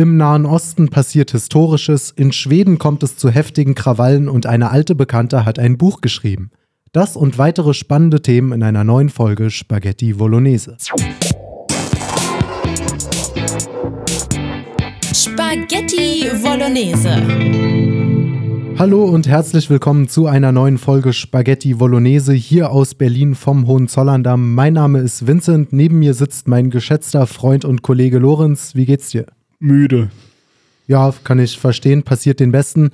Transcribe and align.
Im 0.00 0.16
Nahen 0.16 0.46
Osten 0.46 0.88
passiert 0.88 1.32
Historisches, 1.32 2.10
in 2.10 2.32
Schweden 2.32 2.78
kommt 2.78 3.02
es 3.02 3.18
zu 3.18 3.28
heftigen 3.28 3.74
Krawallen 3.74 4.30
und 4.30 4.46
eine 4.46 4.70
alte 4.70 4.94
Bekannte 4.94 5.44
hat 5.44 5.58
ein 5.58 5.76
Buch 5.76 6.00
geschrieben. 6.00 6.52
Das 6.92 7.16
und 7.16 7.36
weitere 7.36 7.74
spannende 7.74 8.22
Themen 8.22 8.52
in 8.52 8.62
einer 8.62 8.82
neuen 8.82 9.10
Folge 9.10 9.50
Spaghetti 9.50 10.14
Bolognese. 10.14 10.78
Spaghetti 15.12 16.30
Bolognese. 16.42 17.22
Hallo 18.78 19.04
und 19.04 19.28
herzlich 19.28 19.68
willkommen 19.68 20.08
zu 20.08 20.26
einer 20.26 20.50
neuen 20.50 20.78
Folge 20.78 21.12
Spaghetti 21.12 21.74
Bolognese 21.74 22.32
hier 22.32 22.70
aus 22.70 22.94
Berlin 22.94 23.34
vom 23.34 23.66
Hohenzollern-Damm. 23.66 24.54
Mein 24.54 24.72
Name 24.72 25.00
ist 25.00 25.26
Vincent, 25.26 25.74
neben 25.74 25.98
mir 25.98 26.14
sitzt 26.14 26.48
mein 26.48 26.70
geschätzter 26.70 27.26
Freund 27.26 27.66
und 27.66 27.82
Kollege 27.82 28.18
Lorenz. 28.18 28.74
Wie 28.74 28.86
geht's 28.86 29.10
dir? 29.10 29.26
Müde. 29.60 30.10
Ja, 30.86 31.14
kann 31.22 31.38
ich 31.38 31.58
verstehen, 31.58 32.02
passiert 32.02 32.40
den 32.40 32.50
Besten. 32.50 32.90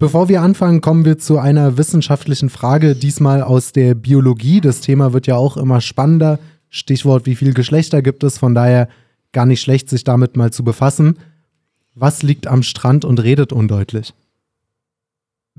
Bevor 0.00 0.28
wir 0.28 0.42
anfangen, 0.42 0.80
kommen 0.80 1.04
wir 1.04 1.18
zu 1.18 1.38
einer 1.38 1.76
wissenschaftlichen 1.76 2.50
Frage, 2.50 2.96
diesmal 2.96 3.42
aus 3.42 3.72
der 3.72 3.94
Biologie. 3.94 4.60
Das 4.60 4.80
Thema 4.80 5.12
wird 5.12 5.26
ja 5.26 5.36
auch 5.36 5.56
immer 5.56 5.80
spannender. 5.80 6.38
Stichwort, 6.70 7.26
wie 7.26 7.36
viele 7.36 7.52
Geschlechter 7.52 8.02
gibt 8.02 8.24
es? 8.24 8.38
Von 8.38 8.54
daher 8.54 8.88
gar 9.32 9.46
nicht 9.46 9.60
schlecht, 9.60 9.88
sich 9.88 10.04
damit 10.04 10.36
mal 10.36 10.52
zu 10.52 10.64
befassen. 10.64 11.18
Was 11.94 12.22
liegt 12.22 12.46
am 12.46 12.62
Strand 12.62 13.04
und 13.04 13.22
redet 13.22 13.52
undeutlich? 13.52 14.14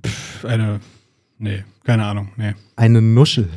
Pff, 0.06 0.46
eine. 0.46 0.80
Nee, 1.38 1.64
keine 1.84 2.06
Ahnung. 2.06 2.30
Nee. 2.38 2.56
Eine 2.76 3.02
Nuschel. 3.02 3.50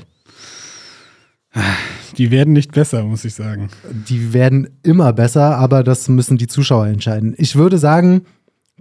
Die 2.18 2.30
werden 2.30 2.52
nicht 2.52 2.72
besser, 2.72 3.04
muss 3.04 3.24
ich 3.24 3.34
sagen. 3.34 3.68
Die 4.08 4.32
werden 4.32 4.68
immer 4.82 5.12
besser, 5.12 5.56
aber 5.56 5.82
das 5.82 6.08
müssen 6.08 6.36
die 6.36 6.46
Zuschauer 6.46 6.86
entscheiden. 6.86 7.34
Ich 7.38 7.56
würde 7.56 7.78
sagen, 7.78 8.22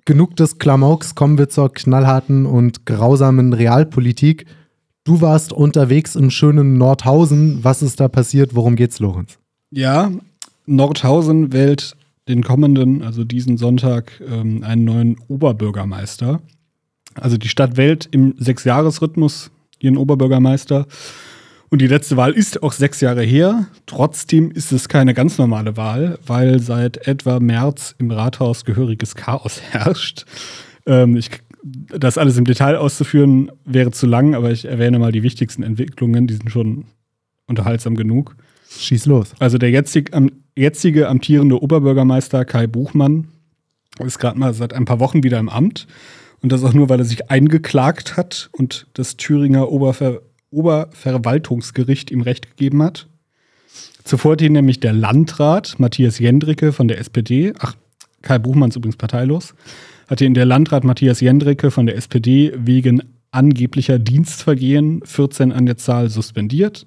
genug 0.06 0.36
des 0.36 0.58
Klamauks, 0.58 1.16
kommen 1.16 1.38
wir 1.38 1.50
zur 1.50 1.74
knallharten 1.74 2.46
und 2.46 2.86
grausamen 2.86 3.54
Realpolitik. 3.54 4.46
Du 5.04 5.22
warst 5.22 5.54
unterwegs 5.54 6.16
im 6.16 6.30
schönen 6.30 6.78
Nordhausen. 6.78 7.64
Was 7.64 7.82
ist 7.82 8.00
da 8.00 8.08
passiert? 8.08 8.56
Worum 8.56 8.76
geht's, 8.76 9.00
Lorenz? 9.00 9.40
Ja, 9.72 10.12
Nordhausen 10.66 11.54
wählt 11.54 11.96
den 12.28 12.44
kommenden, 12.44 13.02
also 13.02 13.24
diesen 13.24 13.58
Sonntag, 13.58 14.22
ähm, 14.28 14.64
einen 14.64 14.86
neuen 14.86 15.18
Oberbürgermeister. 15.28 16.42
Also 17.16 17.38
die 17.38 17.50
Stadt 17.50 17.78
wählt 17.78 18.08
im 18.12 18.36
Sechsjahresrhythmus 18.38 19.52
ihren 19.80 19.98
Oberbürgermeister. 19.98 20.86
Und 21.72 21.82
die 21.82 21.88
letzte 21.88 22.18
Wahl 22.18 22.34
ist 22.34 22.64
auch 22.64 22.74
sechs 22.74 23.00
Jahre 23.00 23.24
her. 23.24 23.66
Trotzdem 23.86 24.52
ist 24.52 24.74
es 24.74 24.90
keine 24.90 25.14
ganz 25.14 25.38
normale 25.38 25.78
Wahl, 25.78 26.20
weil 26.28 26.60
seit 26.60 27.08
etwa 27.08 27.40
März 27.40 27.96
im 27.98 28.12
Rathaus 28.12 28.66
gehöriges 28.66 29.16
Chaos 29.16 29.62
herrscht. 29.72 30.26
Ähm, 30.86 31.16
ich, 31.16 31.30
das 31.64 32.18
alles 32.18 32.38
im 32.38 32.44
Detail 32.44 32.76
auszuführen 32.76 33.52
wäre 33.64 33.92
zu 33.92 34.06
lang, 34.06 34.36
aber 34.36 34.52
ich 34.52 34.66
erwähne 34.66 35.00
mal 35.00 35.14
die 35.14 35.24
wichtigsten 35.24 35.64
Entwicklungen, 35.64 36.28
die 36.28 36.34
sind 36.34 36.52
schon 36.52 36.88
unterhaltsam 37.48 37.96
genug. 37.96 38.36
Schieß 38.78 39.06
los. 39.06 39.32
Also 39.40 39.58
der 39.58 39.72
jetzig, 39.72 40.14
am, 40.14 40.30
jetzige 40.58 41.08
amtierende 41.08 41.62
Oberbürgermeister 41.62 42.44
Kai 42.44 42.68
Buchmann 42.68 43.30
ist 44.04 44.20
gerade 44.20 44.38
mal 44.38 44.54
seit 44.54 44.74
ein 44.74 44.84
paar 44.84 45.00
Wochen 45.00 45.24
wieder 45.24 45.40
im 45.40 45.48
Amt. 45.48 45.88
Und 46.42 46.52
das 46.52 46.66
auch 46.66 46.74
nur, 46.74 46.90
weil 46.90 47.00
er 47.00 47.06
sich 47.06 47.32
eingeklagt 47.32 48.18
hat 48.18 48.50
und 48.52 48.88
das 48.94 49.16
Thüringer 49.16 49.72
Oberver 49.72 50.22
Oberverwaltungsgericht 50.52 52.12
ihm 52.12 52.22
Recht 52.22 52.50
gegeben 52.50 52.84
hat. 52.84 53.08
Zuvor 54.04 54.34
hat 54.34 54.42
ihn 54.42 54.54
nämlich 54.54 54.80
der 54.80 54.94
Landrat 54.94 55.76
Matthias 55.80 56.20
Jendricke 56.20 56.72
von 56.72 56.88
der 56.88 57.00
SPD, 57.00 57.54
ach, 57.60 57.76
Kai 58.22 58.38
Buchmann 58.38 58.70
ist 58.70 58.76
übrigens 58.76 58.98
parteilos, 58.98 59.56
hatte 60.08 60.26
ihn 60.26 60.34
der 60.34 60.46
Landrat 60.46 60.84
Matthias 60.84 61.22
Jendricke 61.22 61.72
von 61.72 61.86
der 61.86 61.96
SPD 61.96 62.52
wegen 62.56 63.02
angeblicher 63.32 63.98
Dienstvergehen 63.98 65.02
14 65.06 65.52
an 65.52 65.66
der 65.66 65.78
Zahl 65.78 66.10
suspendiert. 66.10 66.86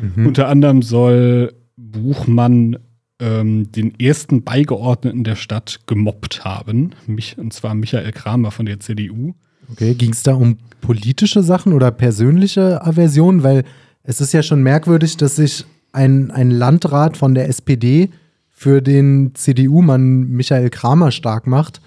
Mhm. 0.00 0.26
Unter 0.26 0.48
anderem 0.48 0.82
soll 0.82 1.54
Buchmann 1.76 2.78
ähm, 3.20 3.70
den 3.70 3.98
ersten 4.00 4.42
Beigeordneten 4.42 5.24
der 5.24 5.36
Stadt 5.36 5.80
gemobbt 5.86 6.44
haben, 6.44 6.90
mich, 7.06 7.38
und 7.38 7.52
zwar 7.52 7.74
Michael 7.74 8.10
Kramer 8.12 8.50
von 8.50 8.66
der 8.66 8.80
CDU. 8.80 9.34
Okay, 9.70 9.94
ging 9.94 10.10
es 10.10 10.22
da 10.22 10.34
um 10.34 10.58
politische 10.82 11.42
Sachen 11.42 11.72
oder 11.72 11.90
persönliche 11.90 12.84
Aversionen? 12.84 13.42
Weil 13.42 13.64
es 14.02 14.20
ist 14.20 14.34
ja 14.34 14.42
schon 14.42 14.62
merkwürdig, 14.62 15.16
dass 15.16 15.36
sich 15.36 15.64
ein, 15.92 16.30
ein 16.30 16.50
Landrat 16.50 17.16
von 17.16 17.34
der 17.34 17.48
SPD 17.48 18.10
für 18.50 18.82
den 18.82 19.34
CDU-Mann 19.34 20.28
Michael 20.28 20.68
Kramer 20.68 21.10
stark 21.10 21.46
macht. 21.46 21.80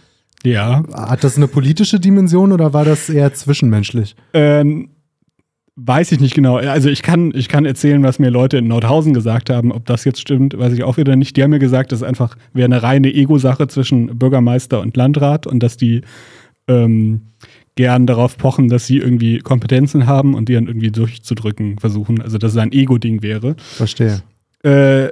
Ja. 0.44 0.84
Hat 0.94 1.23
das 1.23 1.38
eine 1.38 1.47
politische 1.47 2.00
Dimension 2.00 2.51
oder 2.51 2.73
war 2.73 2.85
das 2.85 3.09
eher 3.09 3.34
zwischenmenschlich? 3.34 4.16
Ähm, 4.34 4.89
weiß 5.75 6.11
ich 6.11 6.19
nicht 6.19 6.35
genau. 6.35 6.57
Also 6.57 6.89
ich 6.89 7.01
kann, 7.01 7.31
ich 7.34 7.50
kann 7.50 7.66
erzählen, 7.66 8.03
was 8.03 8.19
mir 8.19 8.29
Leute 8.29 8.57
in 8.57 8.67
Nordhausen 8.67 9.13
gesagt 9.13 9.50
haben. 9.50 9.72
Ob 9.72 9.85
das 9.85 10.05
jetzt 10.05 10.19
stimmt, 10.19 10.57
weiß 10.57 10.73
ich 10.73 10.84
auch 10.84 10.97
wieder 10.97 11.16
nicht. 11.16 11.35
Die 11.35 11.44
haben 11.44 11.51
mir 11.51 11.59
gesagt, 11.59 11.91
das 11.91 12.00
ist 12.00 12.07
einfach 12.07 12.38
wäre 12.53 12.66
eine 12.66 12.84
reine 12.84 13.13
Ego-Sache 13.13 13.67
zwischen 13.67 14.17
Bürgermeister 14.19 14.81
und 14.81 14.95
Landrat 14.95 15.47
und 15.47 15.61
dass 15.63 15.78
die 15.78 16.01
ähm, 16.67 17.22
gern 17.75 18.08
darauf 18.08 18.38
pochen, 18.38 18.69
dass 18.69 18.88
sie 18.88 18.97
irgendwie 18.97 19.40
Kompetenzen 19.40 20.08
haben 20.08 20.34
und 20.34 20.50
die 20.50 20.53
dann 20.53 20.68
irgendwie 20.68 20.91
durchzudrücken 20.91 21.78
versuchen. 21.78 22.22
Also, 22.22 22.38
dass 22.38 22.53
es 22.53 22.58
ein 22.58 22.72
Ego-Ding 22.72 23.22
wäre. 23.22 23.56
Verstehe. 23.58 24.22
Äh, 24.63 25.09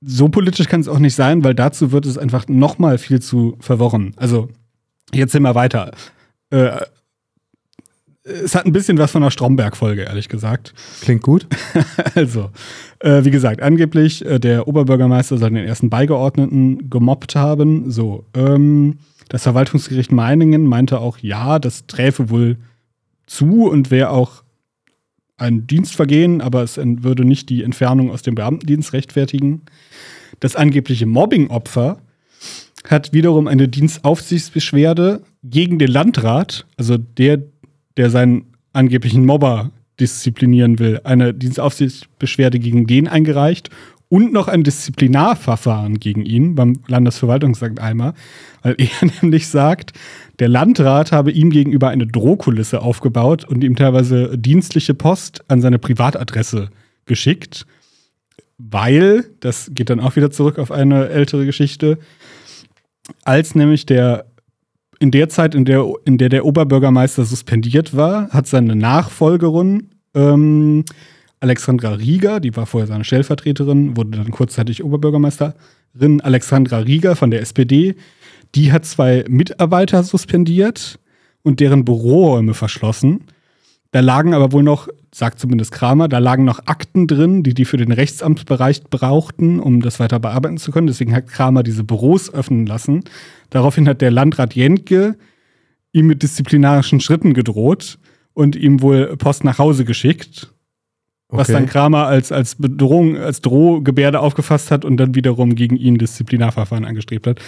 so 0.00 0.28
politisch 0.28 0.68
kann 0.68 0.80
es 0.80 0.88
auch 0.88 0.98
nicht 0.98 1.14
sein, 1.14 1.42
weil 1.42 1.54
dazu 1.54 1.90
wird 1.90 2.06
es 2.06 2.18
einfach 2.18 2.46
nochmal 2.48 2.98
viel 2.98 3.20
zu 3.20 3.56
verworren. 3.60 4.12
Also, 4.16 4.48
jetzt 5.12 5.32
sind 5.32 5.42
wir 5.42 5.54
weiter. 5.54 5.92
Äh, 6.50 6.80
es 8.28 8.54
hat 8.54 8.66
ein 8.66 8.72
bisschen 8.72 8.98
was 8.98 9.10
von 9.10 9.22
einer 9.22 9.30
Stromberg-Folge, 9.30 10.02
ehrlich 10.02 10.28
gesagt. 10.28 10.74
Klingt 11.00 11.22
gut. 11.22 11.46
also, 12.14 12.50
äh, 13.00 13.24
wie 13.24 13.30
gesagt, 13.30 13.62
angeblich, 13.62 14.24
äh, 14.24 14.38
der 14.38 14.68
Oberbürgermeister 14.68 15.38
soll 15.38 15.50
den 15.50 15.64
ersten 15.64 15.88
Beigeordneten 15.88 16.90
gemobbt 16.90 17.34
haben. 17.34 17.90
So, 17.90 18.26
ähm, 18.34 18.98
das 19.28 19.42
Verwaltungsgericht 19.42 20.12
Meiningen 20.12 20.64
meinte 20.64 21.00
auch, 21.00 21.18
ja, 21.18 21.58
das 21.58 21.86
träfe 21.86 22.30
wohl 22.30 22.56
zu 23.26 23.68
und 23.68 23.90
wäre 23.90 24.10
auch 24.10 24.42
ein 25.36 25.66
Dienstvergehen, 25.66 26.40
aber 26.40 26.62
es 26.62 26.78
würde 26.78 27.24
nicht 27.24 27.48
die 27.48 27.62
Entfernung 27.62 28.10
aus 28.10 28.22
dem 28.22 28.34
Beamtendienst 28.34 28.92
rechtfertigen. 28.92 29.62
Das 30.40 30.56
angebliche 30.56 31.06
Mobbing-Opfer 31.06 32.00
hat 32.88 33.12
wiederum 33.12 33.46
eine 33.46 33.68
Dienstaufsichtsbeschwerde 33.68 35.22
gegen 35.44 35.78
den 35.78 35.90
Landrat, 35.90 36.66
also 36.76 36.96
der, 36.96 37.42
der 37.96 38.10
seinen 38.10 38.46
angeblichen 38.72 39.26
Mobber 39.26 39.70
disziplinieren 40.00 40.78
will, 40.78 41.00
eine 41.04 41.34
Dienstaufsichtsbeschwerde 41.34 42.58
gegen 42.58 42.86
den 42.86 43.08
eingereicht 43.08 43.70
und 44.08 44.32
noch 44.32 44.48
ein 44.48 44.64
Disziplinarverfahren 44.64 46.00
gegen 46.00 46.24
ihn 46.24 46.54
beim 46.54 46.80
Landesverwaltungsamt 46.86 47.80
Eimer, 47.80 48.14
weil 48.62 48.76
er 48.78 49.08
nämlich 49.22 49.48
sagt, 49.48 49.92
der 50.38 50.48
Landrat 50.48 51.12
habe 51.12 51.30
ihm 51.30 51.50
gegenüber 51.50 51.88
eine 51.88 52.06
Drohkulisse 52.06 52.80
aufgebaut 52.80 53.44
und 53.44 53.62
ihm 53.62 53.76
teilweise 53.76 54.38
dienstliche 54.38 54.94
Post 54.94 55.44
an 55.48 55.60
seine 55.60 55.78
Privatadresse 55.78 56.70
geschickt, 57.06 57.66
weil, 58.58 59.24
das 59.40 59.70
geht 59.72 59.90
dann 59.90 60.00
auch 60.00 60.16
wieder 60.16 60.30
zurück 60.30 60.58
auf 60.58 60.72
eine 60.72 61.08
ältere 61.08 61.46
Geschichte, 61.46 61.98
als 63.24 63.54
nämlich 63.54 63.86
der 63.86 64.26
in 65.00 65.12
der 65.12 65.28
Zeit, 65.28 65.54
in 65.54 65.64
der, 65.64 65.86
in 66.04 66.18
der 66.18 66.28
der 66.28 66.44
Oberbürgermeister 66.44 67.24
suspendiert 67.24 67.96
war, 67.96 68.30
hat 68.30 68.48
seine 68.48 68.74
Nachfolgerin 68.74 69.90
ähm, 70.14 70.84
Alexandra 71.40 71.90
Rieger, 71.90 72.40
die 72.40 72.56
war 72.56 72.66
vorher 72.66 72.86
seine 72.86 73.04
Stellvertreterin, 73.04 73.96
wurde 73.96 74.18
dann 74.18 74.30
kurzzeitig 74.30 74.82
Oberbürgermeisterin. 74.82 76.20
Alexandra 76.20 76.78
Rieger 76.78 77.16
von 77.16 77.30
der 77.30 77.40
SPD, 77.40 77.94
die 78.54 78.72
hat 78.72 78.84
zwei 78.84 79.24
Mitarbeiter 79.28 80.02
suspendiert 80.02 80.98
und 81.42 81.60
deren 81.60 81.84
Büroräume 81.84 82.54
verschlossen. 82.54 83.24
Da 83.90 84.00
lagen 84.00 84.34
aber 84.34 84.52
wohl 84.52 84.62
noch, 84.62 84.88
sagt 85.14 85.38
zumindest 85.38 85.72
Kramer, 85.72 86.08
da 86.08 86.18
lagen 86.18 86.44
noch 86.44 86.66
Akten 86.66 87.06
drin, 87.06 87.42
die 87.42 87.54
die 87.54 87.64
für 87.64 87.78
den 87.78 87.92
Rechtsamtsbereich 87.92 88.84
brauchten, 88.84 89.60
um 89.60 89.80
das 89.80 89.98
weiter 89.98 90.18
bearbeiten 90.18 90.58
zu 90.58 90.72
können. 90.72 90.88
Deswegen 90.88 91.14
hat 91.14 91.28
Kramer 91.28 91.62
diese 91.62 91.84
Büros 91.84 92.32
öffnen 92.32 92.66
lassen. 92.66 93.04
Daraufhin 93.50 93.88
hat 93.88 94.02
der 94.02 94.10
Landrat 94.10 94.54
Jentke 94.54 95.16
ihm 95.92 96.06
mit 96.06 96.22
disziplinarischen 96.22 97.00
Schritten 97.00 97.32
gedroht 97.32 97.98
und 98.34 98.56
ihm 98.56 98.82
wohl 98.82 99.16
Post 99.16 99.44
nach 99.44 99.58
Hause 99.58 99.84
geschickt. 99.84 100.52
Okay. 101.30 101.40
Was 101.40 101.48
dann 101.48 101.66
Kramer 101.66 102.06
als, 102.06 102.32
als 102.32 102.54
Bedrohung, 102.54 103.18
als 103.18 103.42
Drohgebärde 103.42 104.20
aufgefasst 104.20 104.70
hat 104.70 104.86
und 104.86 104.96
dann 104.96 105.14
wiederum 105.14 105.54
gegen 105.56 105.76
ihn 105.76 105.98
Disziplinarverfahren 105.98 106.86
angestrebt 106.86 107.26
hat. 107.26 107.40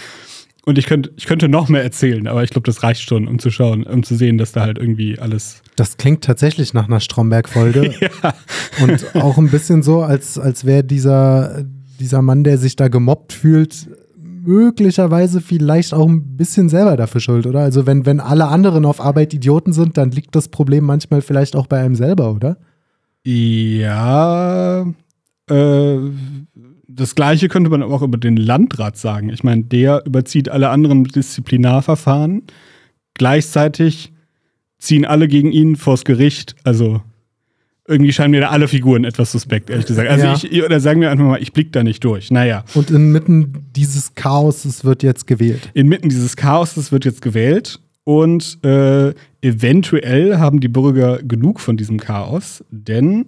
Und 0.63 0.77
ich 0.77 0.85
könnte, 0.85 1.11
ich 1.17 1.25
könnte 1.25 1.49
noch 1.49 1.69
mehr 1.69 1.81
erzählen, 1.81 2.27
aber 2.27 2.43
ich 2.43 2.51
glaube, 2.51 2.67
das 2.67 2.83
reicht 2.83 3.01
schon, 3.01 3.27
um 3.27 3.39
zu 3.39 3.49
schauen, 3.49 3.83
um 3.83 4.03
zu 4.03 4.15
sehen, 4.15 4.37
dass 4.37 4.51
da 4.51 4.61
halt 4.61 4.77
irgendwie 4.77 5.17
alles. 5.17 5.63
Das 5.75 5.97
klingt 5.97 6.23
tatsächlich 6.23 6.75
nach 6.75 6.87
einer 6.87 6.99
Stromberg-Folge. 6.99 7.95
ja. 7.99 8.35
Und 8.83 9.15
auch 9.15 9.39
ein 9.39 9.49
bisschen 9.49 9.81
so, 9.81 10.03
als, 10.03 10.37
als 10.37 10.63
wäre 10.65 10.83
dieser, 10.83 11.63
dieser 11.99 12.21
Mann, 12.21 12.43
der 12.43 12.59
sich 12.59 12.75
da 12.75 12.89
gemobbt 12.89 13.33
fühlt, 13.33 13.89
möglicherweise 14.43 15.41
vielleicht 15.41 15.95
auch 15.95 16.07
ein 16.07 16.37
bisschen 16.37 16.69
selber 16.69 16.97
dafür 16.97 17.21
schuld, 17.21 17.47
oder? 17.47 17.61
Also 17.61 17.87
wenn, 17.87 18.05
wenn 18.05 18.19
alle 18.19 18.47
anderen 18.47 18.85
auf 18.85 19.01
Arbeit 19.01 19.33
Idioten 19.33 19.73
sind, 19.73 19.97
dann 19.97 20.11
liegt 20.11 20.35
das 20.35 20.49
Problem 20.49 20.83
manchmal 20.83 21.21
vielleicht 21.21 21.55
auch 21.55 21.65
bei 21.65 21.79
einem 21.79 21.95
selber, 21.95 22.31
oder? 22.33 22.57
Ja, 23.23 24.85
äh, 25.49 25.97
das 26.87 27.15
gleiche 27.15 27.47
könnte 27.47 27.69
man 27.69 27.83
auch 27.83 28.01
über 28.01 28.17
den 28.17 28.37
Landrat 28.37 28.97
sagen. 28.97 29.29
Ich 29.29 29.43
meine, 29.43 29.63
der 29.63 30.03
überzieht 30.05 30.49
alle 30.49 30.69
anderen 30.69 31.03
Disziplinarverfahren. 31.05 32.43
Gleichzeitig 33.13 34.11
ziehen 34.77 35.05
alle 35.05 35.27
gegen 35.27 35.51
ihn 35.51 35.75
vors 35.75 36.03
Gericht. 36.03 36.55
Also 36.63 37.01
irgendwie 37.87 38.13
scheinen 38.13 38.31
mir 38.31 38.41
da 38.41 38.49
alle 38.49 38.67
Figuren 38.67 39.03
etwas 39.03 39.31
suspekt, 39.31 39.69
ehrlich 39.69 39.85
gesagt. 39.85 40.09
Also 40.09 40.25
Ja. 40.25 40.33
ich, 40.35 40.63
oder 40.63 40.79
sagen 40.79 41.01
wir 41.01 41.11
einfach 41.11 41.25
mal, 41.25 41.41
ich 41.41 41.53
blick 41.53 41.71
da 41.73 41.83
nicht 41.83 42.03
durch. 42.03 42.31
Naja, 42.31 42.63
Und 42.73 42.89
inmitten 42.91 43.67
dieses 43.75 44.15
Chaos 44.15 44.83
wird 44.83 45.03
jetzt 45.03 45.27
gewählt. 45.27 45.69
inmitten 45.73 46.09
dieses 46.09 46.35
Chaoses 46.35 46.91
wird 46.91 47.05
jetzt 47.05 47.21
gewählt 47.21 47.79
und 48.03 48.63
äh, 48.63 49.13
eventuell 49.41 50.37
haben 50.37 50.59
die 50.59 50.67
Bürger 50.67 51.19
genug 51.21 51.59
von 51.59 51.77
diesem 51.77 51.99
Chaos, 51.99 52.63
denn 52.69 53.27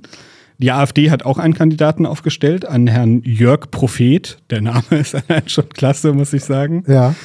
die 0.58 0.72
AfD 0.72 1.12
hat 1.12 1.25
auch 1.25 1.40
einen 1.40 1.54
Kandidaten 1.54 2.06
aufgestellt, 2.06 2.66
einen 2.66 2.88
Herrn 2.88 3.22
Jörg 3.24 3.70
Prophet. 3.72 4.38
Der 4.50 4.62
Name 4.62 4.84
ist 4.92 5.16
allein 5.16 5.48
schon 5.48 5.70
klasse, 5.70 6.14
muss 6.14 6.34
ich 6.34 6.44
sagen. 6.44 6.84
Ja. 6.88 7.16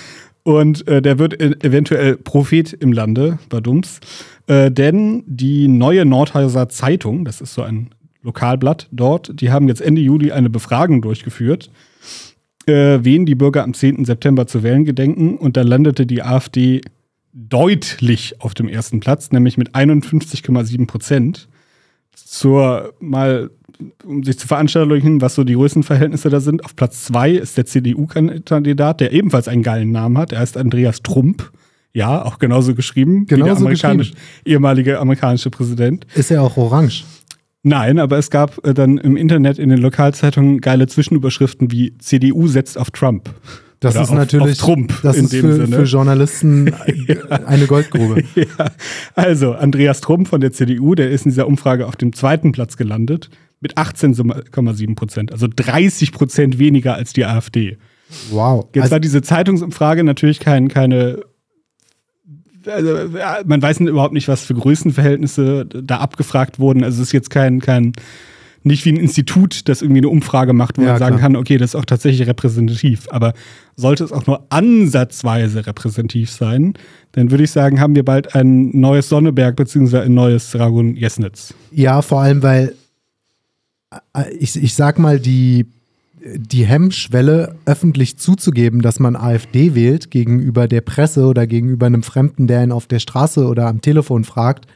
Und 0.43 0.89
äh, 0.89 1.03
der 1.03 1.19
wird 1.19 1.41
e 1.41 1.55
eventuell 1.61 2.17
Prophet 2.17 2.73
im 2.73 2.93
Lande, 2.93 3.39
Badums. 3.49 4.01
Äh, 4.47 4.71
denn 4.71 5.23
die 5.27 5.69
neue 5.69 6.05
Nordhauser 6.05 6.69
Zeitung, 6.69 7.25
das 7.25 7.41
ist 7.41 7.55
so 7.55 7.63
ein 7.63 7.91
Lokalblatt 8.23 8.89
dort, 8.91 9.41
die 9.41 9.51
haben 9.51 9.69
jetzt 9.69 9.81
Ende 9.81 10.01
Juli 10.01 10.33
eine 10.33 10.51
Befragung 10.51 11.03
durchgeführt, 11.03 11.71
äh, 12.67 12.99
wen 13.03 13.27
die 13.27 13.35
Bürger 13.35 13.63
am 13.63 13.75
10. 13.75 14.05
September 14.05 14.47
zu 14.47 14.63
wählen 14.63 14.85
gedenken. 14.85 15.37
Und 15.37 15.57
da 15.57 15.63
landete 15.63 16.07
die 16.07 16.23
AfD 16.23 16.81
deutlich 17.33 18.41
auf 18.41 18.55
dem 18.55 18.69
ersten 18.69 19.01
Platz, 19.01 19.31
nämlich 19.31 19.57
mit 19.57 19.75
51,7 19.75 20.87
Prozent. 20.87 21.49
Zur 22.15 22.95
mal, 22.99 23.51
um 24.05 24.25
sich 24.25 24.39
zu 24.39 24.49
veranschaulichen, 24.49 25.21
was 25.21 25.35
so 25.35 25.45
die 25.45 25.55
Größenverhältnisse 25.55 26.31
da 26.31 26.41
sind. 26.41 26.65
Auf 26.65 26.75
Platz 26.75 27.05
zwei 27.05 27.31
ist 27.31 27.57
der 27.57 27.67
CDU-Kandidat, 27.67 29.01
der 29.01 29.13
ebenfalls 29.13 29.49
einen 29.49 29.63
geilen 29.63 29.93
Namen 29.93 30.19
hat. 30.19 30.33
Er 30.33 30.41
heißt 30.41 30.57
Andreas 30.57 31.03
Trump. 31.03 31.53
Ja, 31.95 32.25
auch 32.25 32.39
genauso 32.39 32.75
geschrieben 32.75 33.23
wie 33.23 33.27
der 33.27 33.39
Genauso 33.39 33.63
amerikanisch, 33.63 34.13
ehemalige 34.45 34.99
amerikanische 34.99 35.51
Präsident. 35.51 36.07
Ist 36.15 36.31
ja 36.31 36.43
auch 36.43 36.57
orange. 36.57 37.05
Nein, 37.63 37.99
aber 37.99 38.19
es 38.19 38.31
gab 38.31 38.65
äh, 38.67 38.75
dann 38.75 38.99
im 38.99 39.17
Internet 39.17 39.59
in 39.59 39.69
den 39.69 39.79
Lokalzeitungen 39.79 40.61
geile 40.61 40.87
Zwischenüberschriften 40.87 41.71
wie 41.71 41.97
CDU 41.99 42.47
setzt 42.47 42.79
auf 42.79 42.91
Trump. 42.91 43.31
Das 43.81 43.95
Oder 43.95 44.03
ist 44.05 44.11
auf- 44.11 44.17
natürlich 44.17 44.53
auf 44.61 44.67
Trump 44.67 44.93
das 45.03 45.17
ist 45.17 45.31
für, 45.31 45.67
für 45.69 45.83
Journalisten 45.85 46.73
eine 47.47 47.67
Goldgrube. 47.67 48.25
ja, 48.35 48.71
also 49.15 49.53
Andreas 49.53 50.01
Trump 50.01 50.27
von 50.29 50.41
der 50.41 50.53
CDU, 50.53 50.95
der 50.97 51.11
ist 51.11 51.27
in 51.27 51.31
dieser 51.31 51.47
Umfrage 51.47 51.87
auf 51.87 51.95
dem 51.97 52.13
zweiten 52.13 52.51
Platz 52.53 52.77
gelandet 52.77 53.31
mit 53.61 53.77
18,7 53.77 54.95
Prozent, 54.97 55.33
also 55.33 55.47
30 55.55 56.13
Prozent 56.13 56.59
weniger 56.59 56.95
als 56.95 57.13
die 57.13 57.25
AfD. 57.25 57.77
Wow. 58.31 58.67
Jetzt 58.73 58.83
Also, 58.85 58.93
war 58.93 59.01
diese 59.01 59.23
Zeitungsumfrage 59.23 60.03
natürlich 60.03 60.41
kein, 60.41 60.69
keine. 60.69 61.21
Also, 62.67 62.97
man 63.47 63.63
weiß 63.63 63.81
überhaupt 63.81 64.13
nicht, 64.15 64.29
was 64.29 64.43
für 64.43 64.55
Größenverhältnisse 64.55 65.67
da 65.67 65.99
abgefragt 65.99 66.59
wurden. 66.59 66.85
Also 66.85 67.01
es 67.03 67.09
ist 67.09 67.13
jetzt 67.13 67.31
kein, 67.31 67.61
kein, 67.61 67.93
nicht 68.65 68.85
wie 68.85 68.91
ein 68.93 68.97
Institut, 68.97 69.69
das 69.69 69.83
irgendwie 69.83 70.01
eine 70.01 70.09
Umfrage 70.09 70.53
macht, 70.53 70.79
wo 70.79 70.83
Ja, 70.83 70.91
man 70.91 70.99
sagen 70.99 71.17
klar. 71.17 71.31
kann, 71.31 71.37
okay, 71.37 71.57
das 71.59 71.71
ist 71.71 71.75
auch 71.77 71.85
tatsächlich 71.85 72.27
repräsentativ. 72.29 73.07
Aber 73.11 73.33
sollte 73.77 74.05
es 74.05 74.13
auch 74.13 74.27
nur 74.27 74.45
ansatzweise 74.51 75.67
repräsentativ 75.67 76.31
sein, 76.31 76.75
dann 77.13 77.31
würde 77.31 77.45
ich 77.45 77.51
sagen, 77.51 77.81
haben 77.81 77.95
wir 77.95 78.05
bald 78.05 78.35
ein 78.35 78.71
neues 78.79 79.09
Sonneberg 79.09 79.57
beziehungsweise 79.57 80.03
ein 80.05 80.15
neues 80.15 80.51
Dragon 80.51 80.97
Jesnitz. 80.97 81.55
ja, 81.73 82.03
vor 82.03 82.21
allem, 82.23 82.43
weil 82.43 82.75
äh, 84.15 84.31
ich, 84.39 84.57
ich 84.63 84.75
sag 84.75 84.99
mal, 84.99 85.19
die, 85.21 85.67
die 86.37 86.67
Hemmschwelle, 86.67 87.55
öffentlich 87.65 88.17
zuzugeben, 88.19 88.83
dass 88.83 88.99
man 89.01 89.17
AfD 89.17 89.75
wählt, 89.75 90.11
gegenüber 90.11 90.69
der 90.69 90.81
Presse 90.81 91.25
oder 91.27 91.47
gegenüber 91.47 91.87
einem 91.87 92.03
Fremden, 92.03 92.47
der 92.49 92.63
ihn 92.65 92.73
auf 92.73 92.87
der 92.87 92.99
Straße 92.99 93.47
oder 93.47 93.67
am 93.69 93.81
Telefon 93.81 94.25
fragt, 94.25 94.67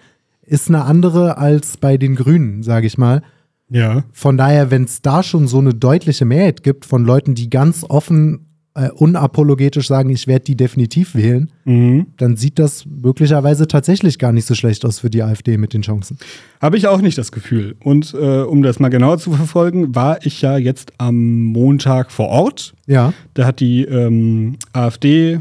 ist 0.44 0.68
eine 0.68 0.84
andere 0.84 1.36
als 1.38 1.76
bei 1.76 1.96
den 1.96 2.14
Grünen, 2.14 2.62
sage 2.62 2.86
ich 2.86 2.96
mal. 2.98 3.22
Ja. 3.72 4.04
Von 4.12 4.36
daher, 4.36 4.70
wenn 4.70 4.84
es 4.84 5.02
da 5.02 5.22
schon 5.22 5.48
so 5.48 5.58
eine 5.58 5.74
deutliche 5.74 6.24
Mehrheit 6.24 6.62
gibt 6.62 6.84
von 6.84 7.04
Leuten, 7.04 7.34
die 7.34 7.48
ganz 7.50 7.84
offen, 7.88 8.46
äh, 8.74 8.88
unapologetisch 8.90 9.86
sagen, 9.86 10.08
ich 10.10 10.26
werde 10.26 10.44
die 10.46 10.56
definitiv 10.56 11.14
wählen, 11.14 11.50
Mhm. 11.64 12.06
dann 12.16 12.36
sieht 12.36 12.58
das 12.58 12.86
möglicherweise 12.86 13.68
tatsächlich 13.68 14.18
gar 14.18 14.32
nicht 14.32 14.46
so 14.46 14.54
schlecht 14.54 14.84
aus 14.86 15.00
für 15.00 15.10
die 15.10 15.22
AfD 15.22 15.58
mit 15.58 15.74
den 15.74 15.82
Chancen. 15.82 16.16
Habe 16.60 16.76
ich 16.78 16.86
auch 16.88 17.00
nicht 17.02 17.18
das 17.18 17.32
Gefühl. 17.32 17.76
Und 17.84 18.14
äh, 18.14 18.42
um 18.42 18.62
das 18.62 18.78
mal 18.80 18.88
genauer 18.88 19.18
zu 19.18 19.32
verfolgen, 19.32 19.94
war 19.94 20.24
ich 20.24 20.40
ja 20.42 20.56
jetzt 20.56 20.92
am 20.98 21.42
Montag 21.44 22.10
vor 22.12 22.28
Ort. 22.28 22.74
Ja, 22.86 23.12
Da 23.34 23.44
hat 23.46 23.60
die 23.60 23.82
ähm, 23.84 24.56
AfD 24.72 25.40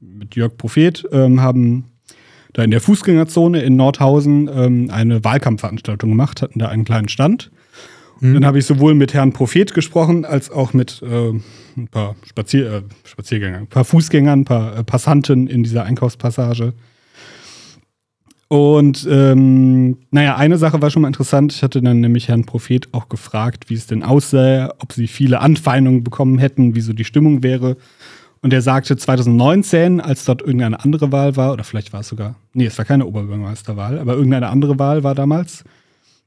mit 0.00 0.34
Jörg 0.36 0.56
Prophet 0.56 1.04
ähm, 1.12 1.40
haben 1.40 1.84
da 2.52 2.62
in 2.64 2.70
der 2.70 2.80
Fußgängerzone 2.80 3.62
in 3.62 3.76
Nordhausen 3.76 4.48
ähm, 4.52 4.90
eine 4.92 5.22
Wahlkampfveranstaltung 5.24 6.10
gemacht, 6.10 6.42
hatten 6.42 6.58
da 6.58 6.68
einen 6.68 6.84
kleinen 6.84 7.08
Stand. 7.08 7.50
Und 8.20 8.34
dann 8.34 8.44
habe 8.44 8.58
ich 8.58 8.66
sowohl 8.66 8.94
mit 8.94 9.14
Herrn 9.14 9.32
Prophet 9.32 9.72
gesprochen, 9.72 10.24
als 10.24 10.50
auch 10.50 10.74
mit 10.74 11.02
äh, 11.02 11.30
ein 11.76 11.88
paar 11.88 12.16
Spazier 12.26 12.72
äh, 12.72 12.82
Spaziergängern, 13.04 13.62
ein 13.62 13.66
paar 13.66 13.84
Fußgängern, 13.84 14.40
ein 14.40 14.44
paar 14.44 14.76
äh, 14.76 14.84
Passanten 14.84 15.46
in 15.46 15.62
dieser 15.62 15.84
Einkaufspassage. 15.84 16.74
Und 18.48 19.06
ähm, 19.08 19.98
naja, 20.10 20.36
eine 20.36 20.58
Sache 20.58 20.82
war 20.82 20.90
schon 20.90 21.02
mal 21.02 21.08
interessant. 21.08 21.52
Ich 21.52 21.62
hatte 21.62 21.80
dann 21.80 22.00
nämlich 22.00 22.28
Herrn 22.28 22.44
Prophet 22.44 22.88
auch 22.92 23.08
gefragt, 23.08 23.70
wie 23.70 23.74
es 23.74 23.86
denn 23.86 24.02
aussähe, 24.02 24.74
ob 24.80 24.92
sie 24.92 25.06
viele 25.06 25.40
Anfeindungen 25.40 26.02
bekommen 26.02 26.38
hätten, 26.38 26.74
wie 26.74 26.80
so 26.80 26.92
die 26.92 27.04
Stimmung 27.04 27.44
wäre. 27.44 27.76
Und 28.42 28.52
er 28.52 28.60
sagte 28.60 28.96
2019, 28.96 30.00
als 30.00 30.24
dort 30.24 30.40
irgendeine 30.42 30.82
andere 30.82 31.12
Wahl 31.12 31.36
war, 31.36 31.52
oder 31.52 31.62
vielleicht 31.62 31.92
war 31.92 32.00
es 32.00 32.08
sogar, 32.08 32.34
nee, 32.52 32.66
es 32.66 32.76
war 32.76 32.84
keine 32.84 33.06
Oberbürgermeisterwahl, 33.06 33.98
aber 33.98 34.14
irgendeine 34.14 34.48
andere 34.48 34.78
Wahl 34.78 35.04
war 35.04 35.14
damals. 35.14 35.62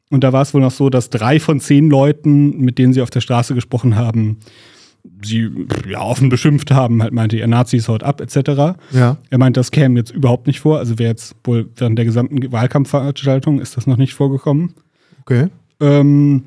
Und 0.09 0.23
da 0.23 0.31
war 0.33 0.41
es 0.41 0.53
wohl 0.53 0.61
noch 0.61 0.71
so, 0.71 0.89
dass 0.89 1.09
drei 1.09 1.39
von 1.39 1.59
zehn 1.59 1.89
Leuten, 1.89 2.59
mit 2.59 2.77
denen 2.77 2.93
sie 2.93 3.01
auf 3.01 3.09
der 3.09 3.21
Straße 3.21 3.55
gesprochen 3.55 3.95
haben, 3.95 4.37
sie 5.23 5.49
ja, 5.87 6.01
offen 6.01 6.29
beschimpft 6.29 6.71
haben, 6.71 7.01
halt 7.01 7.13
meinte, 7.13 7.37
ihr 7.37 7.47
Nazis 7.47 7.87
haut 7.87 8.03
ab, 8.03 8.21
etc. 8.21 8.77
ja. 8.91 9.17
Er 9.29 9.37
meint, 9.37 9.57
das 9.57 9.71
käme 9.71 9.99
jetzt 9.99 10.11
überhaupt 10.11 10.47
nicht 10.47 10.59
vor. 10.59 10.77
Also 10.79 10.97
wäre 10.99 11.09
jetzt 11.09 11.35
wohl 11.43 11.69
während 11.75 11.97
der 11.97 12.05
gesamten 12.05 12.51
Wahlkampfveranstaltung 12.51 13.59
ist 13.59 13.75
das 13.75 13.87
noch 13.87 13.97
nicht 13.97 14.13
vorgekommen. 14.13 14.73
Okay. 15.21 15.47
Ähm, 15.79 16.43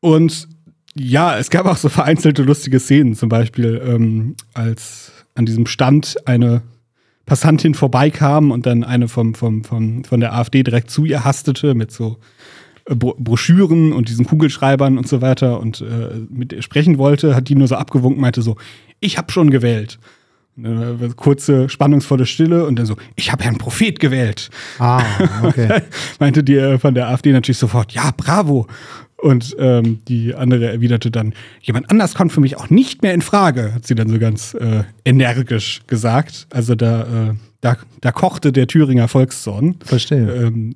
und 0.00 0.48
ja, 0.96 1.38
es 1.38 1.50
gab 1.50 1.66
auch 1.66 1.76
so 1.76 1.88
vereinzelte 1.88 2.42
lustige 2.42 2.80
Szenen, 2.80 3.14
zum 3.14 3.28
Beispiel 3.28 3.82
ähm, 3.84 4.36
als 4.52 5.12
an 5.34 5.46
diesem 5.46 5.66
Stand 5.66 6.16
eine 6.26 6.62
Passantin 7.26 7.74
vorbeikam 7.74 8.50
und 8.50 8.66
dann 8.66 8.84
eine 8.84 9.08
vom, 9.08 9.34
vom, 9.34 9.64
vom, 9.64 10.04
von 10.04 10.20
der 10.20 10.34
AfD 10.34 10.62
direkt 10.62 10.90
zu 10.90 11.04
ihr 11.04 11.24
hastete 11.24 11.74
mit 11.74 11.90
so 11.90 12.18
äh, 12.88 12.94
Bro 12.94 13.16
Broschüren 13.18 13.92
und 13.92 14.08
diesen 14.08 14.26
Kugelschreibern 14.26 14.98
und 14.98 15.08
so 15.08 15.22
weiter 15.22 15.60
und 15.60 15.80
äh, 15.80 16.10
mit 16.28 16.52
ihr 16.52 16.62
sprechen 16.62 16.98
wollte, 16.98 17.34
hat 17.34 17.48
die 17.48 17.54
nur 17.54 17.68
so 17.68 17.76
abgewunken, 17.76 18.20
meinte 18.20 18.42
so, 18.42 18.56
ich 19.00 19.18
habe 19.18 19.32
schon 19.32 19.50
gewählt. 19.50 19.98
War 20.56 21.08
kurze, 21.16 21.68
spannungsvolle 21.68 22.26
Stille 22.26 22.64
und 22.64 22.76
dann 22.78 22.86
so, 22.86 22.94
ich 23.16 23.32
habe 23.32 23.42
Herrn 23.42 23.58
Prophet 23.58 23.98
gewählt. 23.98 24.50
Ah, 24.78 25.02
okay. 25.42 25.82
meinte 26.20 26.44
die 26.44 26.54
äh, 26.54 26.78
von 26.78 26.94
der 26.94 27.08
AfD 27.08 27.32
natürlich 27.32 27.58
sofort, 27.58 27.90
ja, 27.92 28.12
bravo. 28.16 28.68
Und 29.24 29.56
ähm, 29.58 30.00
die 30.06 30.34
andere 30.34 30.70
erwiderte 30.70 31.10
dann, 31.10 31.32
jemand 31.62 31.90
anders 31.90 32.14
kommt 32.14 32.30
für 32.30 32.42
mich 32.42 32.58
auch 32.58 32.68
nicht 32.68 33.00
mehr 33.00 33.14
in 33.14 33.22
Frage, 33.22 33.72
hat 33.72 33.86
sie 33.86 33.94
dann 33.94 34.10
so 34.10 34.18
ganz 34.18 34.52
äh, 34.52 34.82
energisch 35.02 35.80
gesagt. 35.86 36.46
Also 36.50 36.74
da, 36.74 37.30
äh, 37.30 37.34
da, 37.62 37.78
da 38.02 38.12
kochte 38.12 38.52
der 38.52 38.66
Thüringer 38.66 39.08
Volkszorn. 39.08 39.76
Verstehe. 39.82 40.30
Ähm, 40.30 40.74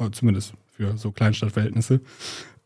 oh, 0.00 0.08
zumindest 0.08 0.54
für 0.72 0.96
so 0.96 1.12
Kleinstadtverhältnisse. 1.12 2.00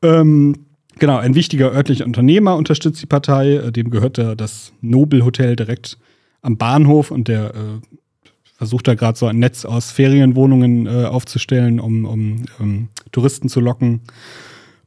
Ähm, 0.00 0.64
genau, 0.98 1.18
ein 1.18 1.34
wichtiger 1.34 1.70
örtlicher 1.70 2.06
Unternehmer 2.06 2.56
unterstützt 2.56 3.02
die 3.02 3.06
Partei. 3.06 3.56
Äh, 3.56 3.70
Dem 3.70 3.90
gehört 3.90 4.16
da 4.16 4.34
das 4.34 4.72
Nobel 4.80 5.26
Hotel 5.26 5.56
direkt 5.56 5.98
am 6.40 6.56
Bahnhof 6.56 7.10
und 7.10 7.28
der 7.28 7.54
äh, 7.54 7.96
versucht 8.60 8.88
da 8.88 8.94
gerade 8.94 9.16
so 9.16 9.24
ein 9.24 9.38
Netz 9.38 9.64
aus 9.64 9.90
Ferienwohnungen 9.90 10.84
äh, 10.84 11.06
aufzustellen, 11.06 11.80
um, 11.80 12.04
um 12.04 12.44
ähm, 12.60 12.88
Touristen 13.10 13.48
zu 13.48 13.58
locken. 13.58 14.02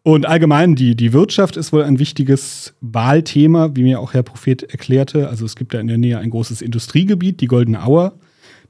Und 0.04 0.28
allgemein, 0.28 0.76
die, 0.76 0.96
die 0.96 1.12
Wirtschaft 1.12 1.58
ist 1.58 1.74
wohl 1.74 1.82
ein 1.82 1.98
wichtiges 1.98 2.76
Wahlthema, 2.82 3.72
wie 3.74 3.82
mir 3.82 4.00
auch 4.00 4.14
Herr 4.14 4.22
Prophet 4.22 4.62
erklärte. 4.62 5.28
Also 5.28 5.44
es 5.44 5.56
gibt 5.56 5.74
da 5.74 5.80
in 5.80 5.88
der 5.88 5.98
Nähe 5.98 6.20
ein 6.20 6.30
großes 6.30 6.62
Industriegebiet, 6.62 7.42
die 7.42 7.48
Goldene 7.48 7.84
Auer. 7.84 8.14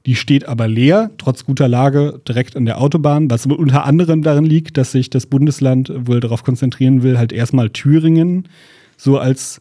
Die 0.06 0.14
steht 0.14 0.48
aber 0.48 0.68
leer, 0.68 1.10
trotz 1.18 1.44
guter 1.44 1.68
Lage, 1.68 2.22
direkt 2.26 2.56
an 2.56 2.64
der 2.64 2.80
Autobahn, 2.80 3.30
was 3.30 3.44
unter 3.44 3.84
anderem 3.84 4.22
darin 4.22 4.46
liegt, 4.46 4.78
dass 4.78 4.92
sich 4.92 5.10
das 5.10 5.26
Bundesland 5.26 5.92
wohl 5.94 6.20
darauf 6.20 6.44
konzentrieren 6.44 7.02
will, 7.02 7.18
halt 7.18 7.30
erstmal 7.34 7.68
Thüringen 7.68 8.48
so 8.96 9.18
als 9.18 9.60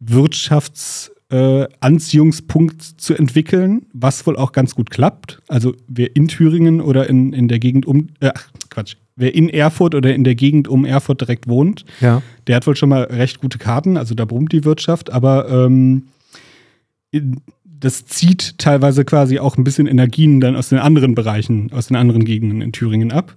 Wirtschaftsanziehungspunkt 0.00 1.13
äh, 1.34 1.66
zu 2.96 3.14
entwickeln, 3.14 3.86
was 3.92 4.26
wohl 4.26 4.36
auch 4.36 4.52
ganz 4.52 4.74
gut 4.74 4.90
klappt. 4.90 5.40
Also 5.48 5.74
wer 5.88 6.14
in 6.14 6.28
Thüringen 6.28 6.80
oder 6.80 7.08
in, 7.08 7.32
in 7.32 7.48
der 7.48 7.58
Gegend 7.58 7.86
um, 7.86 8.08
äh, 8.20 8.30
Quatsch, 8.70 8.96
wer 9.16 9.34
in 9.34 9.48
Erfurt 9.48 9.94
oder 9.94 10.14
in 10.14 10.24
der 10.24 10.34
Gegend 10.34 10.68
um 10.68 10.84
Erfurt 10.84 11.20
direkt 11.20 11.48
wohnt, 11.48 11.84
Ja. 12.00 12.22
der 12.46 12.56
hat 12.56 12.66
wohl 12.66 12.76
schon 12.76 12.88
mal 12.88 13.02
recht 13.04 13.40
gute 13.40 13.58
Karten, 13.58 13.96
also 13.96 14.14
da 14.14 14.24
brummt 14.24 14.52
die 14.52 14.64
Wirtschaft, 14.64 15.12
aber 15.12 15.48
ähm, 15.48 16.04
das 17.64 18.06
zieht 18.06 18.58
teilweise 18.58 19.04
quasi 19.04 19.38
auch 19.38 19.56
ein 19.56 19.64
bisschen 19.64 19.86
Energien 19.86 20.40
dann 20.40 20.56
aus 20.56 20.68
den 20.68 20.78
anderen 20.78 21.14
Bereichen, 21.14 21.70
aus 21.72 21.88
den 21.88 21.96
anderen 21.96 22.24
Gegenden 22.24 22.60
in 22.60 22.72
Thüringen 22.72 23.12
ab. 23.12 23.34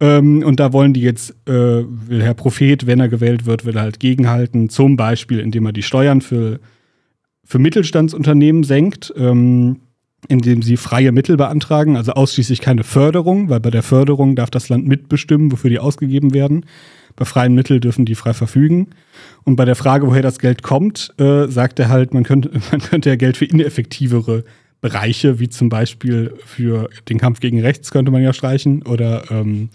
Ähm, 0.00 0.42
und 0.44 0.60
da 0.60 0.72
wollen 0.72 0.94
die 0.94 1.02
jetzt, 1.02 1.30
äh, 1.46 1.52
will 1.52 2.22
Herr 2.22 2.34
Prophet, 2.34 2.86
wenn 2.86 3.00
er 3.00 3.08
gewählt 3.08 3.46
wird, 3.46 3.64
will 3.64 3.76
er 3.76 3.82
halt 3.82 4.00
gegenhalten, 4.00 4.68
zum 4.68 4.96
Beispiel, 4.96 5.40
indem 5.40 5.66
er 5.66 5.72
die 5.72 5.82
Steuern 5.82 6.20
für, 6.20 6.58
für 7.50 7.58
Mittelstandsunternehmen 7.58 8.62
senkt, 8.62 9.12
ähm, 9.16 9.80
indem 10.28 10.62
sie 10.62 10.76
freie 10.76 11.10
Mittel 11.10 11.36
beantragen, 11.36 11.96
also 11.96 12.12
ausschließlich 12.12 12.60
keine 12.60 12.84
Förderung, 12.84 13.48
weil 13.48 13.58
bei 13.58 13.70
der 13.70 13.82
Förderung 13.82 14.36
darf 14.36 14.50
das 14.50 14.68
Land 14.68 14.86
mitbestimmen, 14.86 15.50
wofür 15.50 15.68
die 15.68 15.80
ausgegeben 15.80 16.32
werden. 16.32 16.64
Bei 17.16 17.24
freien 17.24 17.52
Mitteln 17.54 17.80
dürfen 17.80 18.04
die 18.04 18.14
frei 18.14 18.34
verfügen. 18.34 18.90
Und 19.42 19.56
bei 19.56 19.64
der 19.64 19.74
Frage, 19.74 20.06
woher 20.06 20.22
das 20.22 20.38
Geld 20.38 20.62
kommt, 20.62 21.12
äh, 21.18 21.48
sagt 21.48 21.80
er 21.80 21.88
halt, 21.88 22.14
man 22.14 22.22
könnte, 22.22 22.52
man 22.70 22.80
könnte 22.80 23.08
ja 23.08 23.16
Geld 23.16 23.36
für 23.36 23.46
ineffektivere 23.46 24.44
Bereiche, 24.80 25.40
wie 25.40 25.48
zum 25.48 25.70
Beispiel 25.70 26.34
für 26.46 26.88
den 27.08 27.18
Kampf 27.18 27.40
gegen 27.40 27.60
Rechts, 27.60 27.90
könnte 27.90 28.12
man 28.12 28.22
ja 28.22 28.32
streichen, 28.32 28.84
oder 28.84 29.24
ähm, 29.32 29.70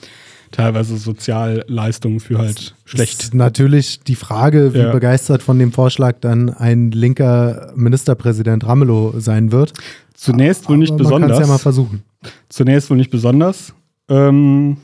teilweise 0.51 0.97
Sozialleistungen 0.97 2.19
für 2.19 2.37
halt 2.37 2.75
schlecht. 2.85 3.23
Ist 3.23 3.33
natürlich 3.33 3.99
die 4.01 4.15
Frage, 4.15 4.73
wie 4.73 4.79
Ja. 4.79 4.91
begeistert 4.91 5.43
von 5.43 5.59
dem 5.59 5.71
Vorschlag 5.71 6.17
dann 6.21 6.49
ein 6.49 6.91
linker 6.91 7.71
Ministerpräsident 7.75 8.65
Ramelow 8.65 9.19
sein 9.19 9.51
wird. 9.51 9.73
Zunächst 10.13 10.69
wohl 10.69 10.77
nicht 10.77 10.91
Aber 10.93 11.03
Man 11.03 11.09
kann 11.11 11.21
besonders. 11.21 11.39
es 11.39 11.45
ja 11.47 11.53
mal 11.53 11.57
versuchen. 11.59 12.03
Zunächst 12.49 12.89
wohl 12.89 12.97
nicht 12.97 13.11
besonders. 13.11 13.73
Ähm, 14.09 14.77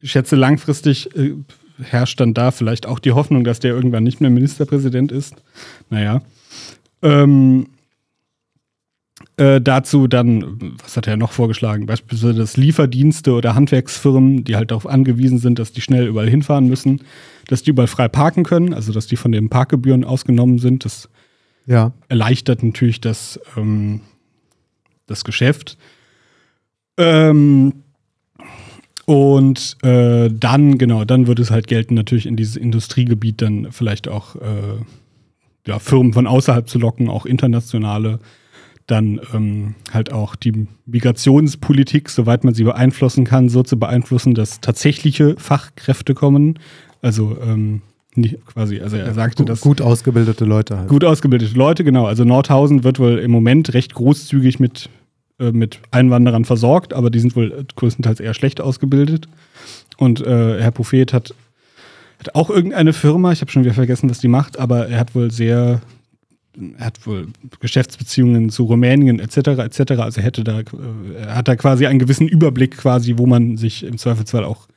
ich 0.00 0.12
schätze, 0.12 0.36
langfristig 0.36 1.14
äh, 1.16 1.34
herrscht 1.82 2.18
dann 2.20 2.34
da 2.34 2.50
vielleicht 2.50 2.86
auch 2.86 2.98
die 2.98 3.12
Hoffnung, 3.12 3.44
dass 3.44 3.60
der 3.60 3.74
irgendwann 3.74 4.02
nicht 4.04 4.20
mehr 4.20 4.30
Ministerpräsident 4.30 5.12
ist. 5.12 5.34
Naja. 5.90 6.22
Ähm, 7.02 7.66
äh, 9.38 9.60
dazu 9.60 10.06
dann, 10.08 10.76
was 10.82 10.96
hat 10.96 11.06
er 11.06 11.16
noch 11.16 11.32
vorgeschlagen? 11.32 11.86
Beispielsweise, 11.86 12.34
dass 12.34 12.56
Lieferdienste 12.56 13.32
oder 13.32 13.54
Handwerksfirmen, 13.54 14.44
die 14.44 14.56
halt 14.56 14.70
darauf 14.70 14.86
angewiesen 14.86 15.38
sind, 15.38 15.58
dass 15.58 15.72
die 15.72 15.80
schnell 15.80 16.06
überall 16.06 16.28
hinfahren 16.28 16.66
müssen, 16.66 17.02
dass 17.46 17.62
die 17.62 17.70
überall 17.70 17.86
frei 17.88 18.08
parken 18.08 18.44
können, 18.44 18.74
also 18.74 18.92
dass 18.92 19.06
die 19.06 19.16
von 19.16 19.32
den 19.32 19.48
Parkgebühren 19.48 20.04
ausgenommen 20.04 20.58
sind. 20.58 20.84
Das 20.84 21.08
Ja. 21.66 21.92
erleichtert 22.08 22.62
natürlich 22.62 23.00
das, 23.00 23.40
ähm, 23.56 24.00
das 25.06 25.24
Geschäft. 25.24 25.78
Ähm, 26.96 27.72
und 29.06 29.76
äh, 29.82 30.28
dann, 30.30 30.76
genau, 30.76 31.04
dann 31.04 31.26
wird 31.26 31.38
es 31.38 31.50
halt 31.50 31.66
gelten, 31.66 31.94
natürlich 31.94 32.26
in 32.26 32.36
dieses 32.36 32.56
Industriegebiet 32.56 33.40
dann 33.40 33.68
vielleicht 33.70 34.06
auch 34.08 34.36
äh, 34.36 34.82
ja, 35.66 35.78
Firmen 35.78 36.12
von 36.12 36.26
außerhalb 36.26 36.68
zu 36.68 36.78
locken, 36.78 37.08
auch 37.08 37.24
internationale. 37.24 38.18
Dann 38.88 39.20
ähm, 39.32 39.76
halt 39.92 40.12
auch 40.12 40.34
die 40.34 40.66
Migrationspolitik, 40.86 42.08
soweit 42.08 42.42
man 42.42 42.54
sie 42.54 42.64
beeinflussen 42.64 43.24
kann, 43.24 43.48
so 43.48 43.62
zu 43.62 43.78
beeinflussen, 43.78 44.34
dass 44.34 44.60
tatsächliche 44.60 45.36
Fachkräfte 45.38 46.14
kommen. 46.14 46.58
Also 47.00 47.36
ähm, 47.40 47.82
nicht 48.18 48.44
quasi, 48.46 48.80
also 48.80 48.96
er 48.96 49.14
sagte, 49.14 49.42
Gut, 49.42 49.48
dass 49.48 49.60
gut 49.60 49.80
ausgebildete 49.80 50.44
Leute 50.44 50.78
halt. 50.78 50.88
Gut 50.88 51.04
ausgebildete 51.04 51.56
Leute, 51.56 51.84
genau. 51.84 52.06
Also 52.06 52.24
Nordhausen 52.24 52.84
wird 52.84 52.98
wohl 52.98 53.18
im 53.18 53.30
Moment 53.30 53.72
recht 53.74 53.94
großzügig 53.94 54.58
mit, 54.58 54.90
äh, 55.38 55.52
mit 55.52 55.80
Einwanderern 55.90 56.44
versorgt, 56.44 56.92
aber 56.92 57.10
die 57.10 57.20
sind 57.20 57.36
wohl 57.36 57.66
größtenteils 57.76 58.20
eher 58.20 58.34
schlecht 58.34 58.60
ausgebildet. 58.60 59.28
Und 59.98 60.20
äh, 60.20 60.60
Herr 60.60 60.70
Prophet 60.70 61.12
hat, 61.12 61.34
hat 62.18 62.34
auch 62.34 62.50
irgendeine 62.50 62.92
Firma, 62.92 63.32
ich 63.32 63.40
habe 63.40 63.50
schon 63.50 63.64
wieder 63.64 63.74
vergessen, 63.74 64.10
was 64.10 64.18
die 64.18 64.28
macht, 64.28 64.58
aber 64.58 64.88
er 64.88 64.98
hat 64.98 65.14
wohl 65.14 65.30
sehr, 65.30 65.80
er 66.78 66.86
hat 66.86 67.06
wohl 67.06 67.28
Geschäftsbeziehungen 67.60 68.50
zu 68.50 68.64
Rumänien 68.64 69.20
etc. 69.20 69.36
etc. 69.58 69.92
Also 70.00 70.20
er 70.20 70.24
hätte 70.24 70.44
da, 70.44 70.60
äh, 70.60 70.64
er 71.18 71.36
hat 71.36 71.48
da 71.48 71.56
quasi 71.56 71.86
einen 71.86 71.98
gewissen 71.98 72.28
Überblick 72.28 72.76
quasi, 72.76 73.14
wo 73.16 73.26
man 73.26 73.56
sich 73.56 73.84
im 73.84 73.98
Zweifelsfall 73.98 74.44
auch 74.44 74.68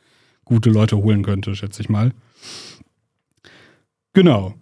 gute 0.45 0.69
Leute 0.69 0.97
holen 0.97 1.23
könnte, 1.23 1.55
schätze 1.55 1.81
ich 1.81 1.89
mal. 1.89 2.11
Genau. 4.13 4.53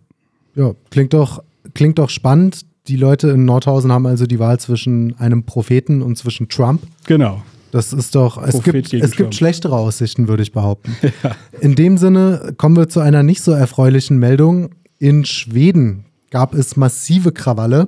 Ja, 0.55 0.73
klingt 0.91 1.13
doch, 1.13 1.43
klingt 1.73 1.99
doch 1.99 2.09
spannend. 2.09 2.65
Die 2.87 2.95
Leute 2.95 3.29
in 3.29 3.45
Nordhausen 3.45 3.91
haben 3.91 4.05
also 4.05 4.25
die 4.25 4.39
Wahl 4.39 4.59
zwischen 4.59 5.17
einem 5.19 5.43
Propheten 5.43 6.01
und 6.01 6.17
zwischen 6.17 6.49
Trump. 6.49 6.81
Genau. 7.05 7.43
Das 7.71 7.93
ist 7.93 8.15
doch, 8.15 8.41
es 8.41 8.51
Prophet 8.51 8.89
gibt, 8.89 9.03
es 9.03 9.11
gibt 9.11 9.35
schlechtere 9.35 9.75
Aussichten, 9.75 10.27
würde 10.27 10.41
ich 10.41 10.51
behaupten. 10.51 10.95
In 11.61 11.75
dem 11.75 11.97
Sinne 11.97 12.53
kommen 12.57 12.75
wir 12.75 12.89
zu 12.89 12.99
einer 12.99 13.21
nicht 13.21 13.43
so 13.43 13.51
erfreulichen 13.51 14.17
Meldung. 14.17 14.71
In 14.97 15.23
Schweden 15.23 16.05
gab 16.31 16.53
es 16.53 16.75
massive 16.75 17.31
Krawalle. 17.31 17.87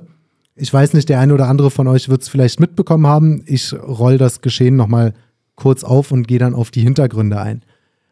Ich 0.54 0.72
weiß 0.72 0.94
nicht, 0.94 1.08
der 1.08 1.20
eine 1.20 1.34
oder 1.34 1.48
andere 1.48 1.70
von 1.70 1.88
euch 1.88 2.08
wird 2.08 2.22
es 2.22 2.28
vielleicht 2.28 2.60
mitbekommen 2.60 3.06
haben. 3.06 3.42
Ich 3.46 3.72
roll 3.72 4.18
das 4.18 4.40
Geschehen 4.40 4.76
nochmal 4.76 5.14
kurz 5.56 5.84
auf 5.84 6.12
und 6.12 6.28
gehe 6.28 6.38
dann 6.38 6.54
auf 6.54 6.70
die 6.70 6.82
Hintergründe 6.82 7.40
ein. 7.40 7.62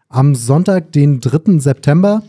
Am 0.09 0.35
Sonntag, 0.35 0.93
den 0.93 1.21
3. 1.21 1.59
September, 1.59 2.23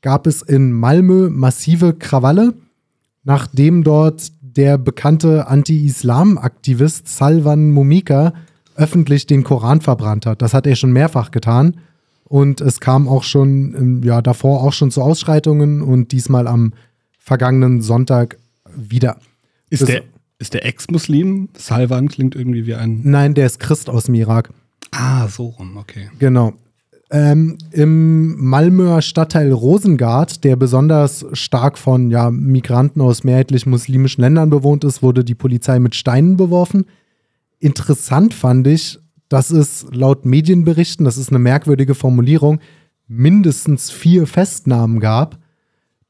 gab 0.00 0.26
es 0.26 0.42
in 0.42 0.72
Malmö 0.72 1.30
massive 1.30 1.94
Krawalle, 1.94 2.54
nachdem 3.24 3.84
dort 3.84 4.32
der 4.40 4.78
bekannte 4.78 5.46
Anti-Islam-Aktivist 5.46 7.08
Salvan 7.08 7.70
Mumika 7.70 8.34
öffentlich 8.74 9.26
den 9.26 9.44
Koran 9.44 9.80
verbrannt 9.80 10.26
hat. 10.26 10.42
Das 10.42 10.54
hat 10.54 10.66
er 10.66 10.76
schon 10.76 10.92
mehrfach 10.92 11.30
getan. 11.30 11.76
Und 12.24 12.60
es 12.60 12.80
kam 12.80 13.08
auch 13.08 13.24
schon, 13.24 13.74
ähm, 13.74 14.02
ja, 14.02 14.22
davor 14.22 14.62
auch 14.62 14.72
schon 14.72 14.90
zu 14.90 15.02
Ausschreitungen 15.02 15.82
und 15.82 16.12
diesmal 16.12 16.46
am 16.46 16.72
vergangenen 17.22 17.80
Sonntag 17.82 18.38
wieder. 18.74 19.18
Ist 19.70 19.82
Das- 19.82 19.88
der, 19.88 20.02
ist 20.38 20.54
der 20.54 20.66
Ex-Muslim? 20.66 21.48
Salvan 21.56 22.08
klingt 22.08 22.34
irgendwie 22.34 22.66
wie 22.66 22.74
ein. 22.74 23.00
Nein, 23.04 23.34
der 23.34 23.46
ist 23.46 23.60
Christ 23.60 23.88
aus 23.88 24.04
dem 24.04 24.14
Irak. 24.14 24.50
Ah, 24.90 25.28
so 25.28 25.46
rum, 25.46 25.76
okay. 25.76 26.10
Genau. 26.18 26.54
Ähm, 27.10 27.58
Im 27.72 28.36
Malmöer 28.42 29.02
Stadtteil 29.02 29.52
Rosengart, 29.52 30.44
der 30.44 30.56
besonders 30.56 31.24
stark 31.34 31.78
von 31.78 32.10
ja, 32.10 32.30
Migranten 32.30 33.00
aus 33.02 33.22
mehrheitlich 33.22 33.66
muslimischen 33.66 34.22
Ländern 34.22 34.48
bewohnt 34.50 34.82
ist, 34.84 35.02
wurde 35.02 35.22
die 35.22 35.34
Polizei 35.34 35.78
mit 35.78 35.94
Steinen 35.94 36.36
beworfen. 36.36 36.86
Interessant 37.58 38.34
fand 38.34 38.66
ich, 38.66 38.98
dass 39.28 39.50
es 39.50 39.86
laut 39.92 40.24
Medienberichten, 40.24 41.04
das 41.04 41.16
ist 41.18 41.28
eine 41.28 41.38
merkwürdige 41.38 41.94
Formulierung, 41.94 42.60
mindestens 43.08 43.90
vier 43.90 44.26
Festnahmen 44.26 44.98
gab. 45.00 45.38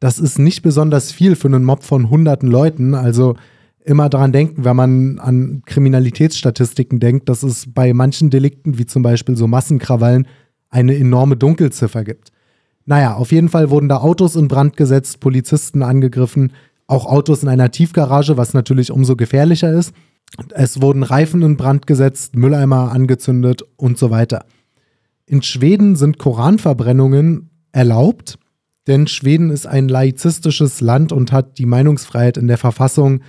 Das 0.03 0.19
ist 0.19 0.37
nicht 0.37 0.63
besonders 0.63 1.13
viel 1.13 1.37
für 1.37 1.47
einen 1.47 1.63
Mob 1.63 1.85
von 1.85 2.11
hunderten 2.11 2.49
Leuten. 2.49 2.97
Also 2.97 3.37
immer 3.85 4.09
daran 4.09 4.33
denken, 4.33 4.65
wenn 4.65 4.75
man 4.75 5.21
an 5.21 5.63
Kriminalitätsstatistiken 5.65 6.99
denkt, 6.99 7.29
dass 7.29 7.45
es 7.45 7.73
bei 7.73 7.95
manchen 7.95 8.29
Delikten, 8.29 8.79
wie 8.79 8.87
zum 8.87 9.05
Beispiel 9.05 9.37
so 9.37 9.47
Massenkrawallen, 9.47 10.27
eine 10.71 10.97
enorme 10.97 11.37
Dunkelziffer 11.37 12.03
gibt. 12.03 12.33
Naja, 12.85 13.15
auf 13.15 13.31
jeden 13.31 13.49
Fall 13.49 13.71
wurden 13.71 13.89
da 13.89 13.99
Autos 13.99 14.35
in 14.35 14.49
Brand 14.49 14.77
gesetzt, 14.77 15.21
Polizisten 15.21 15.85
angegriffen, 15.85 16.51
auch 16.89 17.07
Autos 17.07 17.45
in 17.45 17.49
einer 17.49 17.71
Tiefgarage, 17.71 18.37
was 18.37 18.55
natürlich 18.55 18.91
umso 18.91 19.15
gefährlicher 19.15 19.73
ist. 19.73 19.95
Es 20.53 20.83
wurden 20.83 21.05
Reifen 21.05 21.43
in 21.43 21.57
Brand 21.57 21.87
gesetzt, 21.87 22.35
Mülleimer 22.35 22.91
angezündet 22.91 23.63
und 23.77 23.99
so 23.99 24.11
weiter. 24.11 24.47
In 25.27 25.43
Schweden 25.43 25.95
sind 25.95 26.19
Koranverbrennungen 26.19 27.51
erlaubt, 27.71 28.41
denn 28.87 29.07
Schweden 29.07 29.51
ist 29.51 29.67
ein 29.67 29.89
laizistisches 29.89 30.81
Land 30.81 31.13
und 31.13 31.33
hat 31.33 31.59
die 31.59 31.67
Meinungsfreiheit 31.67 32.37
in 32.37 32.49
der 32.49 32.59
Verfassung 32.59 33.21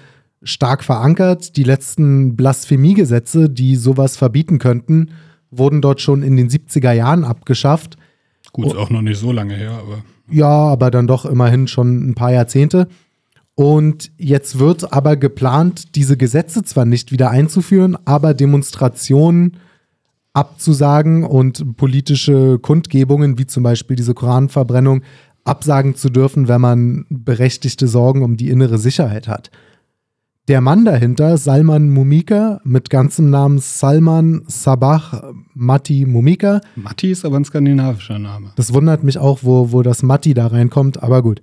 stark 0.41 0.83
verankert. 0.83 1.57
Die 1.57 1.63
letzten 1.63 2.35
Blasphemiegesetze, 2.35 3.49
die 3.49 3.75
sowas 3.75 4.17
verbieten 4.17 4.59
könnten, 4.59 5.11
wurden 5.51 5.81
dort 5.81 6.01
schon 6.01 6.23
in 6.23 6.35
den 6.35 6.49
70er 6.49 6.91
Jahren 6.91 7.23
abgeschafft. 7.23 7.97
Gut, 8.51 8.67
ist 8.67 8.75
auch 8.75 8.89
noch 8.89 9.01
nicht 9.01 9.19
so 9.19 9.31
lange 9.31 9.55
her, 9.55 9.71
aber. 9.71 10.03
Ja, 10.29 10.49
aber 10.49 10.89
dann 10.89 11.07
doch 11.07 11.25
immerhin 11.25 11.67
schon 11.67 12.09
ein 12.09 12.15
paar 12.15 12.31
Jahrzehnte. 12.31 12.87
Und 13.55 14.11
jetzt 14.17 14.57
wird 14.57 14.93
aber 14.93 15.15
geplant, 15.15 15.95
diese 15.95 16.17
Gesetze 16.17 16.63
zwar 16.63 16.85
nicht 16.85 17.11
wieder 17.11 17.29
einzuführen, 17.29 17.97
aber 18.05 18.33
Demonstrationen 18.33 19.57
abzusagen 20.33 21.23
und 21.23 21.77
politische 21.77 22.57
Kundgebungen, 22.57 23.37
wie 23.37 23.45
zum 23.45 23.61
Beispiel 23.61 23.95
diese 23.95 24.15
Koranverbrennung, 24.15 25.03
absagen 25.43 25.95
zu 25.95 26.09
dürfen, 26.09 26.47
wenn 26.47 26.61
man 26.61 27.05
berechtigte 27.09 27.87
Sorgen 27.87 28.23
um 28.23 28.37
die 28.37 28.49
innere 28.49 28.77
Sicherheit 28.77 29.27
hat. 29.27 29.51
Der 30.49 30.59
Mann 30.59 30.83
dahinter, 30.83 31.37
Salman 31.37 31.89
Mumika, 31.89 32.59
mit 32.65 32.89
ganzem 32.89 33.29
Namen 33.29 33.59
Salman 33.59 34.43
Sabah 34.47 35.33
Mati 35.53 36.05
Mumika, 36.05 36.59
Matti 36.75 37.11
ist 37.11 37.23
aber 37.23 37.37
ein 37.37 37.45
skandinavischer 37.45 38.19
Name. 38.19 38.51
das 38.57 38.73
wundert 38.73 39.05
mich 39.05 39.17
auch, 39.17 39.39
wo, 39.43 39.71
wo 39.71 39.83
das 39.83 40.03
Matti 40.03 40.33
da 40.33 40.47
reinkommt, 40.47 41.01
aber 41.01 41.21
gut. 41.21 41.39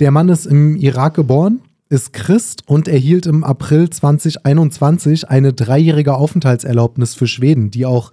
Der 0.00 0.10
Mann 0.10 0.28
ist 0.28 0.44
im 0.44 0.76
Irak 0.76 1.14
geboren, 1.14 1.60
ist 1.88 2.12
Christ 2.12 2.64
und 2.66 2.88
erhielt 2.88 3.24
im 3.26 3.44
April 3.44 3.88
2021 3.88 5.30
eine 5.30 5.54
dreijährige 5.54 6.14
Aufenthaltserlaubnis 6.14 7.14
für 7.14 7.26
Schweden, 7.26 7.70
die 7.70 7.86
auch 7.86 8.12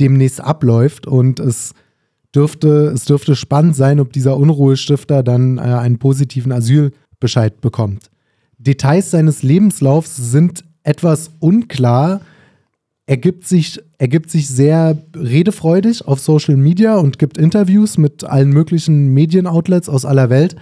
demnächst 0.00 0.42
abläuft. 0.42 1.06
Und 1.06 1.40
es 1.40 1.72
dürfte, 2.34 2.92
es 2.94 3.04
dürfte 3.04 3.36
spannend 3.36 3.76
sein, 3.76 4.00
ob 4.00 4.12
dieser 4.12 4.36
Unruhestifter 4.36 5.22
dann 5.22 5.58
äh, 5.58 5.62
einen 5.62 5.98
positiven 5.98 6.52
Asylbescheid 6.52 7.60
bekommt. 7.60 8.10
Details 8.58 9.10
seines 9.10 9.42
Lebenslaufs 9.42 10.16
sind 10.16 10.64
etwas 10.82 11.30
unklar. 11.40 12.20
Er 13.06 13.16
gibt 13.16 13.46
sich, 13.46 13.80
er 13.98 14.08
gibt 14.08 14.30
sich 14.30 14.48
sehr 14.48 14.96
redefreudig 15.14 16.06
auf 16.06 16.20
Social 16.20 16.56
Media 16.56 16.96
und 16.96 17.18
gibt 17.18 17.38
Interviews 17.38 17.98
mit 17.98 18.24
allen 18.24 18.50
möglichen 18.50 19.12
Medienoutlets 19.12 19.88
aus 19.88 20.04
aller 20.04 20.30
Welt. 20.30 20.56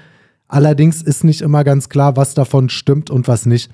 Allerdings 0.49 1.03
ist 1.03 1.23
nicht 1.25 1.43
immer 1.43 1.63
ganz 1.63 1.89
klar, 1.89 2.17
was 2.17 2.35
davon 2.35 2.71
stimmt 2.71 3.11
und 3.11 3.29
was 3.29 3.47
nicht. 3.47 3.71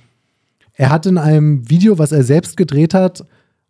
Er 0.74 0.90
hat 0.90 1.06
in 1.06 1.16
einem 1.16 1.70
Video, 1.70 1.98
was 1.98 2.12
er 2.12 2.22
selbst 2.22 2.56
gedreht 2.56 2.92
hat, 2.92 3.24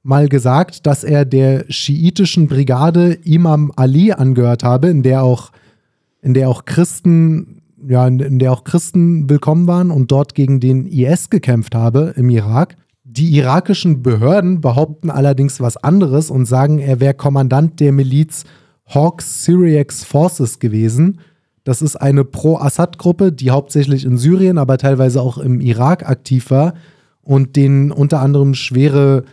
mal 0.06 0.28
gesagt, 0.28 0.86
dass 0.86 1.02
er 1.02 1.25
der 1.25 1.64
schiitischen 1.68 2.46
Brigade 2.46 3.18
Imam 3.25 3.72
Ali 3.75 4.12
angehört 4.12 4.62
habe, 4.62 4.88
in 4.88 5.02
der 5.02 5.25
auch, 5.25 5.50
in 6.22 6.32
der 6.32 6.48
auch 6.48 6.64
Christen, 6.64 7.60
ja, 7.88 8.06
in 8.06 8.38
der 8.38 8.52
auch 8.52 8.62
Christen 8.64 9.28
willkommen 9.28 9.66
waren 9.66 9.90
und 9.90 10.12
dort 10.12 10.34
gegen 10.34 10.60
den 10.60 10.86
IS 10.86 11.28
gekämpft 11.28 11.75
habe 11.75 12.14
im 12.16 12.30
Irak. 12.30 12.76
Die 13.02 13.36
irakischen 13.36 14.02
Behörden 14.02 14.60
behaupten 14.60 15.10
allerdings 15.10 15.60
was 15.60 15.76
anderes 15.76 16.30
und 16.30 16.46
sagen, 16.46 16.78
er 16.78 17.00
wäre 17.00 17.14
Kommandant 17.14 17.80
der 17.80 17.90
Miliz 17.92 18.44
Hawks 18.86 19.44
Syriax 19.44 20.04
Forces 20.04 20.60
gewesen. 20.60 21.18
Das 21.64 21.82
ist 21.82 21.96
eine 21.96 22.25
Pro-Assad-Gruppe, 22.25 23.32
die 23.32 23.50
hauptsächlich 23.50 24.04
in 24.04 24.18
Syrien, 24.18 24.58
aber 24.58 24.78
teilweise 24.78 25.20
auch 25.20 25.38
im 25.38 25.60
Irak 25.60 26.08
aktiv 26.08 26.52
war 26.52 26.75
und 27.22 27.56
denen 27.56 27.90
unter 27.90 28.20
anderem 28.20 28.54
schwere 28.54 29.25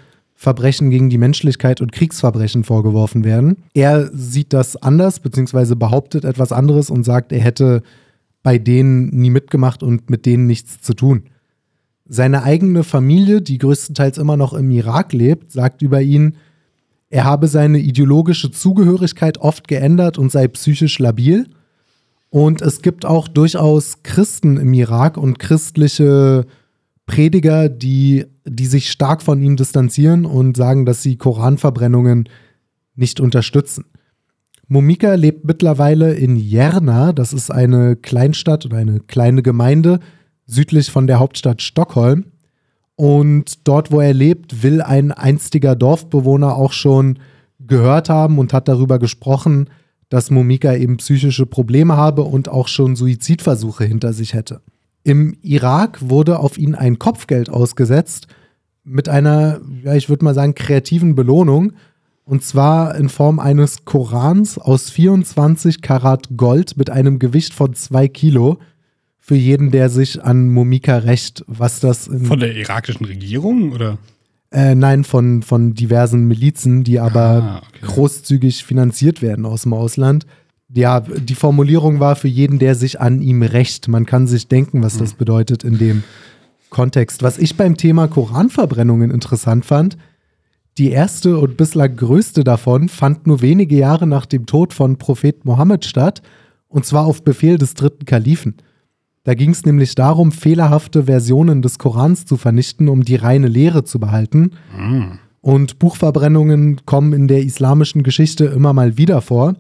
Verbrechen 0.44 0.90
gegen 0.90 1.10
die 1.10 1.18
Menschlichkeit 1.18 1.80
und 1.80 1.94
Kriegsverbrechen 1.94 2.66
vorgeworfen 2.66 3.24
werden. 3.24 3.64
Er 3.74 4.10
sieht 4.14 4.52
das 4.52 4.76
anders, 4.76 5.22
beziehungsweise 5.22 5.78
behauptet 5.78 6.26
etwas 6.26 6.52
anderes 6.52 6.90
und 6.90 7.06
sagt, 7.06 7.32
er 7.32 7.40
hätte 7.40 7.82
bei 8.44 8.58
denen 8.58 9.08
nie 9.12 9.30
mitgemacht 9.30 9.84
und 9.84 10.10
mit 10.10 10.26
denen 10.26 10.46
nichts 10.46 10.82
zu 10.82 10.96
tun. 10.96 11.24
Seine 12.06 12.44
eigene 12.44 12.84
Familie, 12.84 13.42
die 13.42 13.58
größtenteils 13.58 14.18
immer 14.18 14.36
noch 14.36 14.52
im 14.54 14.70
Irak 14.70 15.14
lebt, 15.14 15.54
sagt 15.54 15.82
über 15.82 16.02
ihn, 16.02 16.36
er 17.10 17.24
habe 17.24 17.48
seine 17.48 17.80
ideologische 17.80 18.52
Zugehörigkeit 18.52 19.38
oft 19.38 19.70
geändert 19.70 20.18
und 20.18 20.30
sei 20.30 20.50
psychisch 20.50 21.00
labil. 21.00 21.48
Und 22.30 22.62
es 22.62 22.82
gibt 22.82 23.06
auch 23.06 23.30
durchaus 23.30 24.04
Christen 24.04 24.58
im 24.58 24.74
Irak 24.74 25.16
und 25.16 25.40
christliche 25.40 26.46
Prediger, 27.06 27.70
die, 27.70 28.26
die 28.46 28.66
sich 28.66 28.92
stark 28.92 29.22
von 29.22 29.42
ihm 29.42 29.56
distanzieren 29.56 30.26
und 30.26 30.58
sagen, 30.58 30.86
dass 30.86 31.02
sie 31.02 31.18
Koranverbrennungen 31.18 32.30
nicht 32.96 33.20
unterstützen. 33.20 33.86
Momika 34.68 35.16
lebt 35.16 35.46
mittlerweile 35.46 36.14
in 36.14 36.36
Järna, 36.36 37.14
das 37.14 37.34
ist 37.34 37.52
eine 37.52 37.96
Kleinstadt 37.96 38.66
oder 38.66 38.78
eine 38.78 39.00
kleine 39.00 39.44
Gemeinde 39.44 40.00
südlich 40.46 40.92
von 40.92 41.08
der 41.08 41.20
Hauptstadt 41.20 41.62
Stockholm. 41.62 42.26
Und 42.96 43.68
dort, 43.68 43.92
wo 43.92 44.00
er 44.00 44.14
lebt, 44.14 44.64
will 44.64 44.82
ein 44.82 45.12
einstiger 45.12 45.76
Dorfbewohner 45.76 46.56
auch 46.56 46.74
schon 46.74 47.20
gehört 47.60 48.10
haben 48.10 48.40
und 48.40 48.54
hat 48.54 48.68
darüber 48.68 49.00
gesprochen, 49.00 49.70
dass 50.10 50.30
Momika 50.30 50.76
eben 50.76 50.98
psychische 50.98 51.46
Probleme 51.46 51.98
habe 51.98 52.22
und 52.22 52.50
auch 52.50 52.68
schon 52.68 52.96
Suizidversuche 52.96 53.84
hinter 53.84 54.14
sich 54.14 54.34
hätte. 54.34 54.62
Im 55.04 55.36
Irak 55.42 56.10
wurde 56.10 56.40
auf 56.40 56.58
ihn 56.58 56.76
ein 56.76 56.98
Kopfgeld 56.98 57.50
ausgesetzt 57.50 58.28
mit 58.84 59.10
einer, 59.10 59.62
ja, 59.84 59.96
ich 59.96 60.10
würde 60.10 60.26
mal 60.26 60.34
sagen, 60.34 60.56
kreativen 60.56 61.16
Belohnung. 61.16 61.74
Und 62.26 62.44
zwar 62.44 62.96
in 62.96 63.10
Form 63.10 63.40
eines 63.40 63.84
Korans 63.84 64.58
aus 64.58 64.90
24 64.90 65.82
Karat 65.82 66.30
Gold 66.38 66.78
mit 66.78 66.90
einem 66.90 67.20
Gewicht 67.20 67.54
von 67.54 67.74
zwei 67.74 68.08
Kilo 68.08 68.60
für 69.20 69.36
jeden, 69.36 69.72
der 69.72 69.90
sich 69.90 70.24
an 70.24 70.50
Momika 70.50 70.98
rächt. 70.98 71.44
Was 71.48 71.82
das 71.82 72.10
von 72.24 72.40
der 72.40 72.56
irakischen 72.56 73.06
Regierung 73.06 73.74
oder? 73.74 73.98
Äh, 74.52 74.76
nein, 74.76 75.04
von, 75.04 75.44
von 75.44 75.74
diversen 75.74 76.28
Milizen, 76.28 76.84
die 76.84 77.00
aber 77.00 77.22
ah, 77.22 77.62
okay. 77.68 77.80
großzügig 77.88 78.64
finanziert 78.64 79.22
werden 79.22 79.46
aus 79.46 79.64
dem 79.64 79.74
Ausland 79.74 80.26
ja, 80.74 81.02
die 81.02 81.36
Formulierung 81.36 82.00
war 82.00 82.16
für 82.16 82.28
jeden, 82.28 82.60
der 82.60 82.76
sich 82.76 83.00
an 83.00 83.22
ihm 83.22 83.44
rächt. 83.44 83.88
Man 83.88 84.06
kann 84.06 84.28
sich 84.28 84.48
denken, 84.48 84.82
was 84.84 84.98
das 84.98 85.14
mhm. 85.14 85.18
bedeutet 85.18 85.64
in 85.64 85.78
dem 85.78 86.04
Kontext. 86.70 87.22
Was 87.22 87.38
ich 87.38 87.56
beim 87.56 87.78
Thema 87.78 88.08
Koranverbrennungen 88.08 89.12
interessant 89.12 89.66
fand, 89.66 89.98
die 90.80 90.90
erste 90.90 91.38
und 91.38 91.56
bislang 91.56 91.96
größte 91.96 92.44
davon 92.44 92.90
fand 92.90 93.28
nur 93.28 93.42
wenige 93.42 93.76
Jahre 93.76 94.08
nach 94.08 94.26
dem 94.26 94.48
Tod 94.48 94.74
von 94.74 94.98
Prophet 94.98 95.46
Mohammed 95.46 95.86
statt, 95.86 96.24
und 96.68 96.86
zwar 96.86 97.06
auf 97.06 97.24
Befehl 97.24 97.60
des 97.60 97.76
dritten 97.76 98.06
Kalifen. 98.06 98.56
Da 99.24 99.36
ging 99.36 99.52
es 99.52 99.64
nämlich 99.66 99.94
darum, 99.94 100.32
fehlerhafte 100.32 101.04
Versionen 101.04 101.62
des 101.62 101.78
Korans 101.78 102.26
zu 102.26 102.36
vernichten, 102.36 102.90
um 102.90 103.06
die 103.06 103.16
reine 103.16 103.48
Lehre 103.48 103.84
zu 103.84 104.00
behalten. 104.00 104.52
Mhm. 104.76 105.20
Und 105.42 105.78
Buchverbrennungen 105.78 106.86
kommen 106.86 107.14
in 107.14 107.28
der 107.28 107.44
islamischen 107.44 108.02
Geschichte 108.02 108.46
immer 108.46 108.74
mal 108.74 108.98
wieder 108.98 109.22
vor 109.22 109.54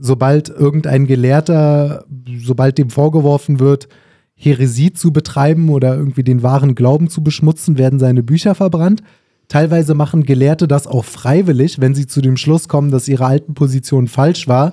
sobald 0.00 0.48
irgendein 0.48 1.06
Gelehrter, 1.06 2.04
sobald 2.38 2.78
dem 2.78 2.90
vorgeworfen 2.90 3.60
wird, 3.60 3.88
Heresie 4.34 4.92
zu 4.92 5.12
betreiben 5.12 5.68
oder 5.68 5.94
irgendwie 5.96 6.24
den 6.24 6.42
wahren 6.42 6.74
Glauben 6.74 7.10
zu 7.10 7.22
beschmutzen, 7.22 7.76
werden 7.76 7.98
seine 7.98 8.22
Bücher 8.22 8.54
verbrannt. 8.54 9.02
Teilweise 9.48 9.94
machen 9.94 10.22
Gelehrte 10.22 10.66
das 10.66 10.86
auch 10.86 11.04
freiwillig, 11.04 11.80
wenn 11.80 11.94
sie 11.94 12.06
zu 12.06 12.22
dem 12.22 12.36
Schluss 12.36 12.68
kommen, 12.68 12.90
dass 12.90 13.08
ihre 13.08 13.26
alten 13.26 13.54
Position 13.54 14.08
falsch 14.08 14.48
war, 14.48 14.72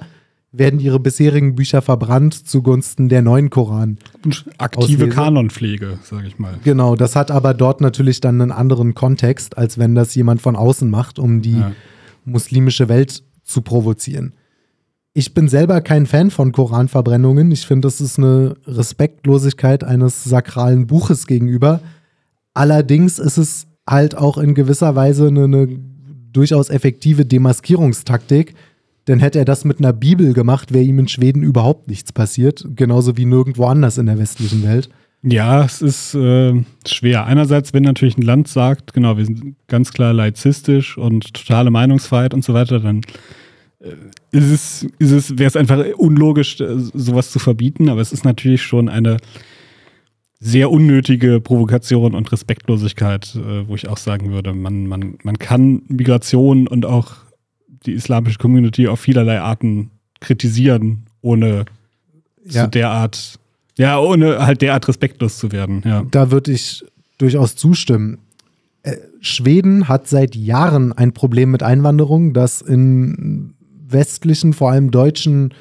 werden 0.52 0.80
ihre 0.80 1.00
bisherigen 1.00 1.56
Bücher 1.56 1.82
verbrannt 1.82 2.48
zugunsten 2.48 3.10
der 3.10 3.22
neuen 3.22 3.50
Koran. 3.50 3.98
Aktive 4.58 4.84
Auslese. 4.84 5.10
Kanonpflege, 5.10 6.00
sage 6.04 6.28
ich 6.28 6.40
mal. 6.40 6.54
Genau, 6.64 6.96
das 6.96 7.16
hat 7.16 7.32
aber 7.32 7.54
dort 7.54 7.82
natürlich 7.82 8.22
dann 8.22 8.42
einen 8.42 8.52
anderen 8.52 8.94
Kontext, 8.94 9.58
als 9.58 9.78
wenn 9.78 9.96
das 9.96 10.16
jemand 10.16 10.42
von 10.42 10.56
außen 10.56 10.90
macht, 10.90 11.20
um 11.20 11.42
die 11.42 11.60
ja. 11.60 11.72
muslimische 12.24 12.88
Welt 12.88 13.24
zu 13.44 13.62
provozieren. 13.62 14.34
Ich 15.18 15.34
bin 15.34 15.48
selber 15.48 15.82
kein 15.82 16.06
Fan 16.06 16.30
von 16.30 16.52
Koranverbrennungen. 16.52 17.50
Ich 17.50 17.66
finde, 17.66 17.88
das 17.88 18.02
ist 18.02 18.20
eine 18.20 18.54
Respektlosigkeit 18.68 19.84
eines 19.84 20.24
sakralen 20.24 20.86
Buches 20.86 21.26
gegenüber. 21.26 21.80
Allerdings 22.54 23.18
ist 23.18 23.38
es 23.38 23.66
halt 23.90 24.16
auch 24.16 24.38
in 24.38 24.54
gewisser 24.54 24.96
Weise 24.96 25.30
eine, 25.30 25.46
eine 25.46 25.70
durchaus 26.32 26.70
effektive 26.70 27.26
Demaskierungstaktik. 27.26 28.54
Denn 29.08 29.20
hätte 29.20 29.40
er 29.40 29.46
das 29.46 29.66
mit 29.66 29.80
einer 29.80 29.92
Bibel 29.92 30.34
gemacht, 30.34 30.72
wäre 30.72 30.84
ihm 30.84 31.00
in 31.00 31.08
Schweden 31.08 31.42
überhaupt 31.42 31.88
nichts 31.88 32.14
passiert. 32.14 32.64
Genauso 32.76 33.18
wie 33.18 33.26
nirgendwo 33.26 33.66
anders 33.66 33.98
in 33.98 34.06
der 34.06 34.20
westlichen 34.20 34.62
Welt. 34.62 34.88
Ja, 35.24 35.66
es 35.66 35.82
ist 35.82 36.14
äh, 36.14 36.64
schwer. 36.86 37.26
Einerseits, 37.26 37.74
wenn 37.74 37.82
natürlich 37.82 38.20
ein 38.20 38.22
Land 38.22 38.50
sagt, 38.50 38.94
genau, 38.94 39.18
wir 39.18 39.26
sind 39.26 39.56
ganz 39.68 39.94
klar 39.94 40.14
laizistisch 40.14 40.96
und 40.96 41.34
totale 41.34 41.72
Meinungsfreiheit 41.72 42.36
und 42.36 42.46
so 42.46 42.54
weiter, 42.54 42.80
dann 42.80 43.02
ist 43.80 44.52
es, 44.52 44.88
ist 44.98 45.12
es, 45.12 45.38
wäre 45.38 45.48
es 45.48 45.56
einfach 45.56 45.84
unlogisch, 45.98 46.60
äh, 46.60 46.78
sowas 46.78 47.32
zu 47.32 47.40
verbieten, 47.40 47.90
aber 47.90 48.02
es 48.02 48.12
ist 48.12 48.26
natürlich 48.26 48.64
schon 48.64 48.90
eine 48.90 49.18
sehr 50.40 50.72
unnötige 50.72 51.40
Provokation 51.40 52.16
und 52.16 52.32
Respektlosigkeit, 52.32 53.36
äh, 53.36 53.68
wo 53.68 53.76
ich 53.76 53.88
auch 53.88 53.98
sagen 53.98 54.32
würde, 54.32 54.54
man, 54.54 54.88
man, 54.88 55.18
man 55.24 55.38
kann 55.38 55.84
Migration 55.88 56.68
und 56.68 56.86
auch 56.86 57.14
die 57.86 57.94
islamische 57.94 58.40
Community 58.40 58.88
auf 58.88 59.00
vielerlei 59.00 59.40
Arten 59.40 59.92
kritisieren, 60.20 61.06
ohne 61.22 61.66
ja. 62.46 62.64
so 62.64 62.68
derart, 62.68 63.40
ja, 63.78 64.00
ohne 64.00 64.46
halt 64.46 64.62
derart 64.62 64.88
respektlos 64.88 65.38
zu 65.38 65.52
werden. 65.52 65.84
Ja. 65.86 66.04
Da 66.10 66.32
würde 66.32 66.52
ich 66.52 66.84
durchaus 67.20 67.56
zustimmen. 67.56 68.18
Schweden 69.22 69.88
hat 69.88 70.08
seit 70.08 70.36
Jahren 70.36 70.94
ein 70.94 71.14
Problem 71.14 71.52
mit 71.52 71.62
Einwanderung, 71.62 72.34
das 72.34 72.62
in 72.62 73.54
westlichen, 73.92 74.54
vor 74.54 74.72
allem 74.72 74.92
deutschen 74.92 75.54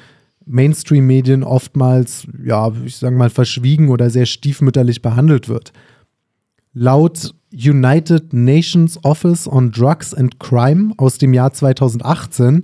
Mainstream-Medien 0.45 1.43
oftmals, 1.43 2.27
ja, 2.43 2.71
ich 2.85 2.97
sage 2.97 3.15
mal, 3.15 3.29
verschwiegen 3.29 3.89
oder 3.89 4.09
sehr 4.09 4.25
stiefmütterlich 4.25 5.01
behandelt 5.01 5.49
wird. 5.49 5.73
Laut 6.73 7.33
United 7.53 8.33
Nations 8.33 9.03
Office 9.03 9.47
on 9.47 9.71
Drugs 9.71 10.13
and 10.13 10.39
Crime 10.39 10.93
aus 10.97 11.17
dem 11.17 11.33
Jahr 11.33 11.51
2018 11.51 12.63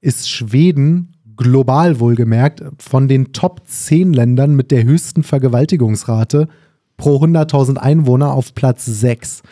ist 0.00 0.30
Schweden 0.30 1.16
global 1.36 2.00
wohlgemerkt 2.00 2.62
von 2.78 3.08
den 3.08 3.32
Top 3.32 3.62
10 3.66 4.12
Ländern 4.12 4.54
mit 4.54 4.70
der 4.70 4.84
höchsten 4.84 5.22
Vergewaltigungsrate 5.22 6.48
pro 6.96 7.16
100.000 7.16 7.78
Einwohner 7.78 8.32
auf 8.32 8.54
Platz 8.54 8.84
6. 8.84 9.42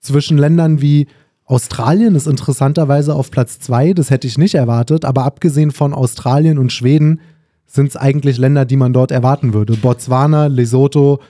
Zwischen 0.00 0.38
Ländern 0.38 0.80
wie 0.80 1.08
Australien 1.46 2.16
ist 2.16 2.26
interessanterweise 2.26 3.14
auf 3.14 3.30
Platz 3.30 3.60
2, 3.60 3.92
das 3.92 4.10
hätte 4.10 4.26
ich 4.26 4.36
nicht 4.36 4.54
erwartet, 4.54 5.04
aber 5.04 5.24
abgesehen 5.24 5.70
von 5.70 5.94
Australien 5.94 6.58
und 6.58 6.72
Schweden 6.72 7.20
sind 7.66 7.88
es 7.88 7.96
eigentlich 7.96 8.36
Länder, 8.36 8.64
die 8.64 8.76
man 8.76 8.92
dort 8.92 9.12
erwarten 9.12 9.54
würde. 9.54 9.76
Botswana, 9.76 10.46
Lesotho, 10.46 11.20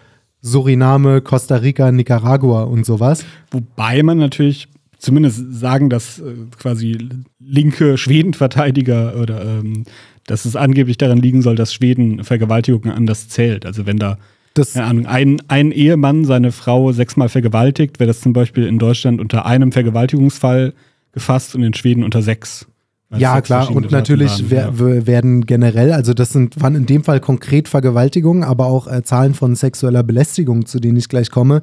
Suriname, 0.40 1.20
Costa 1.20 1.56
Rica, 1.56 1.92
Nicaragua 1.92 2.62
und 2.62 2.86
sowas. 2.86 3.24
Wobei 3.50 4.02
man 4.02 4.18
natürlich 4.18 4.68
zumindest 4.98 5.54
sagen, 5.54 5.90
dass 5.90 6.18
äh, 6.18 6.34
quasi 6.58 6.98
linke 7.38 7.98
Schwedenverteidiger 7.98 9.16
oder 9.20 9.44
ähm, 9.44 9.84
dass 10.26 10.44
es 10.44 10.56
angeblich 10.56 10.98
daran 10.98 11.18
liegen 11.18 11.42
soll, 11.42 11.56
dass 11.56 11.74
Schweden 11.74 12.24
Vergewaltigungen 12.24 12.96
anders 12.96 13.28
zählt. 13.28 13.66
Also 13.66 13.86
wenn 13.86 13.98
da 13.98 14.18
Das, 14.56 14.72
keine 14.72 14.86
Ahnung, 14.86 15.06
ein, 15.06 15.42
ein 15.48 15.70
Ehemann 15.70 16.24
seine 16.24 16.50
Frau 16.52 16.92
sechsmal 16.92 17.28
vergewaltigt, 17.28 18.00
wäre 18.00 18.08
das 18.08 18.20
zum 18.20 18.32
Beispiel 18.32 18.66
in 18.66 18.78
Deutschland 18.78 19.20
unter 19.20 19.46
einem 19.46 19.72
Vergewaltigungsfall 19.72 20.72
gefasst 21.12 21.54
und 21.54 21.62
in 21.62 21.74
Schweden 21.74 22.04
unter 22.04 22.22
sechs. 22.22 22.66
Es 23.10 23.20
ja, 23.20 23.40
klar. 23.40 23.70
Und 23.70 23.92
natürlich 23.92 24.50
wer, 24.50 24.78
waren, 24.78 24.78
w- 24.80 25.06
werden 25.06 25.46
generell, 25.46 25.92
also 25.92 26.12
das 26.12 26.30
sind, 26.30 26.60
waren 26.60 26.74
in 26.74 26.86
dem 26.86 27.04
Fall 27.04 27.20
konkret 27.20 27.68
Vergewaltigungen, 27.68 28.42
aber 28.42 28.66
auch 28.66 28.88
äh, 28.88 29.02
Zahlen 29.04 29.34
von 29.34 29.54
sexueller 29.54 30.02
Belästigung, 30.02 30.66
zu 30.66 30.80
denen 30.80 30.96
ich 30.96 31.08
gleich 31.08 31.30
komme, 31.30 31.62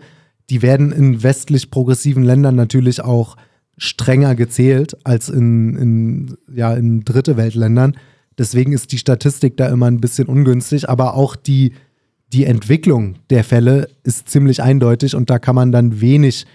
die 0.50 0.62
werden 0.62 0.92
in 0.92 1.22
westlich 1.22 1.70
progressiven 1.72 2.24
Ländern 2.24 2.56
natürlich 2.56 3.02
auch 3.02 3.36
strenger 3.78 4.36
gezählt 4.36 4.96
als 5.04 5.30
in, 5.30 5.76
in, 5.76 6.38
ja, 6.54 6.74
in 6.74 7.02
dritte 7.04 7.38
Weltländern. 7.38 7.98
Deswegen 8.38 8.72
ist 8.72 8.92
die 8.92 8.98
Statistik 8.98 9.58
da 9.58 9.68
immer 9.68 9.88
ein 9.88 10.00
bisschen 10.00 10.28
ungünstig, 10.28 10.90
aber 10.90 11.16
auch 11.16 11.36
die, 11.36 11.74
die 12.34 12.46
Entwicklung 12.46 13.16
der 13.30 13.44
Fälle 13.44 13.90
ist 14.04 14.28
ziemlich 14.28 14.62
eindeutig 14.62 15.16
und 15.16 15.30
da 15.30 15.38
kann 15.38 15.56
man 15.56 15.72
dann 15.72 16.02
wenig, 16.02 16.46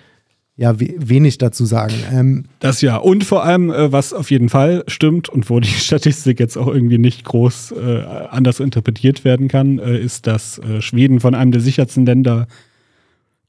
ja, 0.57 0.81
we 0.81 0.95
wenig 0.99 1.39
dazu 1.39 1.65
sagen. 1.65 1.95
Ähm, 2.13 2.45
Das 2.59 2.83
ja. 2.83 2.97
Und 2.97 3.23
vor 3.23 3.45
allem, 3.45 3.71
äh, 3.71 3.93
was 3.93 4.13
auf 4.13 4.31
jeden 4.33 4.49
Fall 4.49 4.83
stimmt 4.89 5.29
und 5.29 5.49
wo 5.49 5.61
die 5.61 5.69
Statistik 5.89 6.41
jetzt 6.41 6.59
auch 6.59 6.67
irgendwie 6.67 6.99
nicht 6.99 7.25
groß 7.25 7.73
äh, 7.73 8.03
anders 8.31 8.59
interpretiert 8.59 9.25
werden 9.25 9.47
kann, 9.47 9.79
äh, 9.79 9.99
ist, 9.99 10.27
dass 10.27 10.59
äh, 10.59 10.83
Schweden 10.83 11.21
von 11.21 11.37
einem 11.37 11.53
der 11.53 11.61
sichersten 11.61 12.05
Länder 12.05 12.49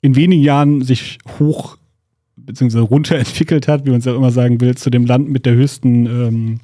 in 0.01 0.15
wenigen 0.15 0.43
Jahren 0.43 0.83
sich 0.83 1.17
hoch 1.39 1.77
bzw. 2.37 2.79
runterentwickelt 2.79 3.67
hat, 3.67 3.85
wie 3.85 3.89
man 3.89 3.99
es 3.99 4.07
auch 4.07 4.15
immer 4.15 4.31
sagen 4.31 4.61
will, 4.61 4.75
zu 4.75 4.91
dem 4.91 5.05
Land 5.05 5.29
mit 5.29 5.45
der 5.47 5.55
höchsten 5.55 6.05
ähm, 6.05 6.59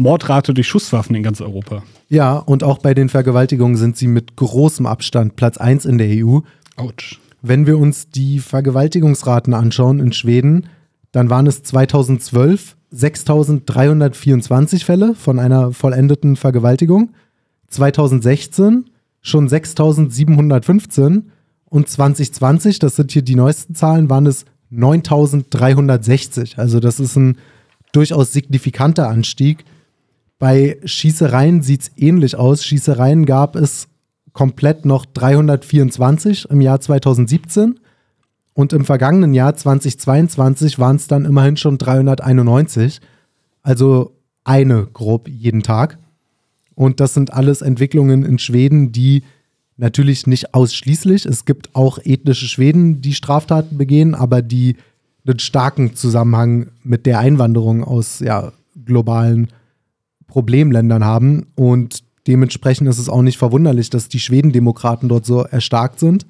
Mordrate 0.00 0.54
durch 0.54 0.66
Schusswaffen 0.66 1.14
in 1.14 1.22
ganz 1.22 1.40
Europa. 1.40 1.82
Ja, 2.08 2.36
und 2.36 2.64
auch 2.64 2.78
bei 2.78 2.94
den 2.94 3.08
Vergewaltigungen 3.08 3.76
sind 3.76 3.96
sie 3.96 4.08
mit 4.08 4.34
großem 4.36 4.86
Abstand 4.86 5.36
Platz 5.36 5.58
1 5.58 5.84
in 5.84 5.98
der 5.98 6.08
EU. 6.24 6.40
Autsch. 6.76 7.20
Wenn 7.42 7.66
wir 7.66 7.78
uns 7.78 8.10
die 8.10 8.40
Vergewaltigungsraten 8.40 9.54
anschauen 9.54 10.00
in 10.00 10.12
Schweden, 10.12 10.66
dann 11.12 11.30
waren 11.30 11.46
es 11.46 11.62
2012 11.62 12.76
6.324 12.94 14.84
Fälle 14.84 15.14
von 15.14 15.38
einer 15.38 15.72
vollendeten 15.72 16.34
Vergewaltigung, 16.36 17.10
2016 17.68 18.90
schon 19.20 19.48
6.715 19.48 21.22
und 21.66 21.88
2020, 21.88 22.78
das 22.80 22.96
sind 22.96 23.12
hier 23.12 23.22
die 23.22 23.36
neuesten 23.36 23.74
Zahlen, 23.76 24.10
waren 24.10 24.26
es 24.26 24.44
9.360. 24.72 26.58
Also 26.58 26.80
das 26.80 26.98
ist 26.98 27.16
ein 27.16 27.38
durchaus 27.92 28.32
signifikanter 28.32 29.08
Anstieg. 29.08 29.64
Bei 30.40 30.78
Schießereien 30.84 31.60
sieht 31.62 31.82
es 31.82 31.90
ähnlich 31.98 32.34
aus. 32.34 32.64
Schießereien 32.64 33.26
gab 33.26 33.56
es 33.56 33.88
komplett 34.32 34.86
noch 34.86 35.04
324 35.04 36.48
im 36.50 36.62
Jahr 36.62 36.80
2017 36.80 37.78
und 38.54 38.72
im 38.72 38.86
vergangenen 38.86 39.34
Jahr 39.34 39.54
2022 39.54 40.78
waren 40.78 40.96
es 40.96 41.08
dann 41.08 41.26
immerhin 41.26 41.58
schon 41.58 41.76
391. 41.76 43.02
Also 43.62 44.16
eine 44.42 44.86
grob 44.86 45.28
jeden 45.28 45.62
Tag. 45.62 45.98
Und 46.74 47.00
das 47.00 47.12
sind 47.12 47.34
alles 47.34 47.60
Entwicklungen 47.60 48.24
in 48.24 48.38
Schweden, 48.38 48.92
die 48.92 49.24
natürlich 49.76 50.26
nicht 50.26 50.54
ausschließlich, 50.54 51.26
es 51.26 51.44
gibt 51.44 51.74
auch 51.74 51.98
ethnische 51.98 52.46
Schweden, 52.46 53.02
die 53.02 53.12
Straftaten 53.12 53.76
begehen, 53.76 54.14
aber 54.14 54.40
die 54.40 54.76
einen 55.26 55.38
starken 55.38 55.96
Zusammenhang 55.96 56.68
mit 56.82 57.04
der 57.04 57.18
Einwanderung 57.18 57.84
aus 57.84 58.20
ja, 58.20 58.52
globalen 58.86 59.48
Problemländern 60.30 61.04
haben. 61.04 61.48
Und 61.56 62.04
dementsprechend 62.26 62.88
ist 62.88 62.98
es 62.98 63.08
auch 63.08 63.22
nicht 63.22 63.36
verwunderlich, 63.36 63.90
dass 63.90 64.08
die 64.08 64.20
Schwedendemokraten 64.20 65.08
dort 65.08 65.26
so 65.26 65.42
erstarkt 65.42 65.98
sind. 65.98 66.24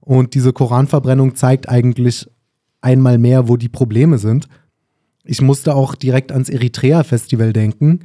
Und 0.00 0.34
diese 0.34 0.52
Koranverbrennung 0.52 1.34
zeigt 1.34 1.68
eigentlich 1.68 2.28
einmal 2.80 3.18
mehr, 3.18 3.48
wo 3.48 3.56
die 3.56 3.68
Probleme 3.68 4.18
sind. 4.18 4.48
Ich 5.24 5.40
musste 5.40 5.74
auch 5.74 5.94
direkt 5.94 6.32
ans 6.32 6.48
Eritrea-Festival 6.48 7.52
denken, 7.52 8.00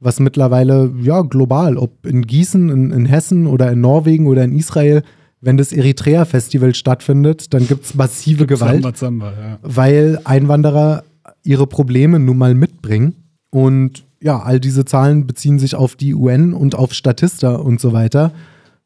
was 0.00 0.20
mittlerweile, 0.20 0.92
ja, 1.00 1.22
global, 1.22 1.78
ob 1.78 2.04
in 2.04 2.26
Gießen, 2.26 2.68
in, 2.68 2.90
in 2.90 3.06
Hessen 3.06 3.46
oder 3.46 3.70
in 3.72 3.80
Norwegen 3.80 4.26
oder 4.26 4.44
in 4.44 4.52
Israel, 4.52 5.02
wenn 5.40 5.56
das 5.56 5.72
Eritrea-Festival 5.72 6.74
stattfindet, 6.74 7.54
dann 7.54 7.66
gibt 7.66 7.84
es 7.84 7.94
massive 7.94 8.46
Gewalt 8.46 8.82
Zamba, 8.82 8.94
Zamba, 8.94 9.32
ja. 9.32 9.58
weil 9.62 10.18
Einwanderer 10.24 11.04
ihre 11.44 11.66
Probleme 11.66 12.18
nun 12.18 12.36
mal 12.36 12.54
mitbringen. 12.54 13.14
Und 13.50 14.05
ja, 14.20 14.40
all 14.40 14.60
diese 14.60 14.84
Zahlen 14.84 15.26
beziehen 15.26 15.58
sich 15.58 15.74
auf 15.74 15.96
die 15.96 16.14
UN 16.14 16.52
und 16.52 16.74
auf 16.74 16.92
Statista 16.92 17.56
und 17.56 17.80
so 17.80 17.92
weiter. 17.92 18.32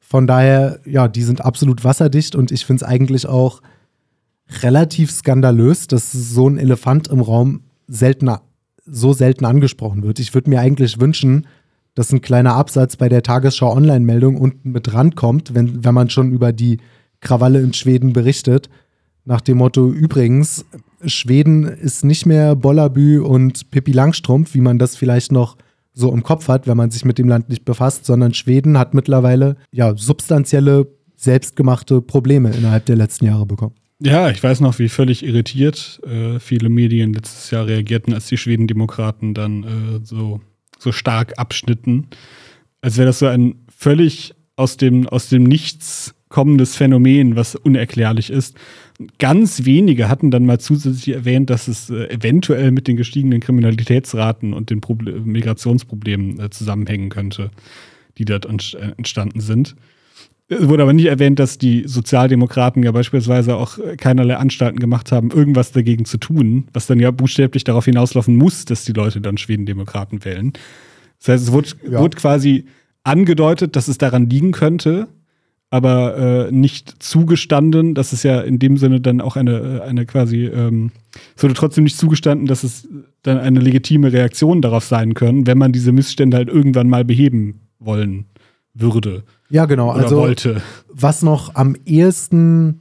Von 0.01 0.27
daher, 0.27 0.81
ja, 0.85 1.09
die 1.09 1.23
sind 1.23 1.45
absolut 1.45 1.85
wasserdicht 1.85 2.35
und 2.35 2.51
ich 2.51 2.67
finde 2.67 2.85
es 2.85 2.89
eigentlich 2.89 3.27
auch 3.27 3.63
relativ 4.63 5.11
skandalös, 5.11 5.87
dass 5.87 6.11
so 6.11 6.49
ein 6.49 6.59
Elefant 6.59 7.09
im 7.09 7.21
Raum 7.21 7.63
seltener, 7.87 8.43
so 8.85 9.13
selten 9.13 9.45
angesprochen 9.45 10.03
wird. 10.03 10.19
Ich 10.19 10.35
würde 10.35 10.51
mir 10.51 10.61
eigentlich 10.61 11.01
wünschen, 11.01 11.47
dass 11.95 12.13
ein 12.13 12.21
kleiner 12.21 12.55
Absatz 12.55 12.97
bei 12.97 13.09
der 13.09 13.23
Tagesschau 13.23 13.73
Online-Meldung 13.73 14.37
unten 14.37 14.73
mit 14.73 14.93
rankommt, 14.93 15.55
wenn, 15.55 15.85
wenn 15.85 15.95
man 15.95 16.11
schon 16.11 16.33
über 16.33 16.53
die 16.53 16.79
Krawalle 17.21 17.61
in 17.61 17.73
Schweden 17.73 18.13
berichtet. 18.13 18.69
Nach 19.25 19.41
dem 19.41 19.59
Motto, 19.59 19.91
übrigens, 19.91 20.65
Schweden 21.05 21.65
ist 21.65 22.05
nicht 22.05 22.27
mehr 22.27 22.57
Bollabü 22.57 23.21
und 23.21 23.71
Pippi 23.71 23.93
Langstrumpf, 23.93 24.55
wie 24.55 24.61
man 24.61 24.79
das 24.79 24.97
vielleicht 24.97 25.33
noch 25.33 25.57
so 25.93 26.13
im 26.13 26.23
Kopf 26.23 26.49
hat, 26.49 26.67
wenn 26.67 26.77
man 26.77 26.91
sich 26.91 27.05
mit 27.05 27.19
dem 27.19 27.29
Land 27.29 27.49
nicht 27.49 27.65
befasst, 27.65 28.07
sondern 28.07 28.35
Schweden 28.35 28.79
hat 28.79 28.95
mittlerweile 28.95 29.57
ja 29.73 29.97
substanzielle, 29.97 30.87
selbstgemachte 31.17 32.01
Probleme 32.01 32.51
innerhalb 32.51 32.87
der 32.87 32.97
letzten 32.97 33.27
Jahre 33.27 33.45
bekommen. 33.45 33.75
Ja, 34.03 34.31
ich 34.31 34.43
weiß 34.43 34.61
noch, 34.61 34.79
wie 34.79 34.89
völlig 34.89 35.23
irritiert 35.23 36.01
äh, 36.07 36.39
viele 36.39 36.71
Medien 36.71 37.13
letztes 37.13 37.51
Jahr 37.51 37.67
reagierten, 37.67 38.15
als 38.15 38.27
die 38.29 38.39
Schwedendemokraten 38.39 39.35
dann 39.35 39.65
äh, 39.65 40.01
so, 40.03 40.41
so 40.79 40.91
stark 40.91 41.39
abschnitten. 41.39 42.07
Als 42.81 42.97
wäre 42.97 43.07
das 43.07 43.19
so 43.19 43.27
ein 43.27 43.57
völlig 43.69 44.35
aus 44.57 44.79
dem, 44.79 45.07
aus 45.07 45.29
dem 45.29 45.43
Nichts 45.43 46.15
kommendes 46.31 46.77
Phänomen, 46.77 47.37
was 47.37 47.57
unerklärlich 47.57 48.31
ist. 48.31 48.57
Ganz 49.19 49.65
wenige 49.67 50.09
hatten 50.09 50.31
dann 50.31 50.47
mal 50.47 50.59
zusätzlich 50.61 51.15
erwähnt, 51.15 51.51
dass 51.51 51.69
es 51.69 51.91
äh, 51.91 52.07
eventuell 52.09 52.71
mit 52.71 52.89
den 52.89 52.97
gestiegenen 52.97 53.41
Kriminalitätsraten 53.41 54.55
und 54.55 54.71
den 54.71 54.81
Proble 54.81 55.21
Migrationsproblemen 55.21 56.41
äh, 56.41 56.51
zusammenhängen 56.51 57.11
könnte, 57.11 57.51
die 58.17 58.25
dort 58.25 58.47
äh, 58.47 58.93
entstanden 58.97 59.41
sind. 59.41 59.75
Es 60.49 60.69
wurde 60.69 60.83
aber 60.83 60.93
nicht 60.93 61.07
erwähnt, 61.07 61.39
dass 61.39 61.59
die 61.59 61.85
Sozialdemokraten 61.87 62.83
ja 62.83 62.93
beispielsweise 62.93 63.57
auch 63.57 63.79
äh, 63.79 63.97
keinerlei 63.97 64.37
Anstalten 64.37 64.79
gemacht 64.79 65.13
haben, 65.13 65.31
irgendwas 65.31 65.73
dagegen 65.73 66.05
zu 66.05 66.19
tun, 66.19 66.65
was 66.73 66.87
dann 66.87 67.01
ja 67.01 67.11
buchstäblich 67.11 67.65
darauf 67.65 67.85
hinauslaufen 67.87 68.37
muss, 68.37 68.65
dass 68.67 68.85
die 68.85 68.93
Leute 68.93 69.21
dann 69.21 69.37
Schwedendemokraten 69.37 70.25
wählen. 70.25 70.53
Das 71.19 71.29
heißt, 71.29 71.45
es 71.45 71.53
wurde, 71.53 71.71
Ja. 71.91 72.01
wurde 72.01 72.17
quasi 72.17 72.67
angedeutet, 73.03 73.77
dass 73.77 73.89
es 73.89 73.99
daran 73.99 74.29
liegen 74.29 74.53
könnte, 74.53 75.09
aber 75.71 76.49
äh, 76.49 76.53
nicht 76.53 77.03
zugestanden, 77.03 77.95
dass 77.95 78.13
es 78.13 78.23
ja 78.25 78.41
in 78.41 78.59
dem 78.59 78.77
Sinne 78.77 79.01
dann 79.01 79.21
auch 79.21 79.37
eine, 79.37 79.53
äh, 79.59 79.81
eine 79.83 80.05
quasi, 80.05 80.47
ähm, 80.47 80.91
es 81.37 81.43
wurde 81.43 81.55
trotzdem 81.55 81.85
nicht 81.85 81.97
zugestanden, 81.97 82.47
dass 82.47 82.65
es 82.65 82.89
dann 83.23 83.39
eine 83.39 83.61
legitime 83.61 84.13
Reaktion 84.13 84.63
darauf 84.63 84.85
sein 84.85 85.15
können, 85.15 85.47
wenn 85.47 85.59
man 85.59 85.73
diese 85.73 85.93
Missstände 85.93 86.37
halt 86.37 86.49
irgendwann 86.49 86.89
mal 86.89 87.05
beheben 87.05 87.61
wollen 87.79 88.25
würde 88.75 89.25
Ja, 89.49 89.67
genau. 89.67 89.93
oder 89.93 90.05
Also 90.05 90.17
wollte. 90.17 90.61
was 90.93 91.23
noch 91.23 91.55
am 91.55 91.77
ehesten, 91.85 92.81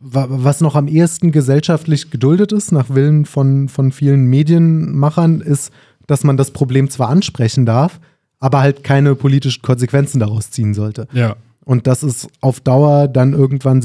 wa- 0.00 0.26
was 0.28 0.60
noch 0.60 0.74
am 0.76 0.88
ehesten 0.88 1.32
gesellschaftlich 1.32 2.10
geduldet 2.10 2.52
ist, 2.52 2.70
nach 2.72 2.90
Willen 2.90 3.24
von, 3.24 3.68
von 3.68 3.92
vielen 3.92 4.26
Medienmachern, 4.26 5.40
ist, 5.40 5.72
dass 6.06 6.22
man 6.24 6.36
das 6.36 6.50
Problem 6.52 6.88
zwar 6.90 7.08
ansprechen 7.08 7.66
darf, 7.66 7.98
aber 8.38 8.60
halt 8.60 8.84
keine 8.84 9.14
politischen 9.16 9.62
Konsequenzen 9.62 10.20
daraus 10.20 10.50
ziehen 10.50 10.74
sollte. 10.74 11.08
Ja. 11.12 11.36
Und 11.66 11.88
das 11.88 12.04
ist 12.04 12.28
auf 12.40 12.60
Dauer 12.60 13.08
dann 13.08 13.32
irgendwann 13.32 13.82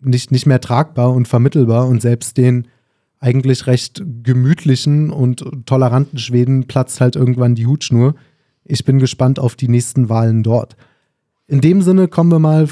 nicht, 0.00 0.30
nicht 0.30 0.44
mehr 0.46 0.60
tragbar 0.60 1.14
und 1.14 1.26
vermittelbar 1.26 1.88
und 1.88 2.02
selbst 2.02 2.36
den 2.36 2.68
eigentlich 3.18 3.66
recht 3.66 4.02
gemütlichen 4.22 5.10
und 5.10 5.42
toleranten 5.64 6.18
Schweden 6.18 6.66
platzt 6.66 7.00
halt 7.00 7.16
irgendwann 7.16 7.54
die 7.54 7.66
Hutschnur. 7.66 8.14
Ich 8.64 8.84
bin 8.84 8.98
gespannt 8.98 9.38
auf 9.38 9.56
die 9.56 9.68
nächsten 9.68 10.10
Wahlen 10.10 10.42
dort. 10.42 10.76
In 11.46 11.62
dem 11.62 11.80
Sinne 11.80 12.06
kommen 12.06 12.30
wir 12.30 12.38
mal 12.38 12.68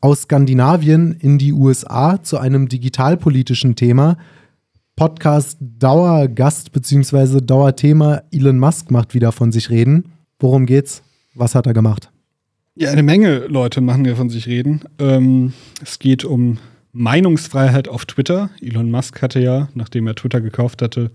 aus 0.00 0.22
Skandinavien 0.22 1.12
in 1.12 1.38
die 1.38 1.52
USA 1.52 2.22
zu 2.22 2.38
einem 2.38 2.68
digitalpolitischen 2.68 3.74
Thema. 3.74 4.16
Podcast 4.94 5.58
Dauergast 5.60 6.70
bzw. 6.70 7.40
Dauerthema 7.40 8.22
Elon 8.30 8.60
Musk 8.60 8.92
macht 8.92 9.14
wieder 9.14 9.32
von 9.32 9.50
sich 9.50 9.68
reden. 9.68 10.12
Worum 10.38 10.64
geht's? 10.64 11.02
Was 11.34 11.56
hat 11.56 11.66
er 11.66 11.74
gemacht? 11.74 12.09
Ja, 12.76 12.90
eine 12.90 13.02
Menge 13.02 13.46
Leute 13.46 13.80
machen 13.80 14.04
ja 14.04 14.14
von 14.14 14.30
sich 14.30 14.46
reden. 14.46 14.82
Ähm, 14.98 15.52
es 15.82 15.98
geht 15.98 16.24
um 16.24 16.58
Meinungsfreiheit 16.92 17.88
auf 17.88 18.06
Twitter. 18.06 18.50
Elon 18.60 18.90
Musk 18.90 19.20
hatte 19.22 19.40
ja, 19.40 19.68
nachdem 19.74 20.06
er 20.06 20.14
Twitter 20.14 20.40
gekauft 20.40 20.80
hatte, 20.82 21.10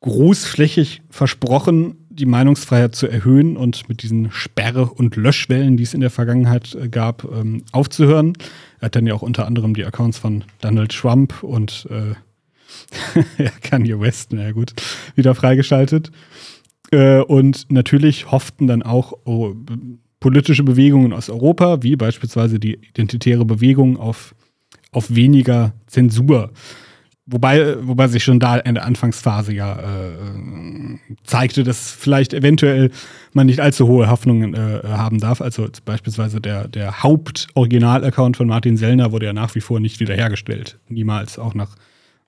großflächig 0.00 1.02
versprochen, 1.10 1.96
die 2.10 2.26
Meinungsfreiheit 2.26 2.94
zu 2.94 3.08
erhöhen 3.08 3.56
und 3.56 3.88
mit 3.88 4.02
diesen 4.02 4.30
Sperre- 4.30 4.92
und 4.92 5.16
Löschwellen, 5.16 5.76
die 5.76 5.82
es 5.82 5.94
in 5.94 6.00
der 6.00 6.10
Vergangenheit 6.10 6.74
äh, 6.74 6.88
gab, 6.88 7.24
ähm, 7.24 7.64
aufzuhören. 7.72 8.34
Er 8.80 8.86
hat 8.86 8.96
dann 8.96 9.06
ja 9.06 9.14
auch 9.14 9.22
unter 9.22 9.46
anderem 9.46 9.74
die 9.74 9.84
Accounts 9.84 10.18
von 10.18 10.44
Donald 10.60 10.92
Trump 10.92 11.42
und 11.42 11.88
äh, 11.90 12.14
Kanye 13.62 13.98
West, 13.98 14.30
na 14.32 14.42
ja 14.42 14.52
gut, 14.52 14.74
wieder 15.16 15.34
freigeschaltet. 15.34 16.12
Äh, 16.92 17.20
und 17.20 17.70
natürlich 17.70 18.30
hofften 18.30 18.66
dann 18.66 18.82
auch 18.82 19.14
oh, 19.24 19.54
politische 20.24 20.64
Bewegungen 20.64 21.12
aus 21.12 21.28
Europa, 21.28 21.82
wie 21.82 21.96
beispielsweise 21.96 22.58
die 22.58 22.76
Identitäre 22.76 23.44
Bewegung, 23.44 23.98
auf, 23.98 24.34
auf 24.90 25.14
weniger 25.14 25.74
Zensur. 25.86 26.50
Wobei, 27.26 27.76
wobei 27.86 28.08
sich 28.08 28.24
schon 28.24 28.40
da 28.40 28.56
in 28.56 28.74
der 28.74 28.86
Anfangsphase 28.86 29.52
ja 29.52 29.78
äh, 29.80 30.98
zeigte, 31.24 31.62
dass 31.62 31.90
vielleicht 31.90 32.32
eventuell 32.32 32.90
man 33.34 33.44
nicht 33.44 33.60
allzu 33.60 33.86
hohe 33.86 34.08
Hoffnungen 34.08 34.54
äh, 34.54 34.80
haben 34.84 35.20
darf. 35.20 35.42
Also 35.42 35.68
beispielsweise 35.84 36.40
der, 36.40 36.68
der 36.68 37.02
Haupt-Original-Account 37.02 38.38
von 38.38 38.48
Martin 38.48 38.78
Sellner 38.78 39.12
wurde 39.12 39.26
ja 39.26 39.34
nach 39.34 39.54
wie 39.54 39.60
vor 39.60 39.78
nicht 39.78 40.00
wiederhergestellt. 40.00 40.78
Niemals, 40.88 41.38
auch 41.38 41.52
nach 41.52 41.76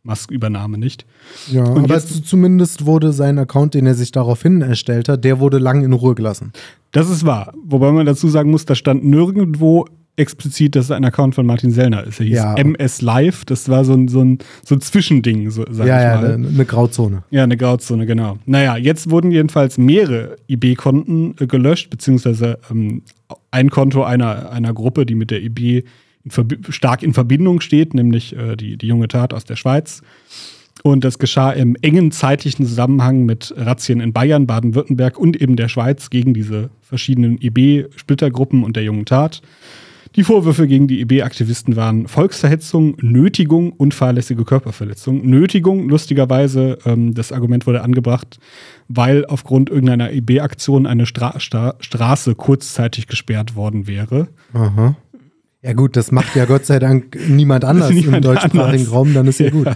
Musk-Übernahme 0.06 0.78
nicht. 0.78 1.04
Ja, 1.50 1.64
Und 1.64 1.84
aber 1.84 1.94
jetzt, 1.94 2.26
zumindest 2.26 2.86
wurde 2.86 3.12
sein 3.12 3.38
Account, 3.38 3.74
den 3.74 3.86
er 3.86 3.94
sich 3.94 4.12
daraufhin 4.12 4.62
erstellt 4.62 5.08
hat, 5.08 5.24
der 5.24 5.40
wurde 5.40 5.58
lang 5.58 5.84
in 5.84 5.92
Ruhe 5.92 6.14
gelassen. 6.14 6.52
Das 6.92 7.10
ist 7.10 7.26
wahr. 7.26 7.52
Wobei 7.64 7.92
man 7.92 8.06
dazu 8.06 8.28
sagen 8.28 8.50
muss, 8.50 8.64
da 8.64 8.74
stand 8.74 9.04
nirgendwo 9.04 9.86
explizit, 10.16 10.74
dass 10.74 10.86
es 10.86 10.90
ein 10.90 11.04
Account 11.04 11.34
von 11.34 11.46
Martin 11.46 11.70
Sellner 11.70 12.04
ist. 12.04 12.20
Er 12.20 12.26
hieß 12.26 12.36
ja. 12.36 12.54
MS 12.54 13.02
Live. 13.02 13.44
Das 13.44 13.68
war 13.68 13.84
so 13.84 13.92
ein, 13.92 14.08
so 14.08 14.22
ein, 14.22 14.38
so 14.64 14.74
ein 14.74 14.80
Zwischending, 14.80 15.50
so, 15.50 15.64
sag 15.70 15.86
ja, 15.86 16.14
ich 16.14 16.20
mal. 16.22 16.30
Ja, 16.30 16.34
eine 16.34 16.64
Grauzone. 16.64 17.22
Ja, 17.30 17.44
eine 17.44 17.56
Grauzone, 17.56 18.06
genau. 18.06 18.38
Naja, 18.46 18.76
jetzt 18.76 19.10
wurden 19.10 19.30
jedenfalls 19.30 19.76
mehrere 19.78 20.36
IB-Konten 20.48 21.34
äh, 21.38 21.46
gelöscht, 21.46 21.90
beziehungsweise 21.90 22.58
ähm, 22.70 23.02
ein 23.50 23.70
Konto 23.70 24.04
einer, 24.04 24.50
einer 24.50 24.72
Gruppe, 24.72 25.04
die 25.04 25.14
mit 25.14 25.30
der 25.30 25.42
IB 25.42 25.84
stark 26.68 27.02
in 27.02 27.14
Verbindung 27.14 27.60
steht, 27.60 27.94
nämlich 27.94 28.36
äh, 28.36 28.56
die, 28.56 28.76
die 28.76 28.86
junge 28.86 29.08
Tat 29.08 29.32
aus 29.32 29.44
der 29.44 29.56
Schweiz. 29.56 30.02
Und 30.82 31.04
das 31.04 31.18
geschah 31.18 31.50
im 31.52 31.76
engen 31.82 32.12
zeitlichen 32.12 32.66
Zusammenhang 32.66 33.24
mit 33.24 33.52
Razzien 33.56 34.00
in 34.00 34.12
Bayern, 34.12 34.46
Baden-Württemberg 34.46 35.18
und 35.18 35.40
eben 35.40 35.56
der 35.56 35.68
Schweiz 35.68 36.10
gegen 36.10 36.34
diese 36.34 36.70
verschiedenen 36.82 37.38
IB-Splittergruppen 37.40 38.62
und 38.62 38.76
der 38.76 38.84
jungen 38.84 39.04
Tat. 39.04 39.42
Die 40.16 40.24
Vorwürfe 40.24 40.66
gegen 40.66 40.88
die 40.88 41.02
IB-Aktivisten 41.02 41.76
waren 41.76 42.08
Volksverhetzung, 42.08 42.96
Nötigung 43.02 43.72
und 43.72 43.92
fahrlässige 43.92 44.44
Körperverletzung. 44.44 45.26
Nötigung, 45.26 45.90
lustigerweise, 45.90 46.78
ähm, 46.86 47.12
das 47.12 47.32
Argument 47.32 47.66
wurde 47.66 47.82
angebracht, 47.82 48.38
weil 48.88 49.26
aufgrund 49.26 49.68
irgendeiner 49.68 50.12
IB-Aktion 50.12 50.86
eine 50.86 51.04
Stra 51.04 51.38
Stra 51.38 51.74
Straße 51.80 52.34
kurzzeitig 52.34 53.08
gesperrt 53.08 53.56
worden 53.56 53.86
wäre. 53.86 54.28
Aha. 54.54 54.96
Ja 55.62 55.72
gut, 55.72 55.96
das 55.96 56.12
macht 56.12 56.36
ja 56.36 56.44
Gott 56.44 56.64
sei 56.66 56.78
Dank 56.78 57.16
niemand 57.28 57.64
anders 57.64 57.90
niemand 57.90 58.16
im 58.16 58.22
deutschsprachigen 58.22 58.62
anders. 58.62 58.92
Raum, 58.92 59.14
dann 59.14 59.26
ist 59.26 59.40
ja 59.40 59.50
gut. 59.50 59.68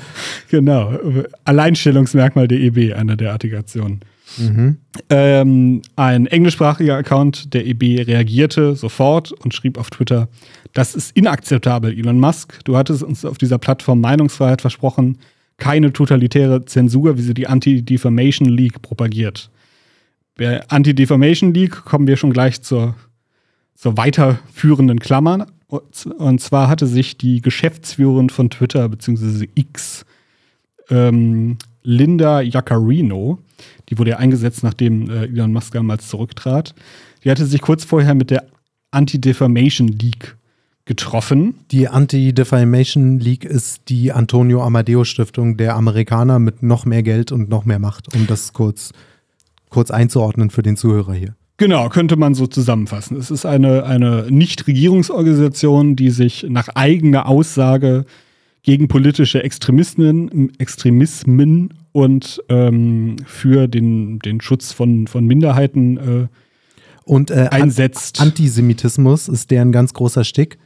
Genau. 0.51 0.99
Alleinstellungsmerkmal 1.45 2.49
der 2.49 2.59
IB, 2.59 2.93
einer 2.95 3.16
derartigen 3.16 3.57
Aktionen. 3.57 4.01
Mhm. 4.38 4.79
Ähm, 5.09 5.83
ein 5.97 6.27
englischsprachiger 6.27 6.97
Account 6.97 7.53
der 7.55 7.66
EB 7.66 8.07
reagierte 8.07 8.77
sofort 8.77 9.33
und 9.33 9.55
schrieb 9.55 9.79
auf 9.79 9.90
Twitter, 9.90 10.29
das 10.73 10.95
ist 10.95 11.16
inakzeptabel, 11.16 11.99
Elon 11.99 12.21
Musk. 12.21 12.64
Du 12.64 12.77
hattest 12.77 13.03
uns 13.03 13.25
auf 13.25 13.38
dieser 13.38 13.59
Plattform 13.59 14.01
Meinungsfreiheit 14.01 14.61
versprochen, 14.61 15.19
keine 15.57 15.93
totalitäre 15.93 16.64
Zensur, 16.64 17.19
wie 17.19 17.23
sie 17.23 17.35
die 17.35 17.47
Anti-Defamation 17.47 18.49
League 18.49 18.81
propagiert. 18.83 19.51
Bei 20.37 20.66
Anti-Defamation 20.69 21.53
League 21.53 21.85
kommen 21.85 22.07
wir 22.07 22.16
schon 22.16 22.33
gleich 22.33 22.62
zur, 22.62 22.95
zur 23.75 23.97
weiterführenden 23.97 25.01
Klammer. 25.01 25.47
Und 25.71 26.41
zwar 26.41 26.69
hatte 26.69 26.87
sich 26.87 27.17
die 27.17 27.41
Geschäftsführerin 27.41 28.31
von 28.31 28.51
Twitter 28.51 28.89
bzw. 28.89 29.49
X, 29.55 30.05
ähm, 30.91 31.59
Linda 31.83 32.41
Jaccarino, 32.41 33.39
die 33.89 33.99
wurde 33.99 34.11
ja 34.11 34.17
eingesetzt, 34.19 34.63
nachdem 34.63 35.09
äh, 35.09 35.25
Elon 35.25 35.53
Musk 35.53 35.73
damals 35.73 36.09
zurücktrat. 36.09 36.75
Die 37.25 37.31
hatte 37.31 37.47
sich 37.47 37.61
kurz 37.61 37.85
vorher 37.85 38.15
mit 38.15 38.31
der 38.31 38.47
Anti-Defamation 38.91 39.89
League 39.89 40.37
getroffen. 40.85 41.55
Die 41.71 41.89
Anti-Defamation 41.89 43.21
League 43.21 43.45
ist 43.45 43.89
die 43.89 44.13
Antonio 44.13 44.63
Amadeo 44.63 45.05
Stiftung 45.05 45.57
der 45.57 45.77
Amerikaner 45.77 46.39
mit 46.39 46.63
noch 46.63 46.85
mehr 46.85 47.03
Geld 47.03 47.33
und 47.33 47.49
noch 47.49 47.65
mehr 47.65 47.79
Macht, 47.79 48.15
um 48.15 48.27
das 48.27 48.53
kurz, 48.53 48.93
kurz 49.69 49.91
einzuordnen 49.91 50.51
für 50.51 50.63
den 50.63 50.77
Zuhörer 50.77 51.15
hier. 51.15 51.37
Genau, 51.61 51.90
könnte 51.90 52.16
man 52.16 52.33
so 52.33 52.46
zusammenfassen. 52.46 53.18
Es 53.18 53.31
ist 53.31 53.44
eine, 53.44 53.85
eine 53.85 54.29
Nichtregierungsorganisation, 54.31 55.94
die 55.94 56.09
sich 56.09 56.46
nach 56.49 56.68
eigener 56.75 57.29
Aussage 57.29 58.07
gegen 58.62 58.88
politische 58.88 59.44
Extremismen, 59.44 60.59
Extremismen 60.59 61.75
und 61.92 62.42
ähm, 62.49 63.16
für 63.27 63.68
den, 63.68 64.20
den 64.20 64.40
Schutz 64.40 64.73
von, 64.73 65.07
von 65.07 65.27
Minderheiten 65.27 65.96
äh, 65.99 66.29
und, 67.05 67.31
äh, 67.31 67.49
einsetzt. 67.51 68.23
Antisemitismus 68.23 69.29
ist 69.29 69.51
deren 69.51 69.70
ganz 69.70 69.92
großer 69.92 70.25
Stick, 70.25 70.57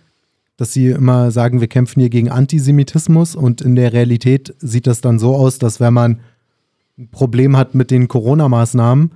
dass 0.57 0.73
sie 0.73 0.91
immer 0.91 1.33
sagen, 1.33 1.61
wir 1.61 1.67
kämpfen 1.67 1.99
hier 1.99 2.11
gegen 2.11 2.31
Antisemitismus 2.31 3.35
und 3.35 3.63
in 3.63 3.75
der 3.75 3.93
Realität 3.93 4.55
sieht 4.59 4.87
das 4.87 5.01
dann 5.01 5.19
so 5.19 5.35
aus, 5.35 5.59
dass 5.59 5.81
wenn 5.81 5.93
man 5.93 6.21
ein 6.97 7.09
Problem 7.09 7.57
hat 7.57 7.75
mit 7.75 7.91
den 7.91 8.07
Corona-Maßnahmen, 8.07 9.11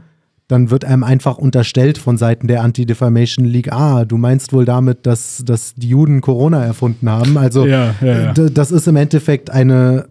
dann 0.48 0.70
wird 0.70 0.84
einem 0.84 1.04
einfach 1.04 1.37
unterstellt 1.37 1.98
von 1.98 2.16
Seiten 2.16 2.48
der 2.48 2.62
Anti-Defamation 2.62 3.44
League, 3.44 3.70
ah, 3.70 4.06
du 4.06 4.16
meinst 4.16 4.52
wohl 4.54 4.64
damit, 4.64 5.06
dass, 5.06 5.42
dass 5.44 5.74
die 5.74 5.90
Juden 5.90 6.22
Corona 6.22 6.64
erfunden 6.64 7.08
haben. 7.11 7.37
Also 7.37 7.66
ja, 7.66 7.94
ja, 8.00 8.20
ja. 8.20 8.32
das 8.32 8.72
ist 8.72 8.88
im 8.88 8.96
Endeffekt 8.96 9.50
eine 9.50 10.06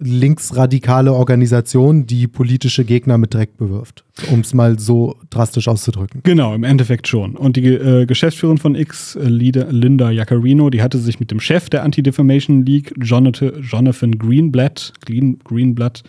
linksradikale 0.00 1.12
Organisation, 1.12 2.06
die 2.06 2.26
politische 2.26 2.84
Gegner 2.84 3.18
mit 3.18 3.34
Dreck 3.34 3.58
bewirft, 3.58 4.04
um 4.30 4.40
es 4.40 4.54
mal 4.54 4.78
so 4.78 5.16
drastisch 5.28 5.68
auszudrücken. 5.68 6.22
Genau, 6.24 6.54
im 6.54 6.64
Endeffekt 6.64 7.06
schon. 7.06 7.36
Und 7.36 7.56
die 7.56 7.66
äh, 7.66 8.06
Geschäftsführerin 8.06 8.58
von 8.58 8.74
X, 8.74 9.14
äh, 9.16 9.28
Linda 9.28 10.10
Jaccarino, 10.10 10.70
die 10.70 10.82
hatte 10.82 10.98
sich 10.98 11.20
mit 11.20 11.30
dem 11.30 11.38
Chef 11.38 11.68
der 11.68 11.84
Anti-Defamation 11.84 12.64
League, 12.64 12.94
Jonathan, 12.98 13.62
Jonathan 13.62 14.18
Greenblatt, 14.18 14.94
Green, 15.04 15.38
Greenblatt, 15.44 16.02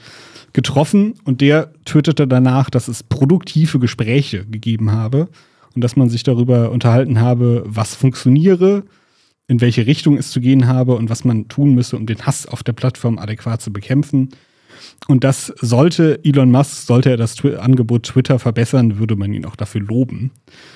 getroffen 0.53 1.15
und 1.25 1.41
der 1.41 1.71
tötete 1.85 2.27
danach, 2.27 2.69
dass 2.69 2.87
es 2.87 3.03
produktive 3.03 3.79
Gespräche 3.79 4.45
gegeben 4.45 4.91
habe 4.91 5.27
und 5.75 5.83
dass 5.83 5.95
man 5.95 6.09
sich 6.09 6.23
darüber 6.23 6.71
unterhalten 6.71 7.19
habe, 7.19 7.63
was 7.65 7.95
funktioniere, 7.95 8.83
in 9.51 9.59
welche 9.59 9.85
Richtung 9.85 10.15
es 10.15 10.31
zu 10.31 10.39
gehen 10.39 10.65
habe 10.65 10.95
und 10.95 11.09
was 11.09 11.25
man 11.25 11.49
tun 11.49 11.75
müsse, 11.75 11.97
um 11.97 12.05
den 12.05 12.25
Hass 12.25 12.45
auf 12.45 12.63
der 12.63 12.71
Plattform 12.71 13.19
adäquat 13.19 13.61
zu 13.61 13.73
bekämpfen. 13.73 14.29
Und 15.09 15.25
das 15.25 15.47
sollte 15.59 16.21
Elon 16.23 16.51
Musk, 16.51 16.87
sollte 16.87 17.09
er 17.09 17.17
das 17.17 17.35
Twi 17.35 17.57
Angebot 17.57 18.03
Twitter 18.03 18.39
verbessern, 18.39 18.97
würde 18.97 19.17
man 19.17 19.33
ihn 19.33 19.43
auch 19.43 19.57
dafür 19.57 19.81
loben. 19.81 20.31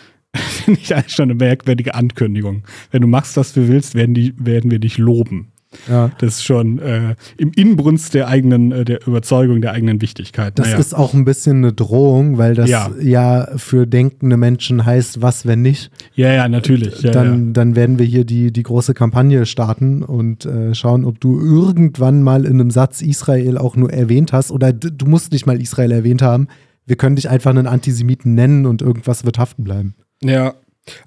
Finde 0.35 0.81
ich 0.81 0.93
eigentlich 0.93 1.15
schon 1.15 1.31
eine 1.31 1.35
merkwürdige 1.35 1.95
Ankündigung. 1.95 2.63
Wenn 2.91 3.01
du 3.01 3.07
machst, 3.07 3.37
was 3.37 3.53
du 3.53 3.65
willst, 3.69 3.95
werden, 3.95 4.13
die, 4.13 4.33
werden 4.37 4.69
wir 4.69 4.79
dich 4.79 4.97
loben. 4.97 5.53
Ja. 5.89 6.11
Das 6.17 6.35
ist 6.35 6.43
schon 6.43 6.79
äh, 6.79 7.15
im 7.37 7.51
Inbrunst 7.55 8.13
der 8.13 8.27
eigenen, 8.27 8.71
äh, 8.71 8.85
der 8.85 9.07
Überzeugung 9.07 9.61
der 9.61 9.71
eigenen 9.73 10.01
Wichtigkeit. 10.01 10.57
Das 10.57 10.67
naja. 10.67 10.79
ist 10.79 10.93
auch 10.93 11.13
ein 11.13 11.25
bisschen 11.25 11.57
eine 11.57 11.73
Drohung, 11.73 12.37
weil 12.37 12.55
das 12.55 12.69
ja. 12.69 12.89
ja. 12.99 13.47
für 13.57 13.85
denkende 13.85 14.37
Menschen 14.37 14.85
heißt, 14.85 15.21
was, 15.21 15.45
wenn 15.45 15.61
nicht. 15.61 15.91
Ja, 16.15 16.31
ja, 16.31 16.47
natürlich. 16.47 17.01
Ja, 17.01 17.11
dann, 17.11 17.53
dann 17.53 17.75
werden 17.75 17.99
wir 17.99 18.05
hier 18.05 18.25
die, 18.25 18.51
die 18.51 18.63
große 18.63 18.93
Kampagne 18.93 19.45
starten 19.45 20.03
und 20.03 20.45
äh, 20.45 20.73
schauen, 20.73 21.05
ob 21.05 21.19
du 21.19 21.39
irgendwann 21.39 22.23
mal 22.23 22.45
in 22.45 22.53
einem 22.53 22.71
Satz 22.71 23.01
Israel 23.01 23.57
auch 23.57 23.75
nur 23.75 23.91
erwähnt 23.91 24.33
hast 24.33 24.51
oder 24.51 24.73
du 24.73 25.05
musst 25.05 25.31
nicht 25.31 25.45
mal 25.45 25.61
Israel 25.61 25.91
erwähnt 25.91 26.21
haben. 26.21 26.47
Wir 26.85 26.95
können 26.95 27.15
dich 27.15 27.29
einfach 27.29 27.49
einen 27.49 27.67
Antisemiten 27.67 28.35
nennen 28.35 28.65
und 28.65 28.81
irgendwas 28.81 29.25
wird 29.25 29.39
haften 29.39 29.63
bleiben. 29.63 29.95
Ja, 30.21 30.53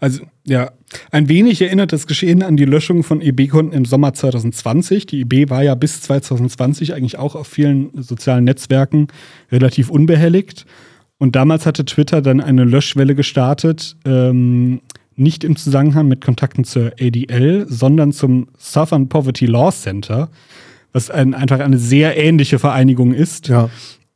also, 0.01 0.25
ja, 0.45 0.73
ein 1.11 1.29
wenig 1.29 1.61
erinnert 1.63 1.93
das 1.93 2.07
Geschehen 2.07 2.43
an 2.43 2.57
die 2.57 2.65
Löschung 2.65 3.03
von 3.03 3.21
EB-Konten 3.21 3.73
im 3.73 3.85
Sommer 3.85 4.15
2020. 4.15 5.07
Die 5.07 5.21
EB 5.21 5.51
war 5.51 5.63
ja 5.63 5.75
bis 5.75 6.01
2020 6.03 6.95
eigentlich 6.95 7.19
auch 7.19 7.35
auf 7.35 7.47
vielen 7.47 7.91
sozialen 8.03 8.45
Netzwerken 8.45 9.09
relativ 9.53 9.91
unbehelligt. 9.91 10.67
Und 11.19 11.37
damals 11.37 11.67
hatte 11.67 11.85
Twitter 11.85 12.23
dann 12.23 12.41
eine 12.41 12.65
Löschwelle 12.65 13.15
gestartet, 13.15 13.97
ähm, 14.05 14.81
nicht 15.17 15.43
im 15.43 15.57
Zusammenhang 15.57 16.07
mit 16.07 16.25
Kontakten 16.25 16.63
zur 16.65 16.93
ADL, 17.01 17.67
sondern 17.69 18.13
zum 18.13 18.49
Southern 18.57 19.09
Poverty 19.09 19.47
Law 19.47 19.73
Center, 19.73 20.31
was 20.93 21.11
ein, 21.11 21.35
einfach 21.35 21.59
eine 21.59 21.79
sehr 21.79 22.17
ähnliche 22.17 22.61
Vereinigung 22.61 23.13
ist. 23.13 23.49
Ja 23.49 23.69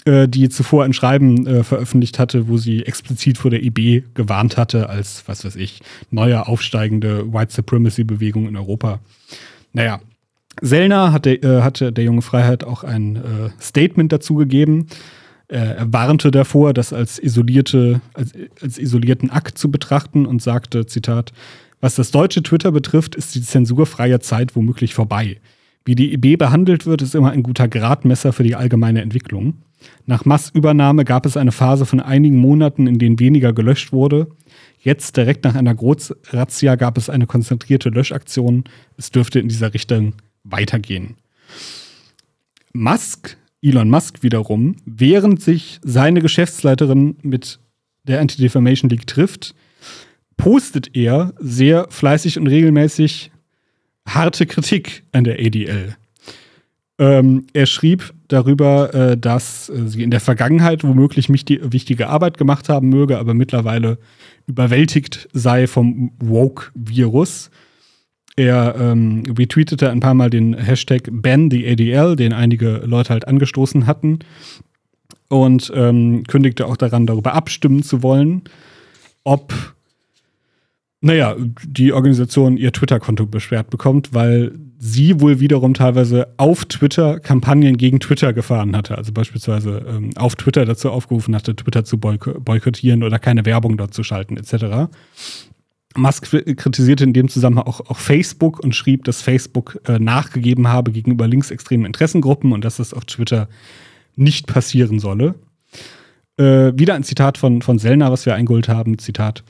äh, 0.05 0.27
die 0.27 0.49
zuvor 0.49 0.85
ein 0.85 0.93
Schreiben 0.93 1.47
äh, 1.47 1.63
veröffentlicht 1.63 2.19
hatte, 2.19 2.49
wo 2.49 2.57
sie 2.57 2.85
explizit 2.85 3.39
vor 3.39 3.51
der 3.51 3.63
IB 3.63 4.03
gewarnt 4.15 4.57
hatte, 4.57 4.89
als, 4.89 5.23
was 5.27 5.45
weiß 5.45 5.57
ich, 5.57 5.81
neue 6.11 6.47
aufsteigende 6.49 7.33
White 7.33 7.53
Supremacy-Bewegung 7.53 8.49
in 8.49 8.57
Europa. 8.57 8.99
Naja, 9.73 10.01
Sellner 10.61 11.13
hatte, 11.13 11.35
äh, 11.35 11.63
hatte 11.63 11.93
der 11.93 12.05
junge 12.05 12.23
Freiheit 12.23 12.65
auch 12.65 12.83
ein 12.83 13.17
äh, 13.17 13.21
Statement 13.61 14.13
dazu 14.13 14.35
gegeben. 14.35 14.87
er 15.49 15.93
warnte 15.93 16.31
davor, 16.31 16.73
das 16.73 16.95
als, 16.95 17.19
isolierte, 17.19 18.01
als, 18.15 18.33
als 18.63 18.79
isolierten 18.79 19.29
Akt 19.31 19.59
zu 19.59 19.71
betrachten 19.71 20.25
und 20.25 20.41
sagte, 20.41 20.87
Zitat, 20.87 21.33
was 21.81 21.95
das 21.95 22.11
deutsche 22.11 22.43
Twitter 22.43 22.73
betrifft, 22.73 23.15
ist 23.15 23.35
die 23.35 23.43
zensurfreie 23.43 24.21
Zeit 24.21 24.57
womöglich 24.57 24.95
vorbei. 24.95 25.39
Wie 25.85 25.95
die 25.95 26.13
IB 26.15 26.37
behandelt 26.37 26.87
wird, 26.87 27.03
ist 27.03 27.15
immer 27.15 27.33
ein 27.33 27.43
guter 27.43 27.69
Gradmesser 27.69 28.33
für 28.33 28.45
die 28.45 28.55
allgemeine 28.55 29.03
Entwicklung. 29.03 29.55
Nach 30.07 30.25
Massübernahme 30.25 31.05
gab 31.05 31.27
es 31.27 31.37
eine 31.37 31.53
Phase 31.53 31.87
von 31.87 32.01
einigen 32.01 32.37
Monaten, 32.37 32.87
in 32.87 32.99
denen 32.99 33.19
weniger 33.19 33.53
gelöscht 33.53 33.93
wurde. 33.93 34.29
Jetzt, 34.79 35.17
direkt 35.17 35.45
nach 35.45 35.55
einer 35.55 35.75
Großrazzia, 35.75 36.75
gab 36.75 36.99
es 36.99 37.09
eine 37.09 37.27
konzentrierte 37.27 37.89
Löschaktion. 37.89 38.65
Es 38.97 39.11
dürfte 39.11 39.39
in 39.39 39.49
dieser 39.49 39.75
Richtung 39.75 40.15
weitergehen. 40.45 41.17
Musk, 42.73 43.37
Elon 43.63 43.91
Musk 43.91 44.23
wiederum, 44.23 44.77
während 44.85 45.41
sich 45.41 45.79
seine 45.83 46.21
Geschäftsleiterin 46.21 47.17
mit 47.23 47.61
der 48.05 48.21
Anti-Defamation 48.21 48.91
League 48.91 49.07
trifft, 49.07 49.55
postet 50.37 50.97
er 50.97 51.33
sehr 51.39 51.87
fleißig 51.91 52.39
und 52.39 52.49
regelmäßig 52.49 53.31
harte 54.07 54.47
Kritik 54.47 55.05
an 55.13 55.25
der 55.25 55.39
ADL. 55.39 55.97
Ähm, 56.99 57.47
er 57.53 57.67
schrieb 57.67 58.13
darüber, 58.33 58.95
äh, 58.95 59.17
dass 59.17 59.69
äh, 59.69 59.89
sie 59.89 60.03
in 60.03 60.11
der 60.11 60.21
Vergangenheit 60.21 60.85
womöglich 60.85 61.29
wichtige 61.29 62.09
Arbeit 62.09 62.39
gemacht 62.39 62.69
haben 62.69 62.89
möge, 62.89 63.19
aber 63.19 63.35
mittlerweile 63.35 63.99
überwältigt 64.47 65.29
sei 65.33 65.67
vom 65.67 66.13
Woke-Virus. 66.19 67.51
Er 68.37 68.75
ähm, 68.79 69.25
retweetete 69.39 69.91
ein 69.91 70.01
paar 70.01 70.15
Mal 70.15 70.31
den 70.31 70.55
Hashtag 70.55 71.09
BanTheADL, 71.11 72.17
den 72.17 72.33
einige 72.33 72.83
Leute 72.85 73.11
halt 73.11 73.29
angestoßen 73.29 73.87
hatten, 73.87 74.21
und 75.29 75.73
ähm, 75.75 76.25
kündigte 76.25 76.67
auch 76.67 76.77
daran, 76.77 77.07
darüber 77.07 77.35
abstimmen 77.35 77.83
zu 77.83 78.03
wollen, 78.03 78.43
ob 79.25 79.55
naja, 81.03 81.37
die 81.67 81.93
Organisation 81.93 82.57
ihr 82.57 82.73
Twitter-Konto 82.73 83.27
beschwert 83.27 83.71
bekommt, 83.71 84.15
weil 84.15 84.53
sie 84.85 85.21
wohl 85.21 85.39
wiederum 85.39 85.75
teilweise 85.75 86.35
auf 86.39 86.65
Twitter 86.65 87.21
Kampagnen 87.21 87.77
gegen 87.77 88.01
Twitter 88.01 88.33
gefahren 88.33 88.77
hatte. 88.77 88.99
Also 88.99 89.13
beispielsweise 89.13 89.87
ähm, 89.89 90.11
auf 90.17 90.35
Twitter 90.35 90.65
dazu 90.65 90.91
aufgerufen 90.91 91.37
hatte, 91.37 91.55
Twitter 91.55 91.85
zu 91.85 91.99
boykottieren 91.99 93.05
oder 93.05 93.21
keine 93.21 93.47
Werbung 93.47 93.77
dort 93.77 93.95
zu 93.95 94.03
schalten, 94.03 94.37
etc. 94.37 94.93
Musk 95.95 96.27
kritisierte 96.57 97.05
in 97.05 97.13
dem 97.13 97.29
Zusammenhang 97.29 97.65
auch, 97.67 97.79
auch 97.79 97.99
Facebook 97.99 98.59
und 98.59 98.75
schrieb, 98.75 99.05
dass 99.05 99.23
Facebook 99.23 99.81
äh, 99.87 100.01
nachgegeben 100.01 100.67
habe 100.67 100.91
gegenüber 100.91 101.29
linksextremen 101.29 101.87
Interessengruppen 101.87 102.51
und 102.51 102.65
dass 102.65 102.79
das 102.79 102.93
auf 102.93 103.05
Twitter 103.05 103.49
nicht 104.17 104.49
passieren 104.49 104.99
solle. 104.99 105.37
Äh, 106.39 106.73
wieder 106.75 106.95
ein 106.95 107.05
Zitat 107.05 107.39
von, 107.39 107.63
von 107.63 107.79
Sellner, 107.79 108.11
was 108.11 108.27
wir 108.27 108.35
eingeholt 108.35 108.69
haben. 108.69 108.99
Zitat. 108.99 109.45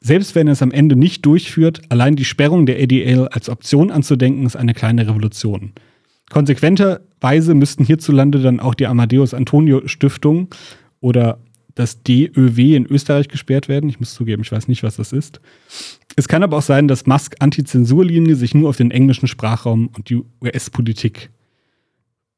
Selbst 0.00 0.34
wenn 0.34 0.46
er 0.46 0.52
es 0.52 0.62
am 0.62 0.70
Ende 0.70 0.96
nicht 0.96 1.24
durchführt, 1.24 1.82
allein 1.88 2.16
die 2.16 2.24
Sperrung 2.24 2.66
der 2.66 2.76
ADL 2.82 3.28
als 3.28 3.48
Option 3.48 3.90
anzudenken, 3.90 4.46
ist 4.46 4.56
eine 4.56 4.74
kleine 4.74 5.06
Revolution. 5.08 5.72
Konsequenterweise 6.30 7.54
müssten 7.54 7.84
hierzulande 7.84 8.40
dann 8.40 8.60
auch 8.60 8.74
die 8.74 8.86
Amadeus 8.86 9.32
Antonio 9.32 9.86
Stiftung 9.86 10.48
oder 11.00 11.38
das 11.76 12.02
DÖW 12.02 12.74
in 12.74 12.86
Österreich 12.86 13.28
gesperrt 13.28 13.68
werden. 13.68 13.88
Ich 13.88 14.00
muss 14.00 14.14
zugeben, 14.14 14.42
ich 14.42 14.50
weiß 14.50 14.66
nicht, 14.66 14.82
was 14.82 14.96
das 14.96 15.12
ist. 15.12 15.40
Es 16.16 16.26
kann 16.26 16.42
aber 16.42 16.56
auch 16.56 16.62
sein, 16.62 16.88
dass 16.88 17.06
Musk 17.06 17.36
Antizensurlinie 17.38 18.34
sich 18.34 18.54
nur 18.54 18.70
auf 18.70 18.76
den 18.76 18.90
englischen 18.90 19.28
Sprachraum 19.28 19.88
und 19.94 20.08
die 20.08 20.22
US-Politik 20.42 21.30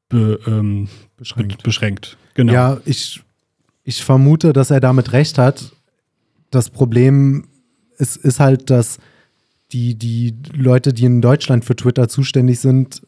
be, 0.09 0.39
ähm, 0.45 0.89
beschränkt. 1.15 1.63
beschränkt. 1.63 2.17
Genau. 2.33 2.51
Ja, 2.51 2.81
ich, 2.85 3.21
ich 3.83 4.03
vermute, 4.03 4.51
dass 4.51 4.71
er 4.71 4.81
damit 4.81 5.13
recht 5.13 5.37
hat. 5.37 5.71
Das 6.51 6.69
Problem 6.69 7.45
es 7.99 8.15
ist 8.15 8.39
halt, 8.39 8.69
dass 8.69 8.97
die, 9.71 9.95
die 9.95 10.35
Leute, 10.53 10.93
die 10.93 11.05
in 11.05 11.21
Deutschland 11.21 11.65
für 11.65 11.75
Twitter 11.75 12.07
zuständig 12.07 12.59
sind, 12.59 13.05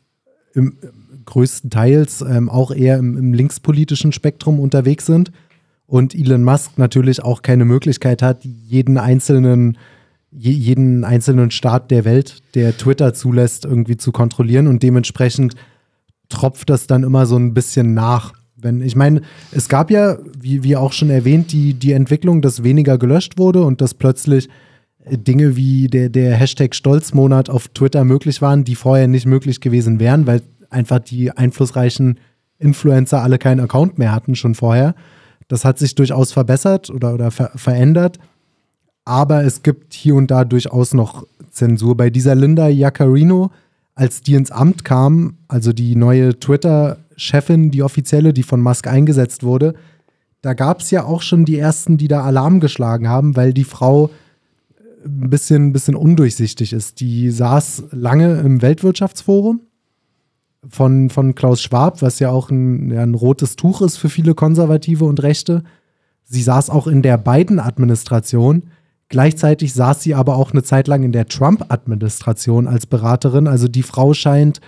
im, 0.54 0.77
größtenteils 1.25 2.21
ähm, 2.21 2.49
auch 2.49 2.71
eher 2.71 2.97
im, 2.97 3.17
im, 3.17 3.34
linkspolitischen 3.34 4.12
Spektrum 4.12 4.60
unterwegs 4.60 5.06
sind 5.06 5.32
und 5.88 6.13
Elon 6.13 6.43
Musk 6.43 6.77
natürlich 6.77 7.23
auch 7.23 7.41
keine 7.41 7.65
Möglichkeit 7.65 8.21
hat, 8.21 8.43
jeden 8.43 8.97
einzelnen 8.97 9.77
jeden 10.34 11.04
einzelnen 11.04 11.51
Staat 11.51 11.91
der 11.91 12.06
Welt, 12.06 12.41
der 12.56 12.77
Twitter 12.77 13.13
zulässt, 13.13 13.65
irgendwie 13.65 13.97
zu 13.97 14.13
kontrollieren 14.13 14.67
und 14.67 14.82
dementsprechend 14.82 15.56
tropft 16.30 16.69
das 16.69 16.88
dann 16.88 17.04
immer 17.04 17.25
so 17.25 17.36
ein 17.36 17.54
bisschen 17.54 17.93
nach. 17.93 18.34
Wenn, 18.62 18.82
ich 18.82 18.95
meine, 18.95 19.21
es 19.52 19.69
gab 19.69 19.91
ja, 19.91 20.17
wie, 20.39 20.63
wie 20.63 20.76
auch 20.76 20.93
schon 20.93 21.10
erwähnt, 21.10 21.52
die, 21.52 21.74
die 21.74 21.93
Entwicklung, 21.93 22.41
dass 22.41 22.63
weniger 22.63 22.97
gelöscht 22.97 23.38
wurde 23.38 23.63
und 23.63 23.82
dass 23.82 23.93
plötzlich 23.93 24.50
Dinge 25.10 25.56
wie 25.56 25.88
der, 25.88 26.10
der 26.10 26.36
Hashtag 26.36 26.76
Stolzmonat 26.76 27.50
auf 27.50 27.67
Twitter 27.69 28.04
möglich 28.04 28.41
waren, 28.41 28.63
die 28.63 28.76
vorher 28.76 29.08
nicht 29.08 29.26
möglich 29.26 29.60
gewesen 29.60 30.00
wären, 30.00 30.28
weil 30.28 30.41
einfach 30.69 31.00
die 31.00 31.32
einflussreichen 31.32 32.19
Influencer 32.60 33.21
alle 33.21 33.39
keinen 33.39 33.60
Account 33.60 33.97
mehr 33.97 34.13
hatten 34.13 34.36
schon 34.36 34.56
vorher. 34.56 34.93
Das 35.47 35.65
hat 35.65 35.80
sich 35.80 35.95
durchaus 35.95 36.32
verbessert 36.32 36.89
oder, 36.89 37.13
oder 37.13 37.32
ver 37.32 37.52
verändert. 37.56 38.19
Aber 39.04 39.43
es 39.43 39.63
gibt 39.63 39.93
hier 39.93 40.15
und 40.15 40.30
da 40.30 40.45
durchaus 40.45 40.93
noch 40.93 41.26
Zensur. 41.50 41.97
Bei 41.97 42.10
dieser 42.10 42.36
Linda 42.36 42.67
Jaccarino, 42.67 43.52
als 43.95 44.21
die 44.21 44.36
ins 44.36 44.51
Amt 44.51 44.86
kam, 44.86 45.38
also 45.47 45.73
die 45.73 45.95
neue 45.95 46.39
Twitter-Chefin, 46.39 47.71
die 47.71 47.84
offizielle, 47.84 48.34
die 48.34 48.43
von 48.43 48.62
Musk 48.62 48.88
eingesetzt 48.88 49.43
wurde, 49.43 49.73
da 50.41 50.54
gab 50.54 50.82
es 50.82 50.91
ja 50.91 51.06
auch 51.06 51.21
schon 51.21 51.45
die 51.45 51.58
ersten, 51.58 51.97
die 51.97 52.08
da 52.08 52.23
Alarm 52.23 52.60
geschlagen 52.60 53.08
haben, 53.08 53.36
weil 53.36 53.54
die 53.54 53.63
Frau 53.63 54.10
ein 55.06 55.30
bisschen, 55.30 55.73
bisschen 55.73 55.95
undurchsichtig 55.95 56.73
ist. 56.73 56.99
Die 56.99 57.30
saß 57.32 57.84
lange 57.91 58.39
im 58.39 58.62
Weltwirtschaftsforum 58.62 59.62
von, 60.67 61.10
von 61.10 61.36
Klaus 61.36 61.62
Schwab, 61.62 62.01
was 62.01 62.19
ja 62.19 62.30
auch 62.30 62.49
ein, 62.49 62.91
ja, 62.91 63.01
ein 63.01 63.15
rotes 63.15 63.56
Tuch 63.56 63.82
ist 63.82 63.97
für 63.97 64.10
viele 64.10 64.36
Konservative 64.36 65.06
und 65.06 65.21
Rechte. 65.21 65.63
Sie 66.23 66.41
saß 66.41 66.69
auch 66.69 66.88
in 66.88 67.01
der 67.01 67.17
Biden-Administration. 67.17 68.63
Gleichzeitig 69.12 69.74
saß 69.74 70.02
sie 70.02 70.15
aber 70.15 70.38
auch 70.38 70.52
eine 70.54 70.63
Zeit 70.63 70.88
lang 70.88 71.04
in 71.04 71.12
der 71.12 71.28
Trump-Administration 71.28 72.65
als 72.65 72.86
Beraterin. 72.86 73.45
Also 73.45 73.67
die 73.67 73.84
Frau 73.84 74.13
scheint, 74.13 74.62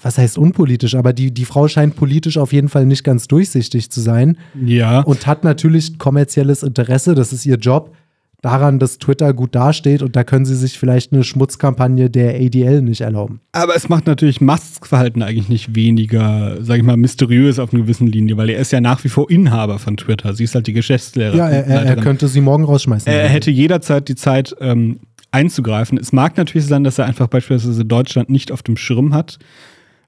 was 0.00 0.16
heißt 0.16 0.38
unpolitisch, 0.38 0.94
aber 0.94 1.12
die, 1.12 1.30
die 1.30 1.44
Frau 1.44 1.68
scheint 1.68 1.94
politisch 1.94 2.38
auf 2.38 2.54
jeden 2.54 2.70
Fall 2.70 2.86
nicht 2.86 3.04
ganz 3.04 3.28
durchsichtig 3.28 3.90
zu 3.90 4.00
sein. 4.00 4.38
Ja. 4.64 5.00
Und 5.00 5.26
hat 5.26 5.44
natürlich 5.44 5.98
kommerzielles 5.98 6.62
Interesse, 6.62 7.14
das 7.14 7.34
ist 7.34 7.44
ihr 7.44 7.56
Job, 7.56 7.94
daran, 8.42 8.80
dass 8.80 8.98
Twitter 8.98 9.32
gut 9.32 9.54
dasteht 9.54 10.02
und 10.02 10.16
da 10.16 10.24
können 10.24 10.44
sie 10.44 10.56
sich 10.56 10.78
vielleicht 10.78 11.12
eine 11.12 11.22
Schmutzkampagne 11.22 12.10
der 12.10 12.34
ADL 12.34 12.82
nicht 12.82 13.00
erlauben. 13.00 13.40
Aber 13.52 13.76
es 13.76 13.88
macht 13.88 14.06
natürlich 14.06 14.40
Musks 14.40 14.88
Verhalten 14.88 15.22
eigentlich 15.22 15.48
nicht 15.48 15.76
weniger, 15.76 16.56
sag 16.60 16.78
ich 16.78 16.82
mal, 16.82 16.96
mysteriös 16.96 17.60
auf 17.60 17.72
einer 17.72 17.84
gewissen 17.84 18.08
Linie, 18.08 18.36
weil 18.36 18.50
er 18.50 18.58
ist 18.58 18.72
ja 18.72 18.80
nach 18.80 19.02
wie 19.04 19.08
vor 19.08 19.30
Inhaber 19.30 19.78
von 19.78 19.96
Twitter. 19.96 20.34
Sie 20.34 20.44
ist 20.44 20.56
halt 20.56 20.66
die 20.66 20.72
Geschäftslehrerin. 20.72 21.38
Ja, 21.38 21.48
er, 21.48 21.66
er, 21.66 21.82
er 21.84 21.96
könnte 21.96 22.26
sie 22.26 22.40
morgen 22.40 22.64
rausschmeißen. 22.64 23.10
Er, 23.10 23.28
hätte 23.28 23.52
jederzeit 23.52 24.08
die 24.08 24.16
Zeit 24.16 24.54
ähm, 24.60 24.98
einzugreifen. 25.30 25.96
Es 25.96 26.12
mag 26.12 26.36
natürlich 26.36 26.66
sein, 26.66 26.82
dass 26.82 26.98
er 26.98 27.06
einfach 27.06 27.28
beispielsweise 27.28 27.84
Deutschland 27.84 28.28
nicht 28.28 28.50
auf 28.50 28.64
dem 28.64 28.76
Schirm 28.76 29.14
hat. 29.14 29.38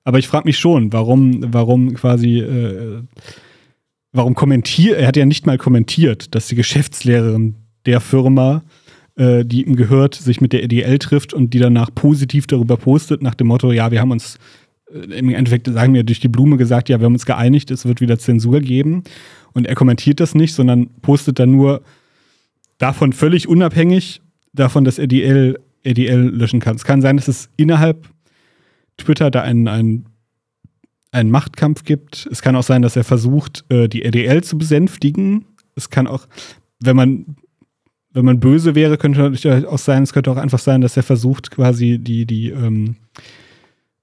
Aber 0.03 0.19
ich 0.19 0.27
frage 0.27 0.47
mich 0.47 0.59
schon, 0.59 0.93
warum, 0.93 1.53
warum 1.53 1.95
quasi, 1.95 2.41
äh, 2.41 3.01
warum 4.13 4.35
kommentiert, 4.35 4.99
er 4.99 5.07
hat 5.07 5.17
ja 5.17 5.25
nicht 5.25 5.47
mal 5.47 5.57
kommentiert, 5.57 6.35
dass 6.35 6.49
die 6.49 6.57
Geschäftslehrerin 6.57 7.55
der 7.87 8.01
Firma, 8.01 8.63
äh, 9.17 9.45
die 9.45 9.65
ihm 9.65 9.77
gehört, 9.77 10.15
sich 10.15 10.41
mit 10.41 10.53
der 10.53 10.65
EDL 10.65 10.99
trifft 10.99 11.33
und 11.33 11.55
die 11.55 11.59
danach 11.59 11.91
positiv 11.95 12.47
darüber 12.47 12.77
postet, 12.77 13.23
nach 13.23 13.35
dem 13.35 13.49
Motto, 13.49 13.73
ja, 13.73 13.91
wir 13.91 14.01
haben 14.01 14.11
uns 14.11 14.39
äh, 14.93 14.99
im 15.19 15.31
Endeffekt, 15.31 15.67
sagen 15.67 15.95
wir 15.95 16.05
durch 16.05 16.21
die 16.21 16.29
Blume 16.29 16.57
gesagt, 16.57 16.89
ja, 16.89 16.99
wir 16.99 17.07
haben 17.07 17.15
uns 17.15 17.27
geeinigt, 17.27 17.71
es 17.71 17.85
wird 17.85 18.01
wieder 18.01 18.19
Zensur 18.19 18.61
geben. 18.61 19.05
Und 19.53 19.67
er 19.67 19.75
kommentiert 19.75 20.21
das 20.21 20.35
nicht, 20.35 20.55
sondern 20.55 20.89
postet 21.01 21.39
dann 21.39 21.53
nur 21.53 21.83
davon 22.79 23.13
völlig 23.13 23.49
unabhängig 23.49 24.21
davon, 24.53 24.85
dass 24.85 24.99
er 24.99 25.07
die 25.07 25.23
EDL, 25.85 26.29
löschen 26.29 26.61
kann. 26.61 26.77
Es 26.77 26.85
kann 26.85 27.03
sein, 27.03 27.17
dass 27.17 27.29
es 27.29 27.51
innerhalb 27.57 28.09
Twitter 28.97 29.31
da 29.31 29.43
einen, 29.43 29.69
einen, 29.69 30.07
einen 31.13 31.31
Machtkampf 31.31 31.85
gibt. 31.85 32.29
Es 32.31 32.43
kann 32.43 32.57
auch 32.57 32.63
sein, 32.63 32.83
dass 32.83 32.97
er 32.97 33.05
versucht, 33.05 33.65
äh, 33.69 33.89
die 33.89 34.03
EDL 34.03 34.43
zu 34.43 34.59
besänftigen. 34.59 35.45
Es 35.77 35.91
kann 35.91 36.07
auch, 36.07 36.27
wenn 36.81 36.97
man 36.97 37.37
wenn 38.15 38.25
man 38.25 38.41
böse 38.41 38.75
wäre, 38.75 38.97
könnte 38.97 39.21
natürlich 39.21 39.67
auch 39.67 39.79
sein, 39.79 40.05
es 40.05 40.13
könnte 40.13 40.31
auch 40.31 40.37
einfach 40.37 40.59
sein, 40.59 40.81
dass 40.81 40.97
er 40.97 41.03
versucht, 41.03 41.51
quasi 41.51 41.99
die, 41.99 42.25
die, 42.25 42.51
ähm, 42.51 42.97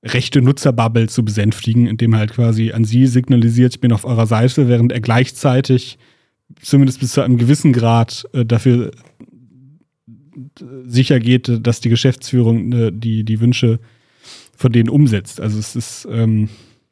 rechte 0.04 0.42
Nutzerbubble 0.42 1.08
zu 1.08 1.24
besänftigen, 1.24 1.88
indem 1.88 2.14
er 2.14 2.20
halt 2.20 2.34
quasi 2.34 2.72
an 2.72 2.86
sie 2.86 3.08
signalisiert, 3.08 3.76
ich 3.76 3.82
bin 3.82 3.92
auf 3.92 4.06
eurer 4.06 4.26
Seite, 4.26 4.68
während 4.68 4.92
er 4.92 5.00
gleichzeitig 5.00 5.98
zumindest 6.62 7.00
bis 7.00 7.14
zu 7.14 7.22
einem 7.22 7.38
gewissen 7.38 7.72
Grad 7.72 8.26
äh, 8.34 8.46
dafür 8.46 8.92
sicher 10.86 11.20
geht, 11.20 11.66
dass 11.66 11.82
die 11.82 11.90
Geschäftsführung 11.90 12.72
äh, 12.72 12.92
die, 12.92 13.24
die 13.24 13.40
Wünsche 13.40 13.80
von 14.56 14.72
denen 14.72 14.90
umsetzt. 14.90 15.40
Also 15.40 15.60
es 15.60 15.76
ist 15.76 16.08
ähm, 16.12 16.50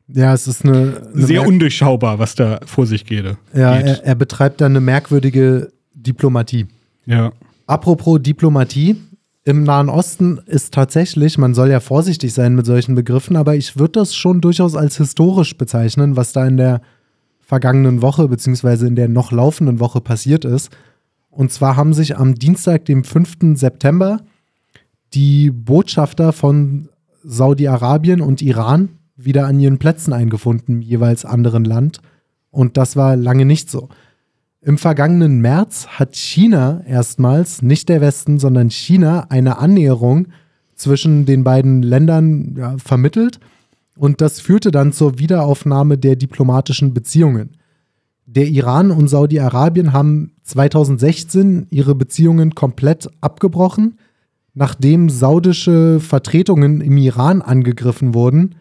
ja, 0.08 0.34
es 0.34 0.48
ist 0.48 0.66
eine, 0.66 1.04
eine 1.14 1.26
sehr 1.26 1.46
undurchschaubar, 1.46 2.18
was 2.18 2.34
da 2.34 2.60
vor 2.66 2.88
sich 2.88 3.06
geht. 3.06 3.26
Ja, 3.54 3.76
er, 3.76 4.04
er 4.04 4.16
betreibt 4.16 4.60
da 4.60 4.66
eine 4.66 4.82
merkwürdige 4.82 5.72
Diplomatie. 5.94 6.66
Ja. 7.10 7.34
Apropos 7.66 8.22
Diplomatie, 8.22 8.96
im 9.44 9.64
Nahen 9.64 9.90
Osten 9.90 10.40
ist 10.46 10.76
tatsächlich, 10.76 11.40
man 11.40 11.56
soll 11.56 11.70
ja 11.70 11.80
vorsichtig 11.80 12.34
sein 12.34 12.54
mit 12.54 12.68
solchen 12.68 12.94
Begriffen, 12.94 13.36
aber 13.36 13.56
ich 13.56 13.80
würde 13.80 13.94
das 13.94 14.14
schon 14.14 14.42
durchaus 14.42 14.76
als 14.76 14.98
historisch 14.98 15.58
bezeichnen, 15.58 16.16
was 16.16 16.34
da 16.34 16.46
in 16.46 16.58
der 16.58 16.82
vergangenen 17.40 18.04
Woche 18.04 18.28
beziehungsweise 18.28 18.86
in 18.86 18.96
der 18.96 19.10
noch 19.10 19.32
laufenden 19.32 19.80
Woche 19.80 20.02
passiert 20.02 20.46
ist. 20.46 20.70
Und 21.32 21.52
zwar 21.52 21.76
haben 21.76 21.94
sich 21.94 22.16
am 22.16 22.36
Dienstag, 22.36 22.86
dem 22.86 23.04
5. 23.04 23.58
September, 23.58 24.22
die 25.16 25.50
Botschafter 25.50 26.32
von 26.32 26.90
Saudi-Arabien 27.24 28.22
und 28.22 28.44
Iran 28.44 28.90
wieder 29.16 29.48
an 29.48 29.60
ihren 29.60 29.80
Plätzen 29.80 30.14
eingefunden, 30.14 30.84
jeweils 30.84 31.26
anderen 31.26 31.66
Land. 31.66 32.02
Und 32.52 32.78
das 32.78 32.96
war 32.96 33.16
lange 33.16 33.46
nicht 33.46 33.72
so. 33.72 33.90
Im 34.62 34.78
vergangenen 34.78 35.40
März 35.40 35.88
hat 35.88 36.18
China 36.18 36.82
erstmals, 36.86 37.62
nicht 37.62 37.88
der 37.88 38.02
Westen, 38.02 38.40
sondern 38.40 38.70
China, 38.70 39.28
eine 39.30 39.58
Annäherung 39.58 40.28
zwischen 40.76 41.26
den 41.26 41.46
beiden 41.46 41.82
Ländern 41.82 42.56
ja, 42.58 42.78
vermittelt. 42.78 43.40
Und 43.98 44.20
das 44.20 44.42
führte 44.42 44.72
dann 44.72 44.92
zur 44.92 45.18
Wiederaufnahme 45.18 45.98
der 45.98 46.18
diplomatischen 46.18 46.94
Beziehungen. 46.94 47.52
Der 48.26 48.48
Iran 48.48 48.92
und 48.92 49.08
Saudi-Arabien 49.08 49.94
haben 49.94 50.34
2016 50.44 51.68
ihre 51.70 51.96
Beziehungen 51.96 52.54
komplett 52.54 53.10
abgebrochen, 53.22 53.98
nachdem 54.54 55.10
saudische 55.10 56.00
Vertretungen 56.02 56.82
im 56.82 56.98
Iran 56.98 57.42
angegriffen 57.42 58.14
wurden, 58.14 58.56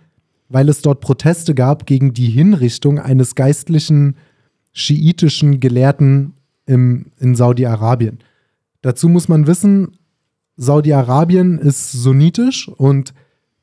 weil 0.49 0.69
es 0.69 0.81
dort 0.81 1.01
Proteste 1.01 1.55
gab 1.55 1.87
gegen 1.87 2.15
die 2.15 2.31
Hinrichtung 2.31 2.99
eines 3.01 3.35
geistlichen 3.35 4.17
schiitischen 4.73 5.61
Gelehrten 5.61 6.35
im, 6.66 7.07
in 7.19 7.35
Saudi-Arabien. 7.35 8.19
Dazu 8.83 9.09
muss 9.09 9.29
man 9.29 9.47
wissen, 9.47 9.99
Saudi-Arabien 10.57 11.59
ist 11.59 11.93
sunnitisch 11.93 12.69
und 12.69 13.14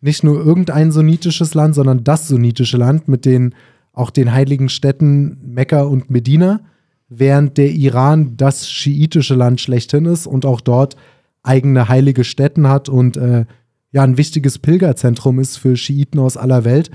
nicht 0.01 0.23
nur 0.23 0.43
irgendein 0.43 0.91
sunnitisches 0.91 1.53
Land, 1.53 1.75
sondern 1.75 2.03
das 2.03 2.27
sunnitische 2.27 2.77
Land 2.77 3.07
mit 3.07 3.25
den 3.25 3.53
auch 3.91 4.09
den 4.09 4.33
heiligen 4.33 4.69
Städten 4.69 5.37
Mekka 5.41 5.83
und 5.83 6.09
Medina, 6.09 6.59
während 7.07 7.57
der 7.57 7.71
Iran 7.71 8.35
das 8.35 8.69
schiitische 8.69 9.35
Land 9.35 9.61
schlechthin 9.61 10.05
ist 10.05 10.27
und 10.27 10.45
auch 10.45 10.59
dort 10.59 10.97
eigene 11.43 11.87
heilige 11.87 12.23
Städten 12.23 12.67
hat 12.67 12.89
und 12.89 13.17
äh, 13.17 13.45
ja 13.91 14.03
ein 14.03 14.17
wichtiges 14.17 14.59
Pilgerzentrum 14.59 15.39
ist 15.39 15.57
für 15.57 15.77
Schiiten 15.77 16.19
aus 16.19 16.35
aller 16.35 16.65
Welt. 16.65 16.91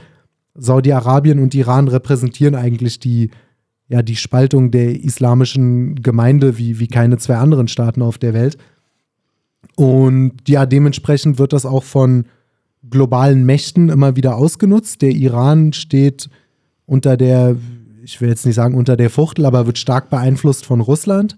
Saudi-Arabien 0.55 1.39
und 1.39 1.55
Iran 1.55 1.89
repräsentieren 1.89 2.55
eigentlich 2.55 2.99
die 2.99 3.31
ja 3.91 4.03
die 4.03 4.17
Spaltung 4.17 4.71
der 4.71 5.03
islamischen 5.03 5.97
Gemeinde 5.97 6.57
wie, 6.57 6.79
wie 6.79 6.87
keine 6.87 7.19
zwei 7.19 7.37
anderen 7.37 7.69
Staaten 7.69 8.03
auf 8.03 8.19
der 8.19 8.33
Welt. 8.33 8.57
Und 9.77 10.49
ja, 10.49 10.65
dementsprechend 10.65 11.39
wird 11.39 11.53
das 11.53 11.67
auch 11.67 11.83
von 11.83 12.25
globalen 12.89 13.45
Mächten 13.45 13.89
immer 13.89 14.15
wieder 14.15 14.37
ausgenutzt. 14.37 15.03
Der 15.03 15.11
Iran 15.11 15.73
steht 15.73 16.31
unter 16.87 17.17
der, 17.17 17.57
ich 18.05 18.21
will 18.21 18.29
jetzt 18.29 18.47
nicht 18.47 18.55
sagen 18.55 18.77
unter 18.77 18.97
der 18.97 19.11
Fuchtel, 19.11 19.45
aber 19.45 19.67
wird 19.67 19.77
stark 19.77 20.09
beeinflusst 20.09 20.65
von 20.65 20.81
Russland, 20.81 21.37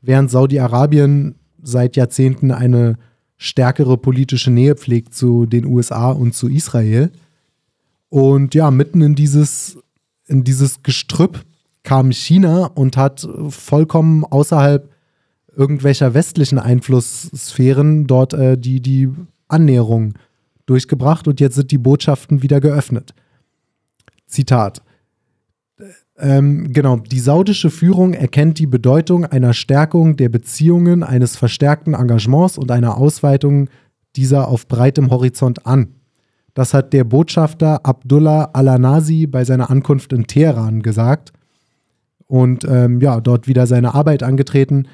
während 0.00 0.30
Saudi-Arabien 0.30 1.34
seit 1.60 1.96
Jahrzehnten 1.96 2.52
eine 2.52 2.96
stärkere 3.36 3.98
politische 3.98 4.52
Nähe 4.52 4.76
pflegt 4.76 5.14
zu 5.14 5.46
den 5.46 5.64
USA 5.66 6.12
und 6.12 6.32
zu 6.34 6.48
Israel. 6.48 7.10
Und 8.08 8.54
ja, 8.54 8.70
mitten 8.70 9.02
in 9.02 9.16
dieses, 9.16 9.78
in 10.26 10.44
dieses 10.44 10.84
Gestrüpp 10.84 11.44
kam 11.88 12.12
China 12.12 12.66
und 12.74 12.98
hat 12.98 13.26
vollkommen 13.48 14.22
außerhalb 14.22 14.90
irgendwelcher 15.56 16.12
westlichen 16.12 16.58
Einflusssphären 16.58 18.06
dort 18.06 18.34
äh, 18.34 18.58
die, 18.58 18.82
die 18.82 19.08
Annäherung 19.48 20.12
durchgebracht 20.66 21.26
und 21.28 21.40
jetzt 21.40 21.54
sind 21.54 21.70
die 21.70 21.78
Botschaften 21.78 22.42
wieder 22.42 22.60
geöffnet. 22.60 23.14
Zitat. 24.26 24.82
Ähm, 26.18 26.74
genau, 26.74 26.98
die 26.98 27.20
saudische 27.20 27.70
Führung 27.70 28.12
erkennt 28.12 28.58
die 28.58 28.66
Bedeutung 28.66 29.24
einer 29.24 29.54
Stärkung 29.54 30.18
der 30.18 30.28
Beziehungen, 30.28 31.02
eines 31.02 31.36
verstärkten 31.36 31.94
Engagements 31.94 32.58
und 32.58 32.70
einer 32.70 32.98
Ausweitung 32.98 33.70
dieser 34.14 34.48
auf 34.48 34.68
breitem 34.68 35.10
Horizont 35.10 35.64
an. 35.64 35.94
Das 36.52 36.74
hat 36.74 36.92
der 36.92 37.04
Botschafter 37.04 37.86
Abdullah 37.86 38.50
Al-Anasi 38.52 39.26
bei 39.26 39.46
seiner 39.46 39.70
Ankunft 39.70 40.12
in 40.12 40.26
Teheran 40.26 40.82
gesagt 40.82 41.32
und 42.28 42.64
ähm, 42.68 43.00
ja, 43.00 43.20
dort 43.20 43.48
wieder 43.48 43.66
seine 43.66 43.94
Arbeit 43.94 44.22
angetreten. 44.22 44.86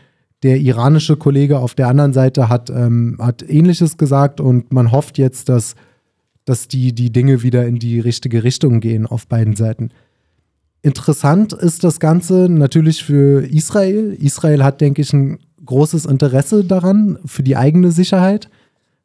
Der 0.42 0.58
iranische 0.58 1.16
Kollege 1.16 1.58
auf 1.58 1.74
der 1.74 1.88
anderen 1.88 2.12
Seite 2.12 2.48
hat, 2.48 2.70
ähm, 2.70 3.18
hat 3.20 3.42
Ähnliches 3.46 3.98
gesagt 3.98 4.40
und 4.40 4.72
man 4.72 4.92
hofft 4.92 5.18
jetzt, 5.18 5.48
dass, 5.48 5.74
dass 6.44 6.68
die, 6.68 6.94
die 6.94 7.12
Dinge 7.12 7.42
wieder 7.42 7.66
in 7.66 7.78
die 7.78 8.00
richtige 8.00 8.44
Richtung 8.44 8.80
gehen 8.80 9.06
auf 9.06 9.26
beiden 9.26 9.56
Seiten. 9.56 9.90
Interessant 10.80 11.52
ist 11.52 11.82
das 11.82 11.98
Ganze 11.98 12.48
natürlich 12.48 13.04
für 13.04 13.42
Israel. 13.42 14.16
Israel 14.20 14.62
hat, 14.62 14.80
denke 14.80 15.02
ich, 15.02 15.12
ein 15.12 15.38
großes 15.64 16.06
Interesse 16.06 16.62
daran, 16.62 17.18
für 17.24 17.42
die 17.42 17.56
eigene 17.56 17.90
Sicherheit, 17.90 18.50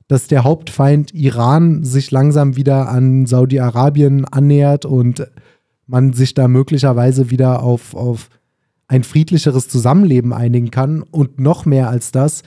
dass 0.09 0.27
der 0.27 0.43
Hauptfeind 0.43 1.13
Iran 1.13 1.83
sich 1.83 2.11
langsam 2.11 2.57
wieder 2.57 2.89
an 2.89 3.25
Saudi-Arabien 3.25 4.25
annähert 4.25 4.85
und 4.85 5.25
man 5.89 6.13
sich 6.13 6.35
da 6.35 6.47
möglicherweise 6.47 7.31
wieder 7.31 7.63
auf, 7.63 7.95
auf 7.95 8.29
ein 8.87 9.03
friedlicheres 9.03 9.67
Zusammenleben 9.67 10.33
einigen 10.33 10.71
kann. 10.71 11.01
Und 11.01 11.39
noch 11.39 11.65
mehr 11.65 11.89
als 11.89 12.11
das 12.11 12.43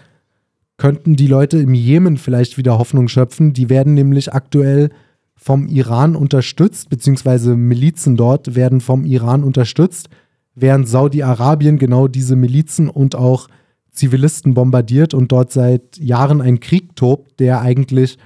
könnten 0.76 1.16
die 1.16 1.26
Leute 1.26 1.58
im 1.58 1.74
Jemen 1.74 2.16
vielleicht 2.16 2.56
wieder 2.56 2.78
Hoffnung 2.78 3.08
schöpfen. 3.08 3.52
Die 3.52 3.68
werden 3.68 3.94
nämlich 3.94 4.32
aktuell 4.32 4.90
vom 5.34 5.66
Iran 5.66 6.14
unterstützt, 6.14 6.88
beziehungsweise 6.88 7.56
Milizen 7.56 8.16
dort 8.16 8.54
werden 8.54 8.80
vom 8.80 9.04
Iran 9.04 9.42
unterstützt, 9.42 10.08
während 10.54 10.88
Saudi-Arabien 10.88 11.78
genau 11.78 12.06
diese 12.06 12.36
Milizen 12.36 12.88
und 12.88 13.16
auch 13.16 13.48
Zivilisten 13.90 14.54
bombardiert 14.54 15.14
und 15.14 15.32
dort 15.32 15.50
seit 15.50 15.98
Jahren 15.98 16.40
ein 16.40 16.60
Krieg 16.60 16.94
tobt, 16.94 17.40
der 17.40 17.60
eigentlich 17.60 18.18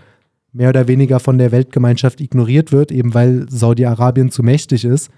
mehr 0.57 0.71
oder 0.71 0.89
weniger 0.89 1.21
von 1.21 1.37
der 1.37 1.53
Weltgemeinschaft 1.53 2.21
ignoriert 2.21 2.73
wird, 2.73 2.91
eben 2.91 3.13
weil 3.13 3.47
Saudi-Arabien 3.51 4.31
zu 4.31 4.43
mächtig 4.43 4.85
ist. 4.85 5.11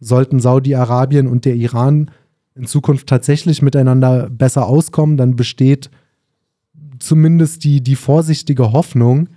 Sollten 0.00 0.40
Saudi-Arabien 0.40 1.28
und 1.28 1.44
der 1.44 1.54
Iran 1.54 2.10
in 2.56 2.66
Zukunft 2.66 3.06
tatsächlich 3.06 3.62
miteinander 3.62 4.28
besser 4.28 4.66
auskommen, 4.66 5.16
dann 5.16 5.36
besteht 5.36 5.90
zumindest 6.98 7.62
die, 7.62 7.80
die 7.80 7.94
vorsichtige 7.94 8.72
Hoffnung, 8.72 9.28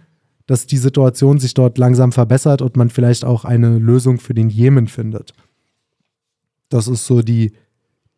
dass 0.47 0.65
die 0.65 0.77
Situation 0.77 1.37
sich 1.37 1.53
dort 1.53 1.77
langsam 1.77 2.11
verbessert 2.11 2.61
und 2.61 2.75
man 2.75 2.89
vielleicht 2.89 3.23
auch 3.23 3.45
eine 3.45 3.77
Lösung 3.77 4.19
für 4.19 4.33
den 4.33 4.49
Jemen 4.49 4.87
findet. 4.87 5.33
Das 6.69 6.87
ist 6.87 7.05
so 7.05 7.21
die, 7.21 7.53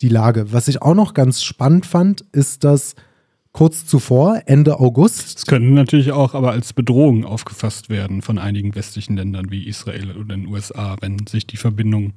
die 0.02 0.10
Lage. 0.10 0.54
Was 0.54 0.70
ich 0.70 0.82
auch 0.82 0.96
noch 0.96 1.14
ganz 1.14 1.44
spannend 1.44 1.86
fand, 1.86 2.22
ist, 2.32 2.64
dass 2.64 2.96
kurz 3.58 3.88
zuvor, 3.88 4.44
Ende 4.46 4.80
August. 4.80 5.40
Es 5.40 5.46
könnte 5.48 5.70
natürlich 5.70 6.12
auch 6.12 6.36
aber 6.36 6.52
als 6.52 6.74
Bedrohung 6.74 7.26
aufgefasst 7.26 7.90
werden 7.90 8.22
von 8.22 8.38
einigen 8.38 8.76
westlichen 8.76 9.18
Ländern 9.18 9.50
wie 9.50 9.68
Israel 9.68 10.12
oder 10.12 10.36
den 10.36 10.46
USA, 10.46 10.96
wenn 11.02 11.26
sich 11.26 11.48
die 11.48 11.58
Verbindung 11.58 12.14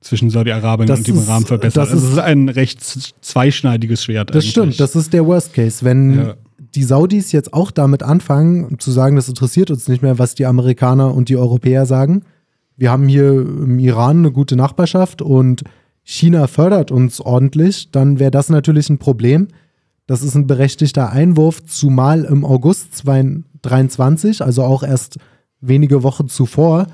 zwischen 0.00 0.30
Saudi-Arabien 0.30 0.90
und 0.90 1.06
dem 1.06 1.18
Iran 1.18 1.44
verbessert. 1.44 1.76
Das 1.76 1.88
ist, 1.90 2.04
also 2.04 2.12
ist 2.14 2.18
ein 2.20 2.48
recht 2.48 2.82
zweischneidiges 3.20 4.02
Schwert. 4.02 4.30
Das 4.30 4.36
eigentlich. 4.36 4.50
stimmt, 4.50 4.80
das 4.80 4.96
ist 4.96 5.12
der 5.12 5.26
Worst 5.26 5.52
Case. 5.52 5.84
Wenn 5.84 6.20
ja. 6.20 6.34
die 6.74 6.84
Saudis 6.84 7.32
jetzt 7.32 7.52
auch 7.52 7.70
damit 7.70 8.02
anfangen, 8.02 8.78
zu 8.78 8.90
sagen, 8.90 9.16
das 9.16 9.28
interessiert 9.28 9.70
uns 9.70 9.88
nicht 9.88 10.00
mehr, 10.00 10.18
was 10.18 10.36
die 10.36 10.46
Amerikaner 10.46 11.14
und 11.14 11.28
die 11.28 11.36
Europäer 11.36 11.84
sagen. 11.84 12.22
Wir 12.78 12.90
haben 12.90 13.08
hier 13.08 13.32
im 13.32 13.78
Iran 13.78 14.20
eine 14.20 14.32
gute 14.32 14.56
Nachbarschaft 14.56 15.20
und 15.20 15.64
China 16.02 16.46
fördert 16.46 16.90
uns 16.90 17.20
ordentlich, 17.20 17.90
dann 17.90 18.18
wäre 18.18 18.30
das 18.30 18.48
natürlich 18.48 18.88
ein 18.88 18.96
Problem 18.96 19.48
das 20.08 20.22
ist 20.22 20.34
ein 20.34 20.46
berechtigter 20.46 21.12
Einwurf, 21.12 21.62
zumal 21.66 22.24
im 22.24 22.42
August 22.42 22.96
2023, 22.96 24.42
also 24.42 24.64
auch 24.64 24.82
erst 24.82 25.18
wenige 25.60 26.02
Wochen 26.02 26.28
zuvor, 26.28 26.86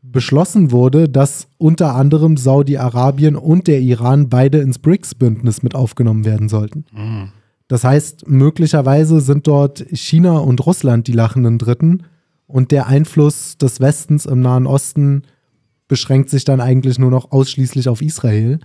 beschlossen 0.00 0.70
wurde, 0.70 1.08
dass 1.08 1.48
unter 1.58 1.96
anderem 1.96 2.36
Saudi-Arabien 2.36 3.34
und 3.34 3.66
der 3.66 3.80
Iran 3.80 4.28
beide 4.28 4.58
ins 4.58 4.78
BRICS-Bündnis 4.78 5.64
mit 5.64 5.74
aufgenommen 5.74 6.24
werden 6.24 6.48
sollten. 6.48 6.84
Mhm. 6.92 7.32
Das 7.66 7.82
heißt, 7.82 8.28
möglicherweise 8.28 9.20
sind 9.20 9.48
dort 9.48 9.84
China 9.92 10.38
und 10.38 10.64
Russland 10.64 11.08
die 11.08 11.12
lachenden 11.12 11.58
Dritten 11.58 12.04
Und 12.46 12.70
der 12.70 12.86
Einfluss 12.86 13.58
des 13.58 13.80
Westens 13.80 14.24
im 14.24 14.40
Nahen 14.40 14.66
Osten 14.66 15.22
beschränkt 15.88 16.30
sich 16.30 16.44
dann 16.44 16.60
eigentlich 16.60 17.00
nur 17.00 17.10
noch 17.10 17.32
ausschließlich 17.32 17.88
auf 17.88 18.02
Israel, 18.02 18.60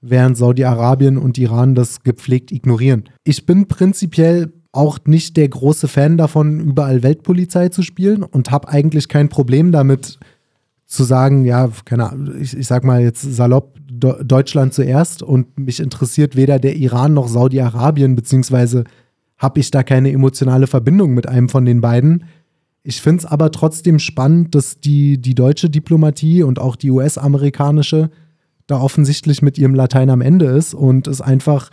während 0.00 0.36
Saudi-Arabien 0.36 1.18
und 1.18 1.38
Iran 1.38 1.74
das 1.74 2.02
gepflegt 2.02 2.52
ignorieren. 2.52 3.04
Ich 3.24 3.46
bin 3.46 3.68
prinzipiell 3.68 4.52
auch 4.72 4.98
nicht 5.04 5.36
der 5.36 5.48
große 5.48 5.88
Fan 5.88 6.16
davon, 6.16 6.60
überall 6.60 7.02
Weltpolizei 7.02 7.68
zu 7.68 7.82
spielen 7.82 8.22
und 8.22 8.50
habe 8.50 8.68
eigentlich 8.68 9.08
kein 9.08 9.28
Problem 9.28 9.72
damit 9.72 10.18
zu 10.86 11.04
sagen, 11.04 11.44
ja, 11.44 11.70
keine 11.84 12.10
Ahnung, 12.10 12.40
ich, 12.40 12.56
ich 12.56 12.66
sag 12.66 12.84
mal 12.84 13.00
jetzt 13.00 13.22
salopp 13.22 13.78
Deutschland 13.90 14.74
zuerst 14.74 15.22
und 15.22 15.58
mich 15.58 15.80
interessiert 15.80 16.36
weder 16.36 16.58
der 16.58 16.76
Iran 16.76 17.14
noch 17.14 17.28
Saudi-Arabien, 17.28 18.16
beziehungsweise 18.16 18.84
habe 19.38 19.60
ich 19.60 19.70
da 19.70 19.82
keine 19.82 20.10
emotionale 20.10 20.66
Verbindung 20.66 21.14
mit 21.14 21.28
einem 21.28 21.48
von 21.48 21.64
den 21.64 21.80
beiden. 21.80 22.24
Ich 22.82 23.00
finde 23.00 23.20
es 23.20 23.26
aber 23.26 23.50
trotzdem 23.52 23.98
spannend, 23.98 24.54
dass 24.54 24.80
die, 24.80 25.20
die 25.20 25.34
deutsche 25.34 25.70
Diplomatie 25.70 26.42
und 26.42 26.58
auch 26.58 26.76
die 26.76 26.90
US-amerikanische 26.90 28.10
da 28.70 28.80
offensichtlich 28.80 29.42
mit 29.42 29.58
ihrem 29.58 29.74
Latein 29.74 30.10
am 30.10 30.20
Ende 30.20 30.46
ist 30.46 30.74
und 30.74 31.06
es 31.06 31.20
einfach 31.20 31.70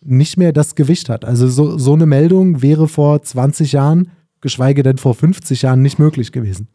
nicht 0.00 0.36
mehr 0.36 0.52
das 0.52 0.74
Gewicht 0.74 1.08
hat. 1.08 1.24
Also 1.24 1.48
so, 1.48 1.78
so 1.78 1.94
eine 1.94 2.06
Meldung 2.06 2.62
wäre 2.62 2.88
vor 2.88 3.22
20 3.22 3.72
Jahren, 3.72 4.10
geschweige 4.40 4.82
denn 4.82 4.98
vor 4.98 5.14
50 5.14 5.62
Jahren, 5.62 5.82
nicht 5.82 5.98
möglich 5.98 6.32
gewesen. 6.32 6.68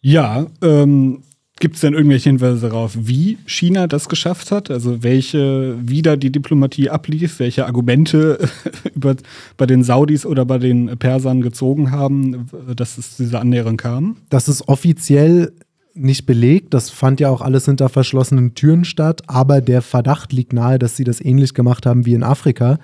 Ja, 0.00 0.46
ähm, 0.62 1.22
Gibt 1.58 1.76
es 1.76 1.80
denn 1.80 1.94
irgendwelche 1.94 2.28
Hinweise 2.28 2.68
darauf, 2.68 2.92
wie 3.00 3.38
China 3.46 3.86
das 3.86 4.10
geschafft 4.10 4.52
hat? 4.52 4.70
Also 4.70 5.02
welche 5.02 5.74
wieder 5.80 6.18
die 6.18 6.30
Diplomatie 6.30 6.90
ablief, 6.90 7.38
welche 7.38 7.64
Argumente 7.64 8.38
über, 8.94 9.16
bei 9.56 9.64
den 9.64 9.82
Saudis 9.82 10.26
oder 10.26 10.44
bei 10.44 10.58
den 10.58 10.98
Persern 10.98 11.40
gezogen 11.40 11.92
haben, 11.92 12.46
dass 12.76 12.98
es 12.98 13.16
diese 13.16 13.40
Annäherung 13.40 13.78
kam? 13.78 14.18
Das 14.28 14.48
ist 14.48 14.68
offiziell 14.68 15.52
nicht 15.96 16.26
belegt. 16.26 16.74
Das 16.74 16.90
fand 16.90 17.20
ja 17.20 17.30
auch 17.30 17.40
alles 17.40 17.64
hinter 17.64 17.88
verschlossenen 17.88 18.54
Türen 18.54 18.84
statt. 18.84 19.22
Aber 19.26 19.60
der 19.60 19.82
Verdacht 19.82 20.32
liegt 20.32 20.52
nahe, 20.52 20.78
dass 20.78 20.96
sie 20.96 21.04
das 21.04 21.20
ähnlich 21.20 21.54
gemacht 21.54 21.86
haben 21.86 22.06
wie 22.06 22.14
in 22.14 22.22
Afrika. 22.22 22.78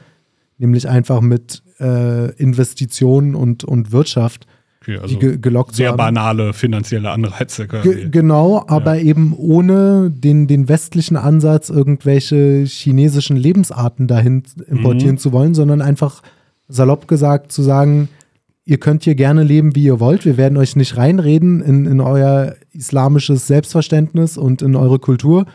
Nämlich 0.58 0.88
einfach 0.88 1.20
mit 1.20 1.62
äh, 1.80 2.32
Investitionen 2.36 3.34
und, 3.34 3.64
und 3.64 3.92
Wirtschaft 3.92 4.46
Okay, 4.82 4.98
also 4.98 5.16
die 5.16 5.40
gelockt 5.40 5.76
sehr 5.76 5.90
haben. 5.90 5.96
banale 5.96 6.52
finanzielle 6.52 7.10
Anreize. 7.10 7.68
Ge 7.68 8.08
genau, 8.10 8.64
aber 8.66 8.96
ja. 8.96 9.04
eben 9.04 9.32
ohne 9.36 10.10
den, 10.10 10.48
den 10.48 10.68
westlichen 10.68 11.16
Ansatz, 11.16 11.70
irgendwelche 11.70 12.64
chinesischen 12.64 13.36
Lebensarten 13.36 14.08
dahin 14.08 14.42
importieren 14.66 15.14
mhm. 15.14 15.18
zu 15.18 15.32
wollen, 15.32 15.54
sondern 15.54 15.82
einfach 15.82 16.22
salopp 16.68 17.06
gesagt 17.06 17.52
zu 17.52 17.62
sagen, 17.62 18.08
ihr 18.64 18.78
könnt 18.78 19.04
hier 19.04 19.14
gerne 19.14 19.42
leben, 19.42 19.74
wie 19.74 19.84
ihr 19.84 20.00
wollt. 20.00 20.24
Wir 20.24 20.36
werden 20.36 20.56
euch 20.58 20.76
nicht 20.76 20.96
reinreden 20.96 21.60
in, 21.62 21.86
in 21.86 22.00
euer 22.00 22.54
islamisches 22.72 23.46
Selbstverständnis 23.46 24.38
und 24.38 24.62
in 24.62 24.76
eure 24.76 24.98
Kultur. 24.98 25.46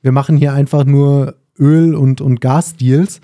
Wir 0.00 0.12
machen 0.12 0.36
hier 0.36 0.52
einfach 0.52 0.84
nur 0.84 1.34
Öl- 1.58 1.94
und, 1.94 2.20
und 2.20 2.40
Gasdeals 2.40 3.20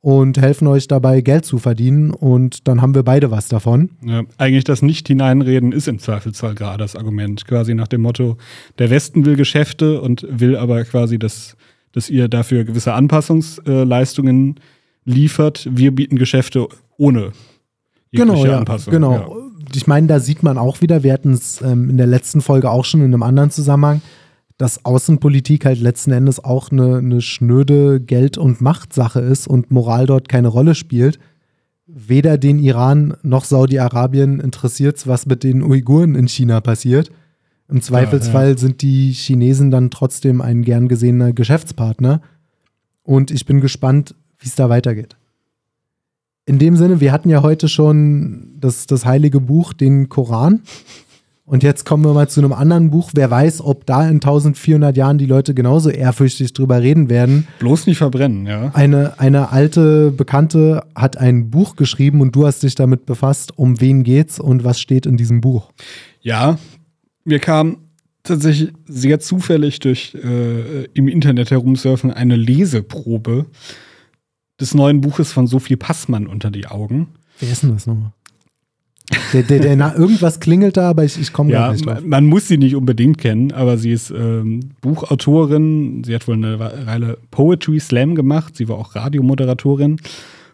und 0.00 0.38
helfen 0.38 0.68
euch 0.68 0.86
dabei, 0.86 1.20
Geld 1.20 1.44
zu 1.44 1.58
verdienen. 1.58 2.10
Und 2.10 2.68
dann 2.68 2.80
haben 2.80 2.94
wir 2.94 3.02
beide 3.02 3.30
was 3.30 3.48
davon. 3.48 3.90
Ja, 4.02 4.22
eigentlich 4.36 4.64
das 4.64 4.82
Nicht-Hineinreden 4.82 5.72
ist 5.72 5.88
im 5.88 5.98
Zweifelsfall 5.98 6.54
gerade 6.54 6.78
das 6.78 6.94
Argument. 6.94 7.46
Quasi 7.46 7.74
nach 7.74 7.88
dem 7.88 8.02
Motto, 8.02 8.36
der 8.78 8.90
Westen 8.90 9.24
will 9.26 9.36
Geschäfte 9.36 10.00
und 10.00 10.26
will 10.30 10.56
aber 10.56 10.84
quasi, 10.84 11.18
dass, 11.18 11.56
dass 11.92 12.10
ihr 12.10 12.28
dafür 12.28 12.64
gewisse 12.64 12.92
Anpassungsleistungen 12.94 14.60
liefert. 15.04 15.68
Wir 15.70 15.94
bieten 15.94 16.16
Geschäfte 16.16 16.68
ohne 16.96 17.32
genau, 18.12 18.44
ja, 18.44 18.58
Anpassung. 18.58 18.92
Genau. 18.92 19.12
Ja. 19.12 19.28
Ich 19.74 19.86
meine, 19.86 20.06
da 20.06 20.20
sieht 20.20 20.42
man 20.42 20.56
auch 20.58 20.80
wieder, 20.80 21.02
wir 21.02 21.12
hatten 21.12 21.32
es 21.32 21.60
ähm, 21.60 21.90
in 21.90 21.96
der 21.96 22.06
letzten 22.06 22.40
Folge 22.40 22.70
auch 22.70 22.84
schon 22.84 23.00
in 23.00 23.06
einem 23.06 23.22
anderen 23.22 23.50
Zusammenhang, 23.50 24.00
dass 24.56 24.84
Außenpolitik 24.84 25.64
halt 25.64 25.80
letzten 25.80 26.12
Endes 26.12 26.42
auch 26.42 26.70
eine, 26.70 26.98
eine 26.98 27.20
schnöde 27.20 28.00
Geld- 28.00 28.38
und 28.38 28.60
Machtsache 28.60 29.20
ist 29.20 29.46
und 29.46 29.70
Moral 29.70 30.06
dort 30.06 30.28
keine 30.28 30.48
Rolle 30.48 30.74
spielt. 30.74 31.18
Weder 31.86 32.38
den 32.38 32.58
Iran 32.58 33.16
noch 33.22 33.44
Saudi-Arabien 33.44 34.40
interessiert 34.40 34.96
es, 34.96 35.06
was 35.06 35.26
mit 35.26 35.44
den 35.44 35.62
Uiguren 35.62 36.14
in 36.14 36.28
China 36.28 36.60
passiert. 36.60 37.10
Im 37.68 37.82
Zweifelsfall 37.82 38.50
ja, 38.50 38.58
sind 38.58 38.80
die 38.80 39.12
Chinesen 39.12 39.70
dann 39.70 39.90
trotzdem 39.90 40.40
ein 40.40 40.62
gern 40.62 40.88
gesehener 40.88 41.32
Geschäftspartner. 41.32 42.22
Und 43.02 43.30
ich 43.30 43.44
bin 43.44 43.60
gespannt, 43.60 44.14
wie 44.38 44.48
es 44.48 44.54
da 44.54 44.68
weitergeht. 44.70 45.17
In 46.48 46.58
dem 46.58 46.76
Sinne, 46.76 46.98
wir 47.00 47.12
hatten 47.12 47.28
ja 47.28 47.42
heute 47.42 47.68
schon 47.68 48.54
das, 48.58 48.86
das 48.86 49.04
heilige 49.04 49.38
Buch, 49.38 49.74
den 49.74 50.08
Koran. 50.08 50.62
Und 51.44 51.62
jetzt 51.62 51.84
kommen 51.84 52.02
wir 52.06 52.14
mal 52.14 52.26
zu 52.30 52.40
einem 52.40 52.54
anderen 52.54 52.90
Buch. 52.90 53.10
Wer 53.14 53.30
weiß, 53.30 53.60
ob 53.60 53.84
da 53.84 54.08
in 54.08 54.14
1400 54.14 54.96
Jahren 54.96 55.18
die 55.18 55.26
Leute 55.26 55.52
genauso 55.52 55.90
ehrfürchtig 55.90 56.54
drüber 56.54 56.80
reden 56.80 57.10
werden. 57.10 57.46
Bloß 57.58 57.86
nicht 57.86 57.98
verbrennen, 57.98 58.46
ja. 58.46 58.70
Eine, 58.72 59.18
eine 59.18 59.52
alte 59.52 60.10
Bekannte 60.10 60.84
hat 60.94 61.18
ein 61.18 61.50
Buch 61.50 61.76
geschrieben 61.76 62.22
und 62.22 62.34
du 62.34 62.46
hast 62.46 62.62
dich 62.62 62.74
damit 62.74 63.04
befasst. 63.04 63.52
Um 63.58 63.78
wen 63.82 64.02
geht's 64.02 64.40
und 64.40 64.64
was 64.64 64.80
steht 64.80 65.04
in 65.04 65.18
diesem 65.18 65.42
Buch? 65.42 65.70
Ja, 66.22 66.58
mir 67.24 67.40
kam 67.40 67.76
tatsächlich 68.22 68.72
sehr 68.86 69.20
zufällig 69.20 69.80
durch 69.80 70.14
äh, 70.14 70.84
im 70.94 71.08
Internet 71.08 71.50
herumsurfen 71.50 72.10
eine 72.10 72.36
Leseprobe 72.36 73.44
des 74.60 74.74
neuen 74.74 75.00
Buches 75.00 75.32
von 75.32 75.46
Sophie 75.46 75.76
Passmann 75.76 76.26
unter 76.26 76.50
die 76.50 76.66
Augen. 76.66 77.08
Wer 77.38 77.52
ist 77.52 77.62
denn 77.62 77.72
das 77.72 77.86
nochmal? 77.86 78.12
Der, 79.32 79.42
der, 79.42 79.60
der, 79.60 79.76
na, 79.76 79.94
irgendwas 79.94 80.38
klingelt 80.38 80.76
da, 80.76 80.90
aber 80.90 81.04
ich, 81.04 81.18
ich 81.18 81.32
komme 81.32 81.50
ja, 81.50 81.72
nicht 81.72 81.86
drauf. 81.86 82.02
Man 82.04 82.26
muss 82.26 82.48
sie 82.48 82.58
nicht 82.58 82.76
unbedingt 82.76 83.18
kennen, 83.18 83.52
aber 83.52 83.78
sie 83.78 83.92
ist 83.92 84.10
ähm, 84.10 84.70
Buchautorin. 84.82 86.04
Sie 86.04 86.14
hat 86.14 86.28
wohl 86.28 86.34
eine 86.34 86.58
Weile 86.58 87.18
Poetry 87.30 87.80
Slam 87.80 88.14
gemacht. 88.14 88.56
Sie 88.56 88.68
war 88.68 88.76
auch 88.76 88.94
Radiomoderatorin. 88.94 89.98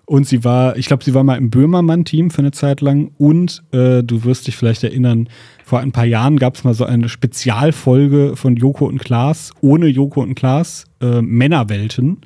Und 0.06 0.28
sie 0.28 0.44
war, 0.44 0.76
ich 0.76 0.86
glaube, 0.86 1.02
sie 1.02 1.14
war 1.14 1.24
mal 1.24 1.36
im 1.36 1.50
Böhmermann-Team 1.50 2.30
für 2.30 2.40
eine 2.40 2.52
Zeit 2.52 2.80
lang. 2.80 3.10
Und 3.18 3.64
äh, 3.72 4.02
du 4.04 4.24
wirst 4.24 4.46
dich 4.46 4.56
vielleicht 4.56 4.84
erinnern, 4.84 5.28
vor 5.64 5.80
ein 5.80 5.92
paar 5.92 6.04
Jahren 6.04 6.38
gab 6.38 6.56
es 6.56 6.64
mal 6.64 6.74
so 6.74 6.84
eine 6.84 7.08
Spezialfolge 7.08 8.36
von 8.36 8.54
Joko 8.54 8.84
und 8.84 8.98
Klaas, 8.98 9.50
ohne 9.62 9.86
Joko 9.86 10.20
und 10.20 10.34
Klaas, 10.34 10.84
äh, 11.00 11.22
Männerwelten, 11.22 12.18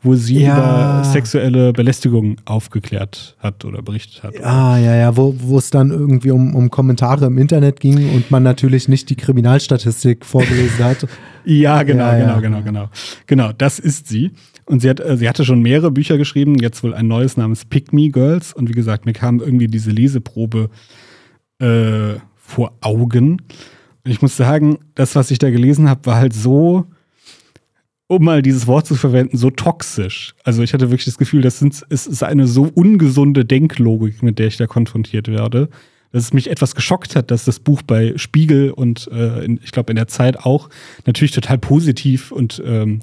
wo 0.00 0.14
sie 0.14 0.42
ja. 0.42 0.54
über 0.54 1.04
sexuelle 1.04 1.72
Belästigung 1.72 2.36
aufgeklärt 2.44 3.34
hat 3.40 3.64
oder 3.64 3.82
berichtet 3.82 4.22
hat. 4.22 4.40
Ah, 4.44 4.78
ja, 4.78 4.94
ja, 4.94 5.16
wo 5.16 5.58
es 5.58 5.70
dann 5.70 5.90
irgendwie 5.90 6.30
um, 6.30 6.54
um 6.54 6.70
Kommentare 6.70 7.26
im 7.26 7.36
Internet 7.36 7.80
ging 7.80 8.14
und 8.14 8.30
man 8.30 8.44
natürlich 8.44 8.86
nicht 8.86 9.10
die 9.10 9.16
Kriminalstatistik 9.16 10.24
vorgelesen 10.24 10.84
hat. 10.84 11.08
ja, 11.44 11.82
genau, 11.82 12.04
ja, 12.04 12.18
genau, 12.18 12.34
ja. 12.34 12.40
genau, 12.40 12.62
genau. 12.62 12.90
Genau, 13.26 13.50
das 13.58 13.80
ist 13.80 14.06
sie. 14.06 14.30
Und 14.66 14.82
sie, 14.82 14.88
hat, 14.88 15.00
äh, 15.00 15.16
sie 15.16 15.28
hatte 15.28 15.44
schon 15.44 15.62
mehrere 15.62 15.90
Bücher 15.90 16.16
geschrieben, 16.16 16.60
jetzt 16.60 16.84
wohl 16.84 16.94
ein 16.94 17.08
neues 17.08 17.36
namens 17.36 17.64
Pick 17.64 17.92
Me 17.92 18.10
Girls. 18.10 18.52
Und 18.52 18.68
wie 18.68 18.74
gesagt, 18.74 19.04
mir 19.04 19.14
kam 19.14 19.40
irgendwie 19.40 19.66
diese 19.66 19.90
Leseprobe 19.90 20.70
äh, 21.58 22.14
vor 22.44 22.72
Augen. 22.80 23.42
Ich 24.04 24.20
muss 24.20 24.36
sagen, 24.36 24.78
das, 24.94 25.16
was 25.16 25.30
ich 25.30 25.38
da 25.38 25.50
gelesen 25.50 25.88
habe, 25.88 26.06
war 26.06 26.16
halt 26.16 26.34
so, 26.34 26.86
um 28.06 28.24
mal 28.24 28.42
dieses 28.42 28.66
Wort 28.66 28.86
zu 28.86 28.94
verwenden, 28.94 29.38
so 29.38 29.50
toxisch. 29.50 30.34
Also 30.44 30.62
ich 30.62 30.74
hatte 30.74 30.90
wirklich 30.90 31.06
das 31.06 31.16
Gefühl, 31.16 31.40
das 31.40 31.58
sind, 31.58 31.84
es 31.88 32.06
ist 32.06 32.22
eine 32.22 32.46
so 32.46 32.70
ungesunde 32.74 33.44
Denklogik, 33.44 34.22
mit 34.22 34.38
der 34.38 34.48
ich 34.48 34.58
da 34.58 34.66
konfrontiert 34.66 35.28
werde, 35.28 35.70
dass 36.12 36.24
es 36.24 36.32
mich 36.34 36.50
etwas 36.50 36.74
geschockt 36.74 37.16
hat, 37.16 37.30
dass 37.30 37.46
das 37.46 37.60
Buch 37.60 37.82
bei 37.82 38.12
Spiegel 38.16 38.70
und 38.70 39.08
äh, 39.10 39.44
in, 39.44 39.58
ich 39.64 39.72
glaube 39.72 39.90
in 39.90 39.96
der 39.96 40.06
Zeit 40.06 40.38
auch 40.38 40.68
natürlich 41.06 41.32
total 41.32 41.58
positiv 41.58 42.30
und 42.30 42.62
ähm, 42.64 43.00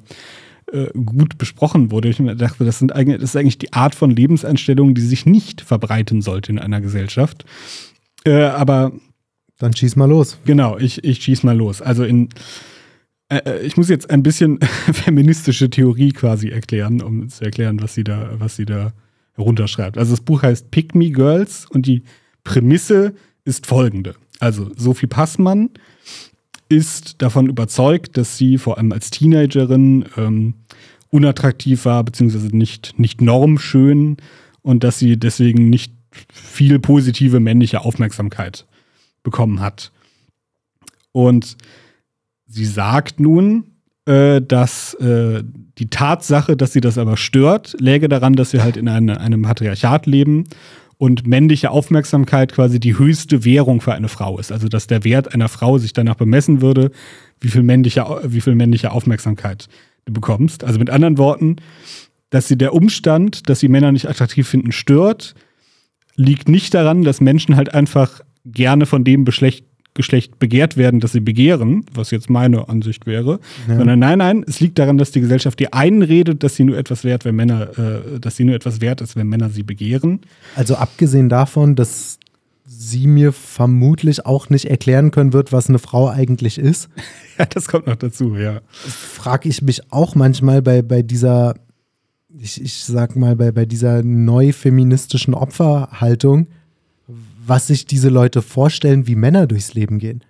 äh, 0.72 0.86
gut 1.04 1.36
besprochen 1.36 1.90
wurde. 1.90 2.08
Ich 2.08 2.18
dachte, 2.36 2.64
das, 2.64 2.78
sind 2.78 2.94
eigentlich, 2.94 3.20
das 3.20 3.30
ist 3.30 3.36
eigentlich 3.36 3.58
die 3.58 3.72
Art 3.72 3.96
von 3.96 4.10
Lebenseinstellungen, 4.10 4.94
die 4.94 5.02
sich 5.02 5.26
nicht 5.26 5.60
verbreiten 5.60 6.22
sollte 6.22 6.52
in 6.52 6.60
einer 6.60 6.80
Gesellschaft. 6.80 7.44
Äh, 8.24 8.44
aber 8.44 8.92
dann 9.62 9.76
schieß 9.76 9.94
mal 9.94 10.06
los. 10.08 10.38
Genau, 10.44 10.76
ich, 10.76 11.04
ich 11.04 11.22
schieß 11.22 11.44
mal 11.44 11.56
los. 11.56 11.80
Also 11.80 12.02
in 12.02 12.28
äh, 13.28 13.38
äh 13.44 13.62
ich 13.64 13.76
muss 13.76 13.88
jetzt 13.88 14.10
ein 14.10 14.24
bisschen 14.24 14.58
feministische 14.92 15.70
Theorie 15.70 16.10
quasi 16.10 16.48
erklären, 16.48 17.00
um 17.00 17.28
zu 17.28 17.44
erklären, 17.44 17.80
was 17.80 17.94
sie 17.94 18.02
da, 18.02 18.30
was 18.38 18.56
sie 18.56 18.64
da 18.64 18.92
herunterschreibt. 19.34 19.98
Also 19.98 20.12
das 20.12 20.20
Buch 20.20 20.42
heißt 20.42 20.72
Pick 20.72 20.96
Me 20.96 21.10
Girls 21.10 21.66
und 21.70 21.86
die 21.86 22.02
Prämisse 22.42 23.14
ist 23.44 23.66
folgende. 23.66 24.16
Also 24.40 24.70
Sophie 24.76 25.06
Passmann 25.06 25.70
ist 26.68 27.22
davon 27.22 27.48
überzeugt, 27.48 28.16
dass 28.16 28.36
sie 28.36 28.58
vor 28.58 28.78
allem 28.78 28.90
als 28.90 29.10
Teenagerin 29.10 30.06
ähm, 30.16 30.54
unattraktiv 31.10 31.84
war, 31.84 32.02
beziehungsweise 32.02 32.48
nicht, 32.56 32.98
nicht 32.98 33.20
normschön 33.20 34.16
und 34.62 34.82
dass 34.82 34.98
sie 34.98 35.16
deswegen 35.16 35.70
nicht 35.70 35.92
viel 36.32 36.80
positive 36.80 37.38
männliche 37.38 37.82
Aufmerksamkeit 37.82 38.66
bekommen 39.22 39.60
hat. 39.60 39.92
Und 41.12 41.56
sie 42.46 42.66
sagt 42.66 43.20
nun, 43.20 43.64
äh, 44.06 44.40
dass 44.40 44.94
äh, 44.94 45.42
die 45.78 45.88
Tatsache, 45.88 46.56
dass 46.56 46.72
sie 46.72 46.80
das 46.80 46.98
aber 46.98 47.16
stört, 47.16 47.76
läge 47.78 48.08
daran, 48.08 48.34
dass 48.34 48.52
wir 48.52 48.62
halt 48.62 48.76
in 48.76 48.88
eine, 48.88 49.20
einem 49.20 49.42
Patriarchat 49.42 50.06
leben 50.06 50.44
und 50.98 51.26
männliche 51.26 51.70
Aufmerksamkeit 51.70 52.52
quasi 52.52 52.78
die 52.78 52.98
höchste 52.98 53.44
Währung 53.44 53.80
für 53.80 53.92
eine 53.92 54.08
Frau 54.08 54.38
ist. 54.38 54.52
Also 54.52 54.68
dass 54.68 54.86
der 54.86 55.04
Wert 55.04 55.34
einer 55.34 55.48
Frau 55.48 55.78
sich 55.78 55.92
danach 55.92 56.16
bemessen 56.16 56.60
würde, 56.60 56.90
wie 57.40 57.48
viel 57.48 57.62
männliche, 57.62 58.04
wie 58.24 58.40
viel 58.40 58.54
männliche 58.54 58.92
Aufmerksamkeit 58.92 59.68
du 60.04 60.12
bekommst. 60.12 60.64
Also 60.64 60.78
mit 60.78 60.90
anderen 60.90 61.18
Worten, 61.18 61.56
dass 62.30 62.48
sie 62.48 62.56
der 62.56 62.74
Umstand, 62.74 63.48
dass 63.48 63.60
sie 63.60 63.68
Männer 63.68 63.92
nicht 63.92 64.08
attraktiv 64.08 64.48
finden, 64.48 64.72
stört, 64.72 65.34
liegt 66.16 66.48
nicht 66.48 66.74
daran, 66.74 67.02
dass 67.02 67.20
Menschen 67.20 67.56
halt 67.56 67.74
einfach 67.74 68.20
gerne 68.44 68.86
von 68.86 69.04
dem 69.04 69.24
Geschlecht, 69.24 69.64
Geschlecht 69.94 70.38
begehrt 70.38 70.76
werden, 70.76 71.00
das 71.00 71.12
sie 71.12 71.20
begehren, 71.20 71.84
was 71.92 72.10
jetzt 72.10 72.30
meine 72.30 72.68
Ansicht 72.68 73.06
wäre, 73.06 73.40
ja. 73.68 73.76
sondern 73.76 73.98
nein, 73.98 74.18
nein, 74.18 74.44
es 74.46 74.58
liegt 74.60 74.78
daran, 74.78 74.96
dass 74.96 75.10
die 75.10 75.20
Gesellschaft 75.20 75.58
dir 75.58 75.74
einredet, 75.74 76.42
dass 76.42 76.56
sie 76.56 76.64
nur 76.64 76.78
etwas 76.78 77.04
wert, 77.04 77.26
wenn 77.26 77.36
Männer, 77.36 77.78
äh, 77.78 78.18
dass 78.18 78.36
sie 78.36 78.44
nur 78.44 78.54
etwas 78.54 78.80
wert 78.80 79.02
ist, 79.02 79.16
wenn 79.16 79.26
Männer 79.26 79.50
sie 79.50 79.62
begehren. 79.62 80.20
Also 80.56 80.76
abgesehen 80.76 81.28
davon, 81.28 81.76
dass 81.76 82.18
sie 82.64 83.06
mir 83.06 83.32
vermutlich 83.32 84.24
auch 84.24 84.48
nicht 84.48 84.64
erklären 84.64 85.10
können 85.10 85.32
wird, 85.32 85.52
was 85.52 85.68
eine 85.68 85.78
Frau 85.78 86.08
eigentlich 86.08 86.58
ist. 86.58 86.88
ja, 87.38 87.44
das 87.44 87.68
kommt 87.68 87.86
noch 87.86 87.96
dazu, 87.96 88.36
ja. 88.36 88.60
Frage 88.70 89.48
ich 89.48 89.60
mich 89.60 89.92
auch 89.92 90.14
manchmal 90.14 90.62
bei, 90.62 90.80
bei 90.80 91.02
dieser, 91.02 91.54
ich, 92.38 92.62
ich 92.62 92.84
sag 92.84 93.14
mal, 93.14 93.36
bei, 93.36 93.52
bei 93.52 93.66
dieser 93.66 94.02
neu 94.02 94.52
feministischen 94.52 95.34
Opferhaltung, 95.34 96.46
was 97.46 97.66
sich 97.66 97.86
diese 97.86 98.08
Leute 98.08 98.42
vorstellen, 98.42 99.06
wie 99.06 99.16
Männer 99.16 99.46
durchs 99.46 99.74
Leben 99.74 99.98
gehen. 99.98 100.24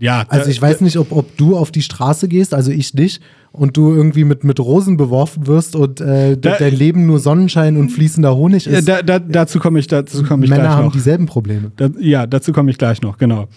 Ja. 0.00 0.24
Also 0.28 0.50
ich 0.50 0.60
weiß 0.60 0.80
nicht, 0.80 0.96
ob, 0.96 1.12
ob 1.12 1.36
du 1.36 1.56
auf 1.56 1.70
die 1.70 1.82
Straße 1.82 2.26
gehst, 2.26 2.54
also 2.54 2.70
ich 2.70 2.94
nicht, 2.94 3.20
und 3.52 3.76
du 3.76 3.92
irgendwie 3.92 4.24
mit, 4.24 4.44
mit 4.44 4.58
Rosen 4.58 4.96
beworfen 4.96 5.46
wirst 5.46 5.76
und 5.76 6.00
äh, 6.00 6.38
da, 6.38 6.56
dein 6.56 6.74
Leben 6.74 7.06
nur 7.06 7.18
Sonnenschein 7.18 7.76
und 7.76 7.90
fließender 7.90 8.34
Honig 8.34 8.66
ist. 8.66 8.88
Da, 8.88 9.02
da, 9.02 9.18
dazu 9.18 9.58
komme 9.58 9.78
ich, 9.78 9.88
dazu 9.88 10.22
komm 10.22 10.42
ich 10.42 10.48
Männer 10.48 10.62
gleich 10.62 10.76
noch. 10.76 10.84
haben 10.84 10.92
dieselben 10.92 11.26
Probleme. 11.26 11.72
Ja, 11.98 12.26
dazu 12.26 12.52
komme 12.52 12.70
ich 12.70 12.78
gleich 12.78 13.02
noch, 13.02 13.18
genau. 13.18 13.48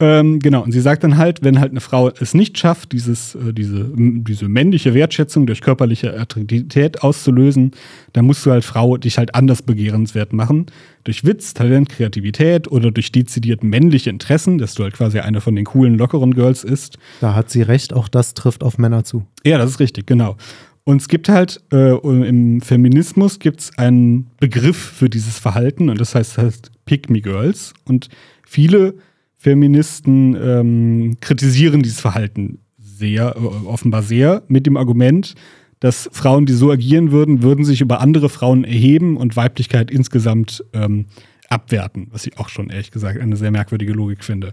Ähm, 0.00 0.38
genau, 0.38 0.62
und 0.62 0.70
sie 0.70 0.80
sagt 0.80 1.02
dann 1.02 1.16
halt, 1.16 1.42
wenn 1.42 1.58
halt 1.58 1.72
eine 1.72 1.80
Frau 1.80 2.08
es 2.08 2.32
nicht 2.32 2.56
schafft, 2.56 2.92
dieses, 2.92 3.34
äh, 3.34 3.52
diese, 3.52 3.90
diese 3.96 4.48
männliche 4.48 4.94
Wertschätzung 4.94 5.44
durch 5.44 5.60
körperliche 5.60 6.16
Attraktivität 6.16 7.02
auszulösen, 7.02 7.72
dann 8.12 8.24
musst 8.24 8.46
du 8.46 8.52
halt 8.52 8.64
Frau 8.64 8.96
dich 8.96 9.18
halt 9.18 9.34
anders 9.34 9.62
begehrenswert 9.62 10.32
machen. 10.32 10.66
Durch 11.02 11.24
Witz, 11.24 11.52
Talent, 11.52 11.88
Kreativität 11.88 12.70
oder 12.70 12.92
durch 12.92 13.10
dezidiert 13.10 13.64
männliche 13.64 14.10
Interessen, 14.10 14.58
dass 14.58 14.74
du 14.74 14.84
halt 14.84 14.94
quasi 14.94 15.18
eine 15.18 15.40
von 15.40 15.56
den 15.56 15.64
coolen, 15.64 15.98
lockeren 15.98 16.32
Girls 16.32 16.62
ist. 16.62 16.98
Da 17.20 17.34
hat 17.34 17.50
sie 17.50 17.62
recht, 17.62 17.92
auch 17.92 18.06
das 18.06 18.34
trifft 18.34 18.62
auf 18.62 18.78
Männer 18.78 19.02
zu. 19.02 19.26
Ja, 19.44 19.58
das 19.58 19.70
ist 19.70 19.80
richtig, 19.80 20.06
genau. 20.06 20.36
Und 20.84 21.02
es 21.02 21.08
gibt 21.08 21.28
halt 21.28 21.60
äh, 21.72 21.96
im 21.98 22.60
Feminismus 22.60 23.40
gibt 23.40 23.60
es 23.60 23.76
einen 23.76 24.30
Begriff 24.38 24.76
für 24.76 25.10
dieses 25.10 25.40
Verhalten 25.40 25.90
und 25.90 26.00
das 26.00 26.14
heißt, 26.14 26.38
das 26.38 26.44
heißt 26.44 26.70
Pick 26.86 27.10
Me 27.10 27.20
Girls. 27.20 27.74
Und 27.84 28.08
viele 28.46 28.94
Feministen 29.38 30.36
ähm, 30.36 31.16
kritisieren 31.20 31.82
dieses 31.82 32.00
Verhalten 32.00 32.58
sehr, 32.76 33.36
äh, 33.36 33.66
offenbar 33.66 34.02
sehr, 34.02 34.42
mit 34.48 34.66
dem 34.66 34.76
Argument, 34.76 35.34
dass 35.80 36.10
Frauen, 36.12 36.44
die 36.44 36.52
so 36.52 36.72
agieren 36.72 37.12
würden, 37.12 37.42
würden 37.42 37.64
sich 37.64 37.80
über 37.80 38.00
andere 38.00 38.28
Frauen 38.28 38.64
erheben 38.64 39.16
und 39.16 39.36
Weiblichkeit 39.36 39.92
insgesamt 39.92 40.64
ähm, 40.72 41.06
abwerten, 41.48 42.08
was 42.10 42.26
ich 42.26 42.36
auch 42.38 42.48
schon 42.48 42.68
ehrlich 42.68 42.90
gesagt 42.90 43.20
eine 43.20 43.36
sehr 43.36 43.52
merkwürdige 43.52 43.92
Logik 43.92 44.24
finde. 44.24 44.50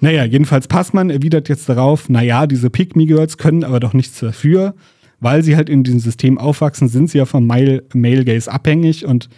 Naja, 0.00 0.24
jedenfalls 0.24 0.66
Passmann 0.66 1.10
erwidert 1.10 1.48
jetzt 1.48 1.68
darauf, 1.68 2.08
naja, 2.08 2.46
diese 2.46 2.70
Pick-Me-Girls 2.70 3.38
können 3.38 3.64
aber 3.64 3.78
doch 3.78 3.94
nichts 3.94 4.18
dafür, 4.18 4.74
weil 5.20 5.42
sie 5.44 5.56
halt 5.56 5.68
in 5.68 5.84
diesem 5.84 6.00
System 6.00 6.38
aufwachsen, 6.38 6.88
sind 6.88 7.10
sie 7.10 7.18
ja 7.18 7.24
vom 7.24 7.46
Male, 7.46 7.84
Male 7.94 8.24
Gaze 8.24 8.50
abhängig 8.50 9.04
und 9.04 9.28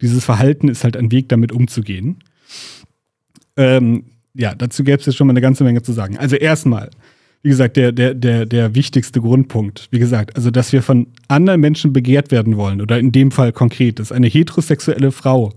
dieses 0.00 0.24
Verhalten 0.24 0.68
ist 0.68 0.84
halt 0.84 0.96
ein 0.96 1.10
Weg, 1.10 1.28
damit 1.28 1.50
umzugehen. 1.50 2.18
Ähm, 3.56 4.04
ja, 4.34 4.54
dazu 4.54 4.84
gäbe 4.84 4.98
es 4.98 5.06
jetzt 5.06 5.16
schon 5.16 5.26
mal 5.26 5.32
eine 5.32 5.40
ganze 5.40 5.64
Menge 5.64 5.82
zu 5.82 5.92
sagen. 5.92 6.16
Also 6.18 6.36
erstmal, 6.36 6.90
wie 7.42 7.48
gesagt, 7.48 7.76
der, 7.76 7.92
der, 7.92 8.14
der, 8.14 8.46
der 8.46 8.74
wichtigste 8.74 9.20
Grundpunkt, 9.20 9.88
wie 9.90 9.98
gesagt, 9.98 10.36
also 10.36 10.50
dass 10.50 10.72
wir 10.72 10.82
von 10.82 11.08
anderen 11.28 11.60
Menschen 11.60 11.92
begehrt 11.92 12.30
werden 12.30 12.56
wollen, 12.56 12.80
oder 12.80 12.98
in 12.98 13.12
dem 13.12 13.30
Fall 13.30 13.52
konkret, 13.52 13.98
dass 13.98 14.12
eine 14.12 14.26
heterosexuelle 14.26 15.12
Frau 15.12 15.52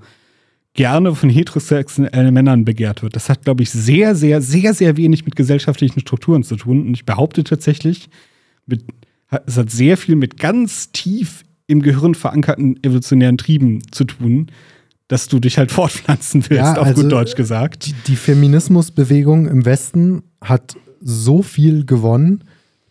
gerne 0.74 1.14
von 1.16 1.30
heterosexuellen 1.30 2.34
Männern 2.34 2.66
begehrt 2.66 3.04
wird. 3.04 3.16
Das 3.16 3.30
hat, 3.30 3.44
glaube 3.44 3.64
ich, 3.64 3.72
sehr, 3.72 4.16
sehr, 4.16 4.42
sehr, 4.42 4.74
sehr 4.74 4.96
wenig 4.98 5.26
mit 5.26 5.36
gesellschaftlichen 5.36 6.00
Strukturen 6.00 6.44
zu 6.44 6.56
tun. 6.56 6.88
Und 6.88 6.94
ich 6.94 7.06
behaupte 7.06 7.44
tatsächlich, 7.44 8.10
mit, 8.66 8.86
es 9.46 9.58
hat 9.58 9.70
sehr 9.70 9.98
viel 9.98 10.16
mit 10.16 10.38
ganz 10.38 10.92
tief 10.92 11.44
im 11.68 11.82
Gehirn 11.82 12.16
verankerten 12.16 12.82
evolutionären 12.84 13.38
Trieben 13.38 13.82
zu 13.92 14.06
tun, 14.06 14.48
dass 15.12 15.28
du 15.28 15.40
dich 15.40 15.58
halt 15.58 15.72
fortpflanzen 15.72 16.46
willst, 16.48 16.64
ja, 16.64 16.78
auf 16.78 16.88
also 16.88 17.04
gut 17.04 17.12
Deutsch 17.12 17.36
gesagt. 17.36 17.88
Die, 17.88 17.94
die 18.08 18.16
Feminismusbewegung 18.16 19.48
im 19.48 19.66
Westen 19.66 20.24
hat 20.42 20.76
so 21.02 21.42
viel 21.42 21.86
gewonnen, 21.86 22.46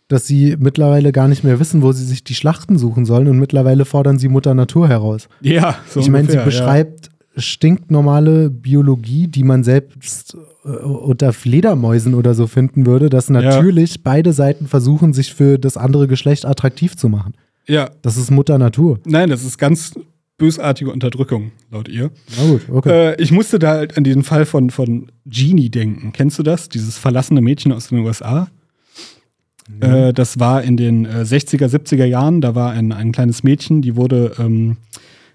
dass 0.07 0.27
sie 0.27 0.55
mittlerweile 0.59 1.11
gar 1.13 1.27
nicht 1.27 1.43
mehr 1.43 1.59
wissen, 1.59 1.81
wo 1.81 1.93
sie 1.93 2.05
sich 2.05 2.23
die 2.23 2.35
Schlachten 2.35 2.77
suchen 2.77 3.05
sollen 3.05 3.27
und 3.27 3.39
mittlerweile 3.39 3.85
fordern 3.85 4.19
sie 4.19 4.27
Mutter 4.27 4.53
Natur 4.53 4.87
heraus. 4.87 5.29
Ja, 5.39 5.77
so 5.89 5.99
Ich 5.99 6.09
meine, 6.09 6.29
sie 6.29 6.37
beschreibt 6.37 7.07
ja. 7.07 7.41
stinknormale 7.41 8.51
Biologie, 8.51 9.27
die 9.27 9.43
man 9.43 9.63
selbst 9.63 10.37
äh, 10.63 10.67
unter 10.67 11.33
Fledermäusen 11.33 12.13
oder 12.13 12.35
so 12.35 12.45
finden 12.45 12.85
würde, 12.85 13.09
dass 13.09 13.29
natürlich 13.29 13.95
ja. 13.95 14.01
beide 14.03 14.33
Seiten 14.33 14.67
versuchen, 14.67 15.13
sich 15.13 15.33
für 15.33 15.57
das 15.57 15.75
andere 15.75 16.07
Geschlecht 16.07 16.45
attraktiv 16.45 16.95
zu 16.97 17.09
machen. 17.09 17.33
Ja. 17.67 17.89
Das 18.01 18.17
ist 18.17 18.29
Mutter 18.29 18.57
Natur. 18.57 18.99
Nein, 19.05 19.29
das 19.29 19.43
ist 19.43 19.57
ganz 19.57 19.93
bösartige 20.41 20.91
Unterdrückung, 20.91 21.51
laut 21.69 21.87
ihr. 21.87 22.09
Na 22.35 22.49
gut, 22.49 22.61
okay. 22.67 23.11
Äh, 23.11 23.21
ich 23.21 23.31
musste 23.31 23.59
da 23.59 23.69
halt 23.73 23.95
an 23.95 24.03
diesen 24.03 24.23
Fall 24.23 24.47
von, 24.47 24.71
von 24.71 25.11
Genie 25.27 25.69
denken. 25.69 26.13
Kennst 26.13 26.39
du 26.39 26.43
das? 26.43 26.67
Dieses 26.67 26.97
verlassene 26.97 27.41
Mädchen 27.41 27.71
aus 27.71 27.89
den 27.89 27.99
USA? 27.99 28.47
Nee. 29.69 30.07
Äh, 30.07 30.13
das 30.13 30.39
war 30.39 30.63
in 30.63 30.77
den 30.77 31.05
äh, 31.05 31.19
60er, 31.19 31.67
70er 31.67 32.05
Jahren. 32.05 32.41
Da 32.41 32.55
war 32.55 32.71
ein, 32.71 32.91
ein 32.91 33.11
kleines 33.11 33.43
Mädchen, 33.43 33.83
die 33.83 33.95
wurde 33.95 34.33
ähm, 34.39 34.77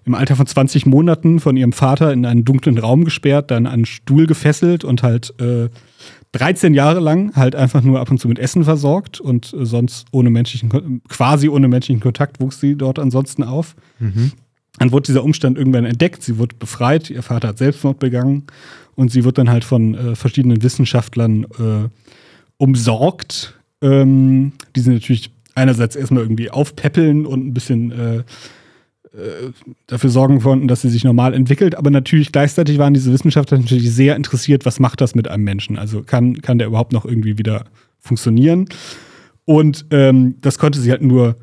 im 0.05 0.15
Alter 0.17 0.35
von 0.35 0.49
20 0.49 0.87
Monaten 0.87 1.39
von 1.39 1.57
ihrem 1.57 1.73
Vater 1.73 2.13
in 2.13 2.27
einen 2.27 2.45
dunklen 2.45 2.77
Raum 2.77 3.05
gesperrt, 3.05 3.53
dann 3.53 3.67
an 3.67 3.73
einen 3.73 3.87
Stuhl 3.87 4.27
gefesselt 4.27 4.83
und 4.83 5.05
halt 5.05 5.35
13 6.33 6.75
äh, 6.75 6.77
Jahre 6.77 6.99
lang 6.99 7.37
halt 7.37 7.55
einfach 7.55 7.83
nur 7.83 8.01
ab 8.01 8.11
und 8.11 8.19
zu 8.19 8.27
mit 8.27 8.41
Essen 8.41 8.65
versorgt 8.65 9.21
und 9.21 9.55
äh, 9.55 9.65
sonst 9.65 10.09
ohne 10.11 10.31
menschlichen, 10.31 11.01
quasi 11.09 11.49
ohne 11.49 11.69
menschlichen 11.69 12.01
Kontakt 12.01 12.41
wuchs 12.41 12.59
sie 12.59 12.75
dort 12.75 12.99
ansonsten 12.99 13.45
auf. 13.45 13.77
Mhm. 14.01 14.33
Dann 14.79 14.93
wurde 14.93 15.07
dieser 15.07 15.25
Umstand 15.25 15.59
irgendwann 15.59 15.85
entdeckt, 15.85 16.23
sie 16.23 16.39
wurde 16.39 16.57
befreit, 16.57 17.11
ihr 17.11 17.23
Vater 17.23 17.49
hat 17.49 17.59
Selbstmord 17.59 17.99
begangen. 17.99 18.45
Und 18.95 19.11
sie 19.11 19.25
wird 19.25 19.39
dann 19.39 19.51
halt 19.51 19.65
von 19.65 19.95
äh, 19.95 20.15
verschiedenen 20.15 20.63
Wissenschaftlern 20.63 21.45
äh, 21.45 21.89
umsorgt, 22.57 23.55
ähm, 23.83 24.53
die 24.75 24.81
sie 24.81 24.91
natürlich 24.91 25.31
einerseits 25.55 25.97
erstmal 25.97 26.23
irgendwie 26.23 26.51
aufpäppeln 26.51 27.27
und 27.27 27.47
ein 27.47 27.55
bisschen 27.55 27.93
äh, 27.93 28.17
äh, 29.17 29.53
dafür 29.87 30.11
sorgen 30.11 30.41
konnten, 30.41 30.69
dass 30.69 30.83
sie 30.83 30.91
sich 30.91 31.05
normal 31.05 31.33
entwickelt, 31.33 31.75
aber 31.75 31.91
natürlich 31.91 32.33
gleichzeitig 32.33 32.79
waren 32.79 32.93
diese 32.93 33.13
Wissenschaftler 33.13 33.59
natürlich 33.59 33.91
sehr 33.91 34.15
interessiert, 34.17 34.67
was 34.67 34.79
macht 34.79 35.01
das 35.01 35.15
mit 35.15 35.29
einem 35.29 35.45
Menschen? 35.45 35.79
Also 35.79 36.03
kann, 36.03 36.43
kann 36.43 36.59
der 36.59 36.67
überhaupt 36.67 36.93
noch 36.93 37.07
irgendwie 37.07 37.39
wieder 37.39 37.65
funktionieren? 37.99 38.67
Und 39.47 39.87
ähm, 39.91 40.35
das 40.43 40.59
konnte 40.59 40.81
sie 40.81 40.91
halt 40.91 41.03
nur 41.03 41.37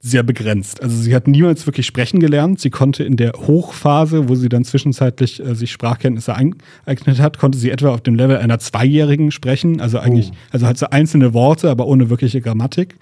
sehr 0.00 0.22
begrenzt. 0.22 0.80
Also 0.82 0.96
sie 0.96 1.14
hat 1.14 1.26
niemals 1.26 1.66
wirklich 1.66 1.86
sprechen 1.86 2.20
gelernt. 2.20 2.60
Sie 2.60 2.70
konnte 2.70 3.02
in 3.02 3.16
der 3.16 3.32
Hochphase, 3.32 4.28
wo 4.28 4.36
sie 4.36 4.48
dann 4.48 4.64
zwischenzeitlich 4.64 5.44
äh, 5.44 5.54
sich 5.56 5.72
Sprachkenntnisse 5.72 6.34
eingeeignet 6.34 7.18
hat, 7.18 7.38
konnte 7.38 7.58
sie 7.58 7.70
etwa 7.70 7.90
auf 7.90 8.00
dem 8.00 8.14
Level 8.14 8.36
einer 8.36 8.60
Zweijährigen 8.60 9.32
sprechen. 9.32 9.80
Also 9.80 9.98
eigentlich, 9.98 10.30
oh. 10.30 10.36
also 10.52 10.66
halt 10.66 10.78
so 10.78 10.86
einzelne 10.90 11.34
Worte, 11.34 11.68
aber 11.68 11.86
ohne 11.86 12.10
wirkliche 12.10 12.40
Grammatik. 12.40 12.96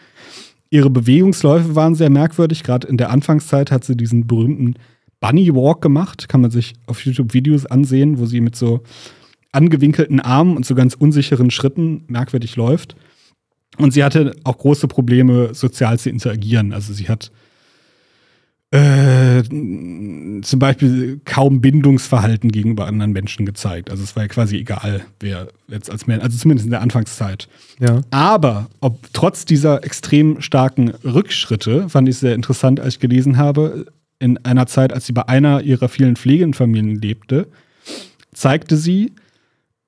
Ihre 0.70 0.88
Bewegungsläufe 0.88 1.74
waren 1.74 1.94
sehr 1.94 2.10
merkwürdig. 2.10 2.62
Gerade 2.62 2.88
in 2.88 2.96
der 2.96 3.10
Anfangszeit 3.10 3.70
hat 3.70 3.84
sie 3.84 3.96
diesen 3.96 4.26
berühmten 4.26 4.74
Bunny 5.20 5.54
Walk 5.54 5.82
gemacht. 5.82 6.28
Kann 6.28 6.40
man 6.40 6.50
sich 6.50 6.74
auf 6.86 7.04
YouTube 7.04 7.34
Videos 7.34 7.66
ansehen, 7.66 8.18
wo 8.18 8.24
sie 8.24 8.40
mit 8.40 8.56
so 8.56 8.82
angewinkelten 9.52 10.20
Armen 10.20 10.56
und 10.56 10.64
so 10.64 10.74
ganz 10.74 10.94
unsicheren 10.94 11.50
Schritten 11.50 12.04
merkwürdig 12.08 12.56
läuft. 12.56 12.96
Und 13.78 13.92
sie 13.92 14.04
hatte 14.04 14.34
auch 14.44 14.58
große 14.58 14.88
Probleme, 14.88 15.54
sozial 15.54 15.98
zu 15.98 16.10
interagieren. 16.10 16.72
Also 16.72 16.92
sie 16.92 17.08
hat 17.08 17.30
äh, 18.72 19.42
zum 19.44 20.58
Beispiel 20.58 21.20
kaum 21.24 21.60
Bindungsverhalten 21.60 22.50
gegenüber 22.50 22.86
anderen 22.86 23.12
Menschen 23.12 23.46
gezeigt. 23.46 23.90
Also 23.90 24.02
es 24.02 24.16
war 24.16 24.24
ja 24.24 24.28
quasi 24.28 24.56
egal, 24.56 25.02
wer 25.20 25.48
jetzt 25.68 25.90
als 25.90 26.06
Mensch, 26.06 26.22
also 26.22 26.36
zumindest 26.36 26.66
in 26.66 26.72
der 26.72 26.80
Anfangszeit. 26.80 27.48
Ja. 27.78 28.00
Aber 28.10 28.68
ob 28.80 29.12
trotz 29.12 29.44
dieser 29.44 29.84
extrem 29.84 30.40
starken 30.40 30.90
Rückschritte, 31.04 31.88
fand 31.88 32.08
ich 32.08 32.18
sehr 32.18 32.34
interessant, 32.34 32.80
als 32.80 32.94
ich 32.94 33.00
gelesen 33.00 33.36
habe, 33.36 33.86
in 34.18 34.38
einer 34.44 34.66
Zeit, 34.66 34.92
als 34.92 35.06
sie 35.06 35.12
bei 35.12 35.28
einer 35.28 35.62
ihrer 35.62 35.88
vielen 35.88 36.16
Pflegefamilien 36.16 37.00
lebte, 37.00 37.46
zeigte 38.32 38.76
sie, 38.76 39.12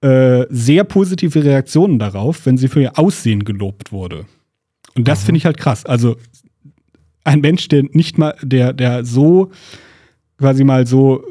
äh, 0.00 0.46
sehr 0.50 0.84
positive 0.84 1.44
Reaktionen 1.44 1.98
darauf, 1.98 2.46
wenn 2.46 2.56
sie 2.56 2.68
für 2.68 2.82
ihr 2.82 2.98
Aussehen 2.98 3.44
gelobt 3.44 3.92
wurde. 3.92 4.26
Und 4.94 5.08
das 5.08 5.24
finde 5.24 5.38
ich 5.38 5.44
halt 5.44 5.58
krass. 5.58 5.84
Also 5.84 6.16
ein 7.24 7.40
Mensch, 7.40 7.68
der 7.68 7.84
nicht 7.92 8.18
mal, 8.18 8.34
der, 8.42 8.72
der 8.72 9.04
so 9.04 9.50
quasi 10.38 10.64
mal 10.64 10.86
so 10.86 11.24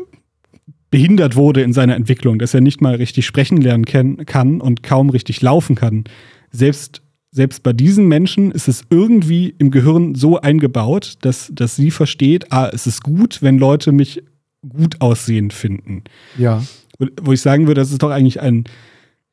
behindert 0.90 1.36
wurde 1.36 1.62
in 1.62 1.74
seiner 1.74 1.96
Entwicklung, 1.96 2.40
dass 2.40 2.54
er 2.54 2.62
nicht 2.62 2.82
mal 2.82 2.96
richtig 2.96 3.26
sprechen 3.26 3.58
lernen 3.58 3.86
kann 3.86 4.62
und 4.62 4.84
kaum 4.84 5.10
richtig 5.10 5.42
laufen 5.42 5.76
kann. 5.76 6.06
Selbst, 6.52 7.02
selbst 7.32 7.64
bei 7.64 7.74
diesen 7.74 8.08
Menschen 8.08 8.52
ist 8.52 8.68
es 8.68 8.84
irgendwie 8.90 9.54
im 9.58 9.72
Gehirn 9.72 10.16
so 10.16 10.40
eingebaut, 10.40 11.16
dass, 11.22 11.52
dass 11.54 11.76
sie 11.76 11.92
versteht, 11.92 12.52
ah, 12.52 12.70
es 12.72 12.88
ist 12.88 13.04
gut, 13.04 13.42
wenn 13.42 13.58
Leute 13.58 13.92
mich 13.92 14.24
gut 14.68 15.02
aussehend 15.02 15.54
finden. 15.54 16.04
Ja. 16.38 16.64
Wo 17.22 17.32
ich 17.32 17.42
sagen 17.42 17.68
würde, 17.68 17.82
das 17.82 17.92
ist 17.92 18.02
doch 18.02 18.10
eigentlich 18.10 18.42
ein 18.42 18.66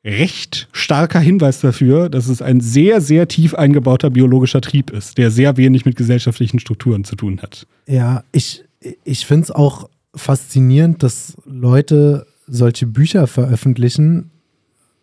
recht 0.05 0.67
starker 0.71 1.19
Hinweis 1.19 1.61
dafür, 1.61 2.09
dass 2.09 2.27
es 2.27 2.41
ein 2.41 2.61
sehr, 2.61 3.01
sehr 3.01 3.27
tief 3.27 3.55
eingebauter 3.55 4.11
biologischer 4.11 4.61
Trieb 4.61 4.91
ist, 4.91 5.17
der 5.17 5.31
sehr 5.31 5.57
wenig 5.57 5.83
mit 5.85 5.95
gesellschaftlichen 5.95 6.59
Strukturen 6.59 7.03
zu 7.03 7.15
tun 7.15 7.41
hat. 7.41 7.65
Ja, 7.87 8.23
ich, 8.31 8.63
ich 9.03 9.25
finde 9.25 9.45
es 9.45 9.51
auch 9.51 9.89
faszinierend, 10.13 11.01
dass 11.01 11.35
Leute 11.45 12.27
solche 12.47 12.85
Bücher 12.85 13.25
veröffentlichen. 13.25 14.29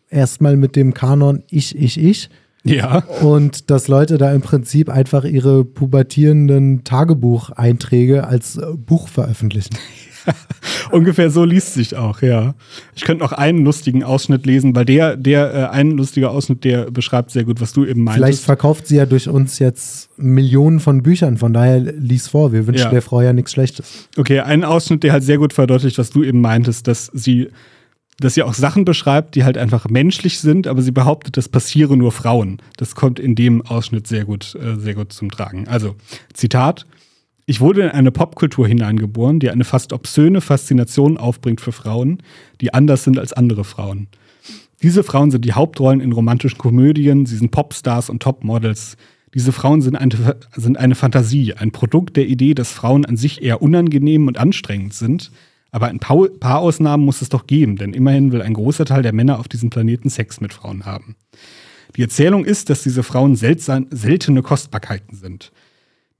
Erstmal 0.08 0.56
mit 0.56 0.76
dem 0.76 0.94
Kanon 0.94 1.42
Ich, 1.48 1.76
Ich, 1.76 1.98
Ich. 1.98 2.30
Ja. 2.64 2.98
Und 3.22 3.70
dass 3.70 3.88
Leute 3.88 4.18
da 4.18 4.32
im 4.32 4.40
Prinzip 4.40 4.88
einfach 4.88 5.24
ihre 5.24 5.64
pubertierenden 5.64 6.84
Tagebucheinträge 6.84 8.24
als 8.24 8.56
äh, 8.56 8.66
Buch 8.76 9.08
veröffentlichen. 9.08 9.76
Ungefähr 10.90 11.30
so 11.30 11.44
liest 11.44 11.74
sich 11.74 11.96
auch, 11.96 12.22
ja. 12.22 12.54
Ich 12.94 13.02
könnte 13.02 13.22
noch 13.24 13.32
einen 13.32 13.64
lustigen 13.64 14.04
Ausschnitt 14.04 14.46
lesen, 14.46 14.74
weil 14.76 14.84
der, 14.84 15.16
der, 15.16 15.54
äh, 15.54 15.64
ein 15.68 15.92
lustiger 15.92 16.30
Ausschnitt, 16.30 16.64
der 16.64 16.90
beschreibt 16.90 17.30
sehr 17.30 17.44
gut, 17.44 17.60
was 17.60 17.72
du 17.72 17.84
eben 17.84 18.04
meintest. 18.04 18.24
Vielleicht 18.24 18.44
verkauft 18.44 18.86
sie 18.86 18.96
ja 18.96 19.06
durch 19.06 19.28
uns 19.28 19.58
jetzt 19.58 20.10
Millionen 20.18 20.80
von 20.80 21.02
Büchern, 21.02 21.38
von 21.38 21.52
daher 21.52 21.80
lies 21.80 22.28
vor. 22.28 22.52
Wir 22.52 22.66
wünschen 22.66 22.84
Ja. 22.84 22.90
der 22.90 23.02
Frau 23.02 23.20
ja 23.22 23.32
nichts 23.32 23.52
Schlechtes. 23.52 24.08
Okay, 24.16 24.40
ein 24.40 24.64
Ausschnitt, 24.64 25.02
der 25.02 25.12
halt 25.12 25.24
sehr 25.24 25.38
gut 25.38 25.52
verdeutlicht, 25.52 25.98
was 25.98 26.10
du 26.10 26.22
eben 26.22 26.40
meintest, 26.40 26.86
dass 26.86 27.06
sie, 27.14 27.48
dass 28.20 28.34
sie 28.34 28.42
auch 28.42 28.54
Sachen 28.54 28.84
beschreibt, 28.84 29.34
die 29.34 29.44
halt 29.44 29.56
einfach 29.58 29.88
menschlich 29.88 30.38
sind, 30.40 30.66
aber 30.66 30.82
sie 30.82 30.92
behauptet, 30.92 31.36
das 31.36 31.48
passiere 31.48 31.96
nur 31.96 32.12
Frauen. 32.12 32.58
Das 32.76 32.94
kommt 32.94 33.18
in 33.18 33.34
dem 33.34 33.62
Ausschnitt 33.62 34.06
sehr 34.06 34.24
gut, 34.24 34.54
äh, 34.54 34.78
sehr 34.78 34.94
gut 34.94 35.12
zum 35.12 35.30
Tragen. 35.30 35.66
Also, 35.68 35.96
Zitat. 36.34 36.86
Ich 37.44 37.60
wurde 37.60 37.82
in 37.82 37.88
eine 37.90 38.12
Popkultur 38.12 38.68
hineingeboren, 38.68 39.40
die 39.40 39.50
eine 39.50 39.64
fast 39.64 39.92
obszöne 39.92 40.40
Faszination 40.40 41.18
aufbringt 41.18 41.60
für 41.60 41.72
Frauen, 41.72 42.22
die 42.60 42.72
anders 42.72 43.04
sind 43.04 43.18
als 43.18 43.32
andere 43.32 43.64
Frauen. 43.64 44.06
Diese 44.82 45.02
Frauen 45.02 45.30
sind 45.30 45.44
die 45.44 45.52
Hauptrollen 45.52 46.00
in 46.00 46.12
romantischen 46.12 46.58
Komödien, 46.58 47.26
sie 47.26 47.36
sind 47.36 47.50
Popstars 47.50 48.10
und 48.10 48.22
Topmodels. 48.22 48.96
Diese 49.34 49.52
Frauen 49.52 49.80
sind 49.80 49.96
eine, 49.96 50.36
sind 50.56 50.76
eine 50.76 50.94
Fantasie, 50.94 51.54
ein 51.54 51.72
Produkt 51.72 52.16
der 52.16 52.26
Idee, 52.26 52.54
dass 52.54 52.72
Frauen 52.72 53.04
an 53.04 53.16
sich 53.16 53.42
eher 53.42 53.62
unangenehm 53.62 54.26
und 54.28 54.38
anstrengend 54.38 54.94
sind. 54.94 55.30
Aber 55.70 55.86
ein 55.86 56.00
paar, 56.00 56.58
Ausnahmen 56.58 57.04
muss 57.04 57.22
es 57.22 57.30
doch 57.30 57.46
geben, 57.46 57.76
denn 57.76 57.94
immerhin 57.94 58.30
will 58.30 58.42
ein 58.42 58.52
großer 58.52 58.84
Teil 58.84 59.02
der 59.02 59.14
Männer 59.14 59.38
auf 59.38 59.48
diesem 59.48 59.70
Planeten 59.70 60.10
Sex 60.10 60.40
mit 60.40 60.52
Frauen 60.52 60.84
haben. 60.84 61.16
Die 61.96 62.02
Erzählung 62.02 62.44
ist, 62.44 62.68
dass 62.68 62.82
diese 62.82 63.02
Frauen 63.02 63.36
seltsam, 63.36 63.86
seltene 63.90 64.42
Kostbarkeiten 64.42 65.16
sind, 65.16 65.50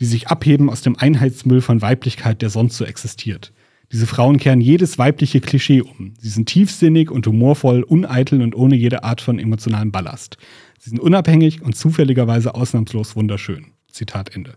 die 0.03 0.07
sich 0.07 0.27
abheben 0.27 0.69
aus 0.69 0.83
dem 0.83 0.99
Einheitsmüll 0.99 1.61
von 1.61 1.81
Weiblichkeit, 1.81 2.43
der 2.43 2.51
sonst 2.51 2.77
so 2.77 2.85
existiert. 2.85 3.53
Diese 3.93 4.09
Frauen 4.09 4.39
kehren 4.39 4.61
jedes 4.61 4.99
weibliche 4.99 5.41
Klischee 5.41 5.81
um. 5.81 6.15
Sie 6.19 6.29
sind 6.29 6.49
tiefsinnig 6.49 7.09
und 7.09 7.25
humorvoll, 7.25 7.85
uneitel 7.85 8.43
und 8.43 8.57
ohne 8.57 8.75
jede 8.75 9.05
Art 9.05 9.21
von 9.21 9.39
emotionalem 9.39 9.93
Ballast. 9.93 10.39
Sie 10.81 10.91
sind 10.91 10.99
unabhängig 10.99 11.63
und 11.63 11.77
zufälligerweise 11.77 12.57
ausnahmslos 12.57 13.15
wunderschön. 13.15 13.67
Zitat 13.93 14.35
Ende. 14.35 14.55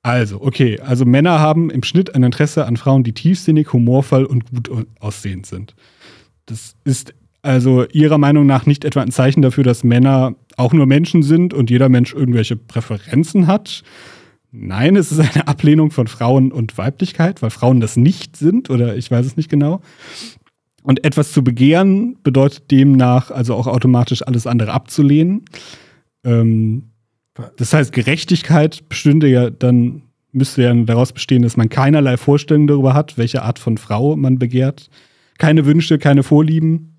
Also, 0.00 0.40
okay, 0.40 0.80
also 0.80 1.04
Männer 1.04 1.38
haben 1.38 1.68
im 1.68 1.82
Schnitt 1.82 2.14
ein 2.14 2.22
Interesse 2.22 2.64
an 2.64 2.78
Frauen, 2.78 3.04
die 3.04 3.12
tiefsinnig, 3.12 3.74
humorvoll 3.74 4.24
und 4.24 4.46
gut 4.50 4.70
aussehend 5.00 5.44
sind. 5.44 5.74
Das 6.46 6.76
ist 6.84 7.12
also 7.42 7.84
ihrer 7.88 8.16
Meinung 8.16 8.46
nach 8.46 8.64
nicht 8.64 8.86
etwa 8.86 9.02
ein 9.02 9.12
Zeichen 9.12 9.42
dafür, 9.42 9.64
dass 9.64 9.84
Männer 9.84 10.34
auch 10.56 10.72
nur 10.72 10.86
Menschen 10.86 11.22
sind 11.22 11.52
und 11.52 11.68
jeder 11.68 11.90
Mensch 11.90 12.14
irgendwelche 12.14 12.56
Präferenzen 12.56 13.48
hat. 13.48 13.82
Nein, 14.54 14.96
es 14.96 15.10
ist 15.10 15.18
eine 15.18 15.48
Ablehnung 15.48 15.90
von 15.90 16.06
Frauen 16.06 16.52
und 16.52 16.76
Weiblichkeit, 16.76 17.40
weil 17.40 17.50
Frauen 17.50 17.80
das 17.80 17.96
nicht 17.96 18.36
sind 18.36 18.68
oder 18.68 18.96
ich 18.96 19.10
weiß 19.10 19.24
es 19.24 19.36
nicht 19.36 19.48
genau. 19.48 19.80
Und 20.82 21.04
etwas 21.04 21.32
zu 21.32 21.42
begehren 21.42 22.18
bedeutet 22.22 22.70
demnach 22.70 23.30
also 23.30 23.54
auch 23.54 23.66
automatisch 23.66 24.26
alles 24.26 24.46
andere 24.46 24.72
abzulehnen. 24.72 25.44
Ähm, 26.24 26.90
das 27.56 27.72
heißt, 27.72 27.92
Gerechtigkeit 27.92 28.88
bestünde 28.90 29.26
ja 29.28 29.48
dann, 29.48 30.02
müsste 30.32 30.62
ja 30.62 30.74
daraus 30.74 31.12
bestehen, 31.12 31.42
dass 31.42 31.56
man 31.56 31.70
keinerlei 31.70 32.18
Vorstellung 32.18 32.66
darüber 32.66 32.92
hat, 32.92 33.16
welche 33.16 33.42
Art 33.42 33.58
von 33.58 33.78
Frau 33.78 34.16
man 34.16 34.38
begehrt. 34.38 34.90
Keine 35.38 35.64
Wünsche, 35.64 35.98
keine 35.98 36.22
Vorlieben. 36.22 36.96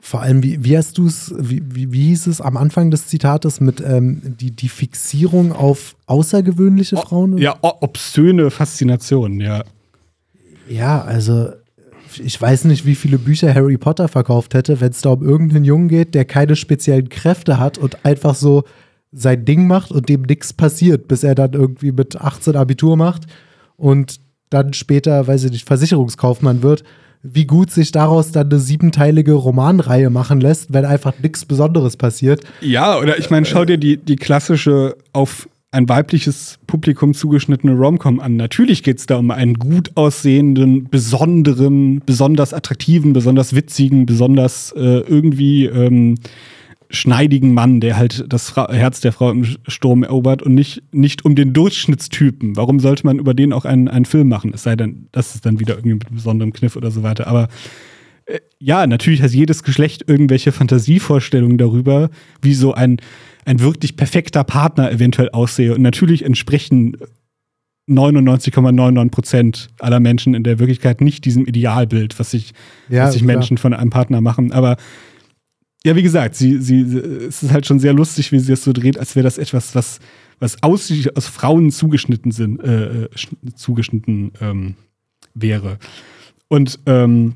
Vor 0.00 0.22
allem, 0.22 0.42
wie, 0.44 0.62
wie 0.64 0.76
hast 0.78 0.96
du 0.98 1.06
es, 1.06 1.34
wie, 1.36 1.60
wie, 1.74 1.92
wie 1.92 2.04
hieß 2.08 2.28
es 2.28 2.40
am 2.40 2.56
Anfang 2.56 2.90
des 2.90 3.08
Zitates 3.08 3.60
mit 3.60 3.80
ähm, 3.84 4.22
die, 4.24 4.52
die 4.52 4.68
Fixierung 4.68 5.52
auf 5.52 5.96
außergewöhnliche 6.06 6.96
Frauen? 6.96 7.36
Ja, 7.38 7.56
o- 7.62 7.72
obszöne 7.80 8.50
Faszination, 8.50 9.40
ja. 9.40 9.64
Ja, 10.68 11.02
also 11.02 11.48
ich 12.22 12.40
weiß 12.40 12.64
nicht, 12.64 12.86
wie 12.86 12.94
viele 12.94 13.18
Bücher 13.18 13.52
Harry 13.54 13.76
Potter 13.76 14.08
verkauft 14.08 14.54
hätte, 14.54 14.80
wenn 14.80 14.90
es 14.90 15.00
da 15.00 15.10
um 15.10 15.22
irgendeinen 15.22 15.64
Jungen 15.64 15.88
geht, 15.88 16.14
der 16.14 16.24
keine 16.24 16.56
speziellen 16.56 17.08
Kräfte 17.08 17.58
hat 17.58 17.76
und 17.76 18.04
einfach 18.04 18.34
so 18.34 18.64
sein 19.12 19.44
Ding 19.44 19.66
macht 19.66 19.90
und 19.90 20.08
dem 20.08 20.22
nichts 20.22 20.52
passiert, 20.52 21.08
bis 21.08 21.22
er 21.24 21.34
dann 21.34 21.54
irgendwie 21.54 21.92
mit 21.92 22.16
18 22.20 22.56
Abitur 22.56 22.96
macht 22.96 23.26
und 23.76 24.20
dann 24.50 24.72
später, 24.74 25.26
weiß 25.26 25.44
ich 25.44 25.50
nicht, 25.50 25.66
Versicherungskaufmann 25.66 26.62
wird. 26.62 26.84
Wie 27.32 27.46
gut 27.46 27.70
sich 27.70 27.92
daraus 27.92 28.32
dann 28.32 28.50
eine 28.50 28.58
siebenteilige 28.58 29.32
Romanreihe 29.32 30.10
machen 30.10 30.40
lässt, 30.40 30.72
wenn 30.72 30.84
einfach 30.84 31.14
nichts 31.22 31.44
Besonderes 31.44 31.96
passiert. 31.96 32.42
Ja, 32.60 32.98
oder 32.98 33.18
ich 33.18 33.30
meine, 33.30 33.46
schau 33.46 33.64
dir 33.64 33.78
die, 33.78 33.96
die 33.96 34.16
klassische 34.16 34.96
auf 35.12 35.48
ein 35.70 35.88
weibliches 35.88 36.58
Publikum 36.66 37.12
zugeschnittene 37.12 37.74
Romcom 37.74 38.20
an. 38.20 38.36
Natürlich 38.36 38.82
geht 38.82 38.98
es 38.98 39.06
da 39.06 39.16
um 39.16 39.30
einen 39.30 39.54
gut 39.54 39.90
aussehenden, 39.96 40.88
besonderen, 40.88 42.00
besonders 42.06 42.54
attraktiven, 42.54 43.12
besonders 43.12 43.54
witzigen, 43.54 44.06
besonders 44.06 44.72
äh, 44.72 45.00
irgendwie 45.00 45.66
ähm, 45.66 46.14
schneidigen 46.90 47.52
Mann, 47.52 47.80
der 47.80 47.96
halt 47.96 48.24
das 48.28 48.50
Fra 48.50 48.72
Herz 48.72 49.00
der 49.00 49.12
Frau 49.12 49.30
im 49.30 49.44
Sturm 49.66 50.02
erobert 50.02 50.42
und 50.42 50.54
nicht, 50.54 50.82
nicht 50.92 51.24
um 51.24 51.34
den 51.34 51.52
Durchschnittstypen. 51.52 52.56
Warum 52.56 52.80
sollte 52.80 53.06
man 53.06 53.18
über 53.18 53.34
den 53.34 53.52
auch 53.52 53.64
einen, 53.64 53.88
einen 53.88 54.06
Film 54.06 54.28
machen? 54.28 54.52
Es 54.54 54.62
sei 54.62 54.74
denn, 54.76 55.08
das 55.12 55.34
ist 55.34 55.44
dann 55.44 55.60
wieder 55.60 55.76
irgendwie 55.76 55.94
mit 55.94 56.10
besonderem 56.10 56.52
Kniff 56.52 56.76
oder 56.76 56.90
so 56.90 57.02
weiter. 57.02 57.26
Aber 57.26 57.48
äh, 58.24 58.38
ja, 58.58 58.86
natürlich 58.86 59.22
hat 59.22 59.32
jedes 59.32 59.62
Geschlecht 59.62 60.04
irgendwelche 60.06 60.50
Fantasievorstellungen 60.50 61.58
darüber, 61.58 62.10
wie 62.40 62.54
so 62.54 62.72
ein, 62.72 62.98
ein 63.44 63.60
wirklich 63.60 63.96
perfekter 63.96 64.44
Partner 64.44 64.90
eventuell 64.90 65.30
aussehe. 65.30 65.74
Und 65.74 65.82
natürlich 65.82 66.24
entsprechen 66.24 66.96
99,99 67.88 69.10
Prozent 69.10 69.68
aller 69.78 70.00
Menschen 70.00 70.34
in 70.34 70.42
der 70.42 70.58
Wirklichkeit 70.58 71.00
nicht 71.00 71.24
diesem 71.24 71.46
Idealbild, 71.46 72.18
was 72.18 72.30
sich, 72.30 72.52
Ja, 72.88 73.04
was 73.04 73.14
sich. 73.14 73.24
Menschen 73.24 73.56
von 73.56 73.72
einem 73.72 73.90
Partner 73.90 74.20
machen. 74.20 74.52
Aber 74.52 74.76
ja, 75.88 75.96
wie 75.96 76.02
gesagt, 76.02 76.34
sie, 76.34 76.60
sie, 76.60 76.82
es 76.82 77.42
ist 77.42 77.50
halt 77.50 77.66
schon 77.66 77.78
sehr 77.80 77.94
lustig, 77.94 78.30
wie 78.30 78.38
sie 78.38 78.52
es 78.52 78.62
so 78.62 78.72
dreht, 78.72 78.98
als 78.98 79.16
wäre 79.16 79.24
das 79.24 79.38
etwas, 79.38 79.74
was, 79.74 80.00
was 80.38 80.62
ausschließlich 80.62 81.16
aus 81.16 81.26
Frauen 81.26 81.70
zugeschnitten 81.70 82.30
sind, 82.30 82.62
äh, 82.62 83.04
äh, 83.04 83.08
sch- 83.14 83.54
zugeschnitten 83.54 84.32
ähm, 84.42 84.74
wäre. 85.34 85.78
Und 86.48 86.78
ähm, 86.84 87.34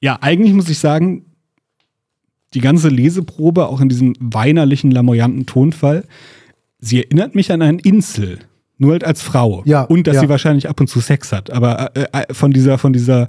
ja, 0.00 0.18
eigentlich 0.20 0.52
muss 0.52 0.68
ich 0.68 0.78
sagen, 0.78 1.24
die 2.54 2.60
ganze 2.60 2.88
Leseprobe, 2.88 3.68
auch 3.68 3.80
in 3.80 3.88
diesem 3.88 4.14
weinerlichen, 4.18 4.90
lamoyanten 4.90 5.46
Tonfall, 5.46 6.04
sie 6.80 7.04
erinnert 7.04 7.36
mich 7.36 7.52
an 7.52 7.62
einen 7.62 7.78
Insel. 7.78 8.40
Nur 8.78 8.92
halt 8.92 9.04
als 9.04 9.22
Frau. 9.22 9.62
Ja, 9.64 9.82
Und 9.82 10.08
dass 10.08 10.16
ja. 10.16 10.22
sie 10.22 10.28
wahrscheinlich 10.28 10.68
ab 10.68 10.80
und 10.80 10.88
zu 10.88 10.98
Sex 11.00 11.30
hat. 11.30 11.50
Aber 11.52 11.94
äh, 11.94 12.06
äh, 12.12 12.34
von 12.34 12.50
dieser, 12.50 12.78
von 12.78 12.92
dieser 12.92 13.28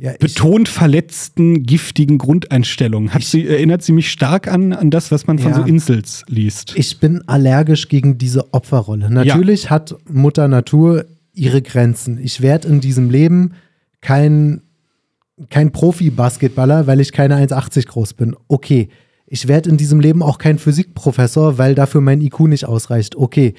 Ja, 0.00 0.12
ich, 0.12 0.18
betont 0.18 0.66
verletzten, 0.68 1.64
giftigen 1.64 2.16
Grundeinstellung 2.16 3.10
hat 3.12 3.22
sie, 3.22 3.46
erinnert 3.46 3.82
sie 3.82 3.92
mich 3.92 4.10
stark 4.10 4.48
an, 4.48 4.72
an 4.72 4.90
das, 4.90 5.10
was 5.10 5.26
man 5.26 5.38
von 5.38 5.50
Ja. 5.50 5.58
so 5.58 5.62
Insels 5.62 6.24
liest. 6.26 6.72
ich 6.74 7.00
bin 7.00 7.22
allergisch 7.28 7.88
gegen 7.88 8.16
diese 8.16 8.54
Opferrolle. 8.54 9.10
Natürlich 9.10 9.68
hat 9.68 9.94
Mutter 10.10 10.48
Natur 10.48 11.04
ihre 11.34 11.60
Grenzen. 11.60 12.18
Ich 12.18 12.40
werde 12.40 12.68
in 12.68 12.80
diesem 12.80 13.10
Leben 13.10 13.52
kein, 14.00 14.62
kein 15.50 15.70
Profi-Basketballer, 15.70 16.86
weil 16.86 17.00
ich 17.00 17.12
keine 17.12 17.36
1,80 17.36 17.86
groß 17.86 18.14
bin. 18.14 18.34
Okay. 18.48 18.88
Ich 19.26 19.48
werde 19.48 19.68
in 19.68 19.76
diesem 19.76 20.00
Leben 20.00 20.22
auch 20.22 20.38
kein 20.38 20.58
Physikprofessor, 20.58 21.58
weil 21.58 21.74
dafür 21.74 22.00
mein 22.00 22.22
IQ 22.22 22.40
nicht 22.40 22.64
ausreicht. 22.64 23.16
Okay. 23.16 23.54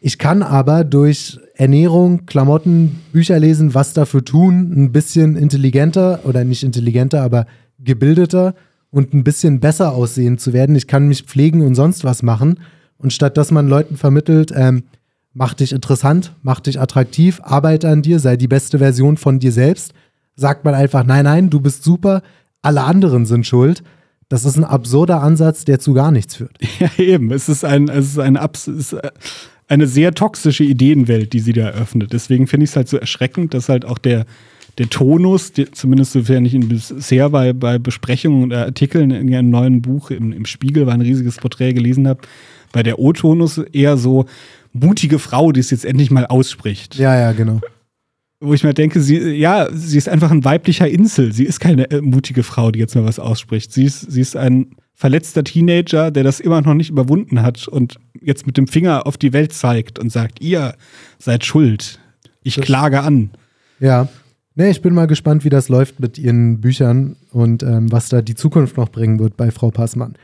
Ich 0.00 0.18
kann 0.18 0.42
aber 0.42 0.84
durch 0.84 1.38
Ernährung, 1.54 2.26
Klamotten, 2.26 3.00
Bücher 3.12 3.38
lesen, 3.40 3.74
was 3.74 3.94
dafür 3.94 4.24
tun, 4.24 4.72
ein 4.76 4.92
bisschen 4.92 5.36
intelligenter 5.36 6.20
oder 6.24 6.44
nicht 6.44 6.62
intelligenter, 6.62 7.22
aber 7.22 7.46
gebildeter 7.80 8.54
und 8.90 9.12
ein 9.12 9.24
bisschen 9.24 9.58
besser 9.60 9.92
aussehen 9.92 10.38
zu 10.38 10.52
werden. 10.52 10.76
Ich 10.76 10.86
kann 10.86 11.08
mich 11.08 11.24
pflegen 11.24 11.62
und 11.62 11.74
sonst 11.74 12.04
was 12.04 12.22
machen. 12.22 12.60
Und 12.96 13.12
statt 13.12 13.36
dass 13.36 13.50
man 13.50 13.68
Leuten 13.68 13.96
vermittelt, 13.96 14.52
ähm, 14.54 14.84
mach 15.34 15.54
dich 15.54 15.72
interessant, 15.72 16.34
mach 16.42 16.60
dich 16.60 16.80
attraktiv, 16.80 17.40
arbeite 17.42 17.88
an 17.88 18.02
dir, 18.02 18.20
sei 18.20 18.36
die 18.36 18.48
beste 18.48 18.78
Version 18.78 19.16
von 19.16 19.40
dir 19.40 19.52
selbst, 19.52 19.94
sagt 20.36 20.64
man 20.64 20.74
einfach, 20.74 21.04
nein, 21.04 21.24
nein, 21.24 21.50
du 21.50 21.60
bist 21.60 21.82
super, 21.82 22.22
alle 22.62 22.82
anderen 22.82 23.26
sind 23.26 23.46
schuld. 23.46 23.82
Das 24.28 24.44
ist 24.44 24.56
ein 24.56 24.64
absurder 24.64 25.22
Ansatz, 25.22 25.64
der 25.64 25.80
zu 25.80 25.94
gar 25.94 26.10
nichts 26.12 26.36
führt. 26.36 26.56
Ja, 26.78 26.90
eben. 26.98 27.30
Es 27.32 27.48
ist, 27.48 27.64
ein, 27.64 27.88
es 27.88 28.06
ist, 28.06 28.18
ein, 28.18 28.36
ist 28.36 28.96
eine 29.68 29.86
sehr 29.86 30.14
toxische 30.14 30.64
Ideenwelt, 30.64 31.32
die 31.32 31.40
sie 31.40 31.52
da 31.52 31.68
eröffnet. 31.68 32.12
Deswegen 32.12 32.46
finde 32.46 32.64
ich 32.64 32.70
es 32.70 32.76
halt 32.76 32.88
so 32.88 32.96
erschreckend, 32.96 33.54
dass 33.54 33.68
halt 33.68 33.84
auch 33.84 33.98
der, 33.98 34.24
der 34.78 34.88
Tonus, 34.88 35.52
der, 35.52 35.72
zumindest 35.72 36.12
sofern 36.12 36.46
ich 36.46 36.54
ihn 36.54 36.68
bisher 36.68 37.28
bei, 37.30 37.52
bei 37.52 37.78
Besprechungen 37.78 38.44
oder 38.44 38.64
Artikeln 38.64 39.10
in 39.10 39.32
einem 39.34 39.50
neuen 39.50 39.82
Buch 39.82 40.10
im, 40.10 40.32
im 40.32 40.46
Spiegel, 40.46 40.86
war 40.86 40.94
ein 40.94 41.02
riesiges 41.02 41.36
Porträt 41.36 41.74
gelesen 41.74 42.08
habe, 42.08 42.20
bei 42.72 42.82
der 42.82 42.98
O-Tonus 42.98 43.58
eher 43.58 43.96
so 43.96 44.26
mutige 44.72 45.18
Frau, 45.18 45.52
die 45.52 45.60
es 45.60 45.70
jetzt 45.70 45.84
endlich 45.84 46.10
mal 46.10 46.26
ausspricht. 46.26 46.96
Ja, 46.96 47.18
ja, 47.18 47.32
genau. 47.32 47.60
Wo 48.40 48.54
ich 48.54 48.62
mir 48.62 48.74
denke, 48.74 49.00
sie, 49.00 49.18
ja, 49.18 49.68
sie 49.72 49.98
ist 49.98 50.08
einfach 50.08 50.30
ein 50.30 50.44
weiblicher 50.44 50.88
Insel. 50.88 51.32
Sie 51.32 51.44
ist 51.44 51.58
keine 51.58 51.90
äh, 51.90 52.00
mutige 52.00 52.44
Frau, 52.44 52.70
die 52.70 52.78
jetzt 52.78 52.94
mal 52.94 53.04
was 53.04 53.18
ausspricht. 53.18 53.72
Sie 53.72 53.84
ist, 53.84 54.00
sie 54.00 54.20
ist 54.20 54.36
ein 54.36 54.76
verletzter 54.98 55.44
Teenager, 55.44 56.10
der 56.10 56.24
das 56.24 56.40
immer 56.40 56.60
noch 56.60 56.74
nicht 56.74 56.90
überwunden 56.90 57.40
hat 57.40 57.68
und 57.68 58.00
jetzt 58.20 58.48
mit 58.48 58.56
dem 58.56 58.66
Finger 58.66 59.06
auf 59.06 59.16
die 59.16 59.32
Welt 59.32 59.52
zeigt 59.52 60.00
und 60.00 60.10
sagt, 60.10 60.40
ihr 60.40 60.74
seid 61.20 61.44
schuld. 61.44 62.00
Ich 62.42 62.56
das 62.56 62.64
klage 62.64 63.00
an. 63.00 63.30
Ja. 63.78 64.08
Nee, 64.56 64.70
ich 64.70 64.82
bin 64.82 64.94
mal 64.94 65.06
gespannt, 65.06 65.44
wie 65.44 65.50
das 65.50 65.68
läuft 65.68 66.00
mit 66.00 66.18
ihren 66.18 66.60
Büchern 66.60 67.14
und 67.30 67.62
ähm, 67.62 67.92
was 67.92 68.08
da 68.08 68.22
die 68.22 68.34
Zukunft 68.34 68.76
noch 68.76 68.88
bringen 68.88 69.20
wird 69.20 69.36
bei 69.36 69.52
Frau 69.52 69.70
Passmann. 69.70 70.16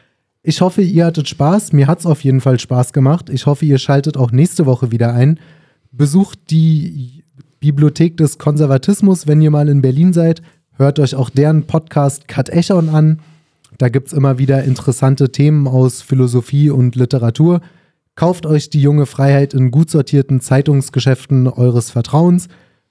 Ich 0.42 0.60
hoffe, 0.60 0.82
ihr 0.82 1.06
hattet 1.06 1.28
Spaß. 1.28 1.72
Mir 1.72 1.86
hat 1.86 2.00
es 2.00 2.06
auf 2.06 2.24
jeden 2.24 2.40
Fall 2.40 2.58
Spaß 2.58 2.92
gemacht. 2.92 3.30
Ich 3.30 3.46
hoffe, 3.46 3.64
ihr 3.64 3.78
schaltet 3.78 4.16
auch 4.16 4.32
nächste 4.32 4.66
Woche 4.66 4.90
wieder 4.90 5.14
ein. 5.14 5.38
Besucht 5.92 6.50
die 6.50 7.22
Bibliothek 7.60 8.16
des 8.16 8.38
Konservatismus, 8.38 9.28
wenn 9.28 9.40
ihr 9.40 9.52
mal 9.52 9.68
in 9.68 9.82
Berlin 9.82 10.12
seid. 10.12 10.42
Hört 10.72 10.98
euch 10.98 11.14
auch 11.14 11.30
deren 11.30 11.68
Podcast 11.68 12.26
Cut 12.26 12.48
Echon 12.48 12.88
an. 12.88 13.20
Da 13.78 13.88
gibt 13.88 14.08
es 14.08 14.12
immer 14.12 14.38
wieder 14.38 14.64
interessante 14.64 15.30
Themen 15.32 15.66
aus 15.66 16.02
Philosophie 16.02 16.70
und 16.70 16.94
Literatur. 16.94 17.60
Kauft 18.14 18.46
euch 18.46 18.70
die 18.70 18.80
junge 18.80 19.06
Freiheit 19.06 19.54
in 19.54 19.70
gut 19.70 19.90
sortierten 19.90 20.40
Zeitungsgeschäften 20.40 21.48
eures 21.48 21.90
Vertrauens 21.90 22.48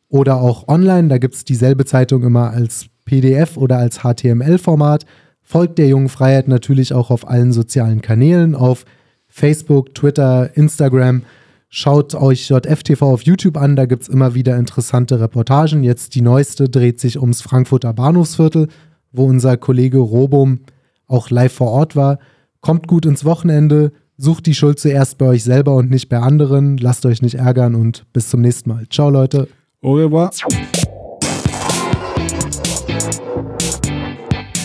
oder 0.10 0.42
auch 0.42 0.68
online. 0.68 1.08
Da 1.08 1.18
gibt 1.18 1.36
es 1.36 1.46
dieselbe 1.46 1.86
Zeitung 1.86 2.24
immer 2.24 2.52
als 2.52 2.88
PDF 3.06 3.56
oder 3.56 3.78
als 3.78 4.00
HTML-Format. 4.00 5.06
Folgt 5.42 5.78
der 5.78 5.88
jungen 5.88 6.10
Freiheit 6.10 6.48
natürlich 6.48 6.94
auch 6.94 7.10
auf 7.10 7.28
allen 7.28 7.54
sozialen 7.54 8.02
Kanälen, 8.02 8.56
auf 8.56 8.86
Facebook, 9.28 9.96
Twitter, 9.96 10.56
Instagram. 10.56 11.24
Schaut 11.70 12.14
euch 12.14 12.50
JFTV 12.50 13.02
auf 13.02 13.24
YouTube 13.24 13.58
an, 13.58 13.76
da 13.76 13.86
gibt 13.86 14.04
es 14.04 14.10
immer 14.10 14.36
wieder 14.36 14.58
interessante 14.58 15.20
Reportagen. 15.20 15.84
Jetzt 15.84 16.14
die 16.14 16.22
neueste 16.22 16.70
dreht 16.70 17.00
sich 17.00 17.20
ums 17.20 17.42
Frankfurter 17.42 17.94
Bahnhofsviertel, 17.94 18.68
wo 19.14 19.26
unser 19.26 19.56
Kollege 19.56 20.00
Robum 20.00 20.60
auch 21.08 21.30
live 21.30 21.54
vor 21.54 21.72
Ort 21.72 21.96
war. 21.96 22.20
Kommt 22.60 22.88
gut 22.88 23.06
ins 23.06 23.24
Wochenende, 23.24 23.92
sucht 24.18 24.46
die 24.46 24.54
Schuld 24.54 24.80
zuerst 24.80 25.18
bei 25.18 25.28
euch 25.28 25.44
selber 25.44 25.76
und 25.76 25.90
nicht 25.90 26.10
bei 26.10 26.20
anderen. 26.20 26.78
Lasst 26.78 27.06
euch 27.06 27.22
nicht 27.22 27.36
ärgern 27.36 27.76
und 27.76 28.06
bis 28.12 28.30
zum 28.30 28.42
nächsten 28.42 28.70
Mal. 28.70 28.88
Ciao, 28.90 29.10
Leute. 29.10 29.48
Au 29.82 29.94
revoir. 29.94 30.32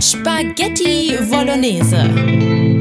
Spaghetti 0.00 1.18
Bolognese. 1.30 2.77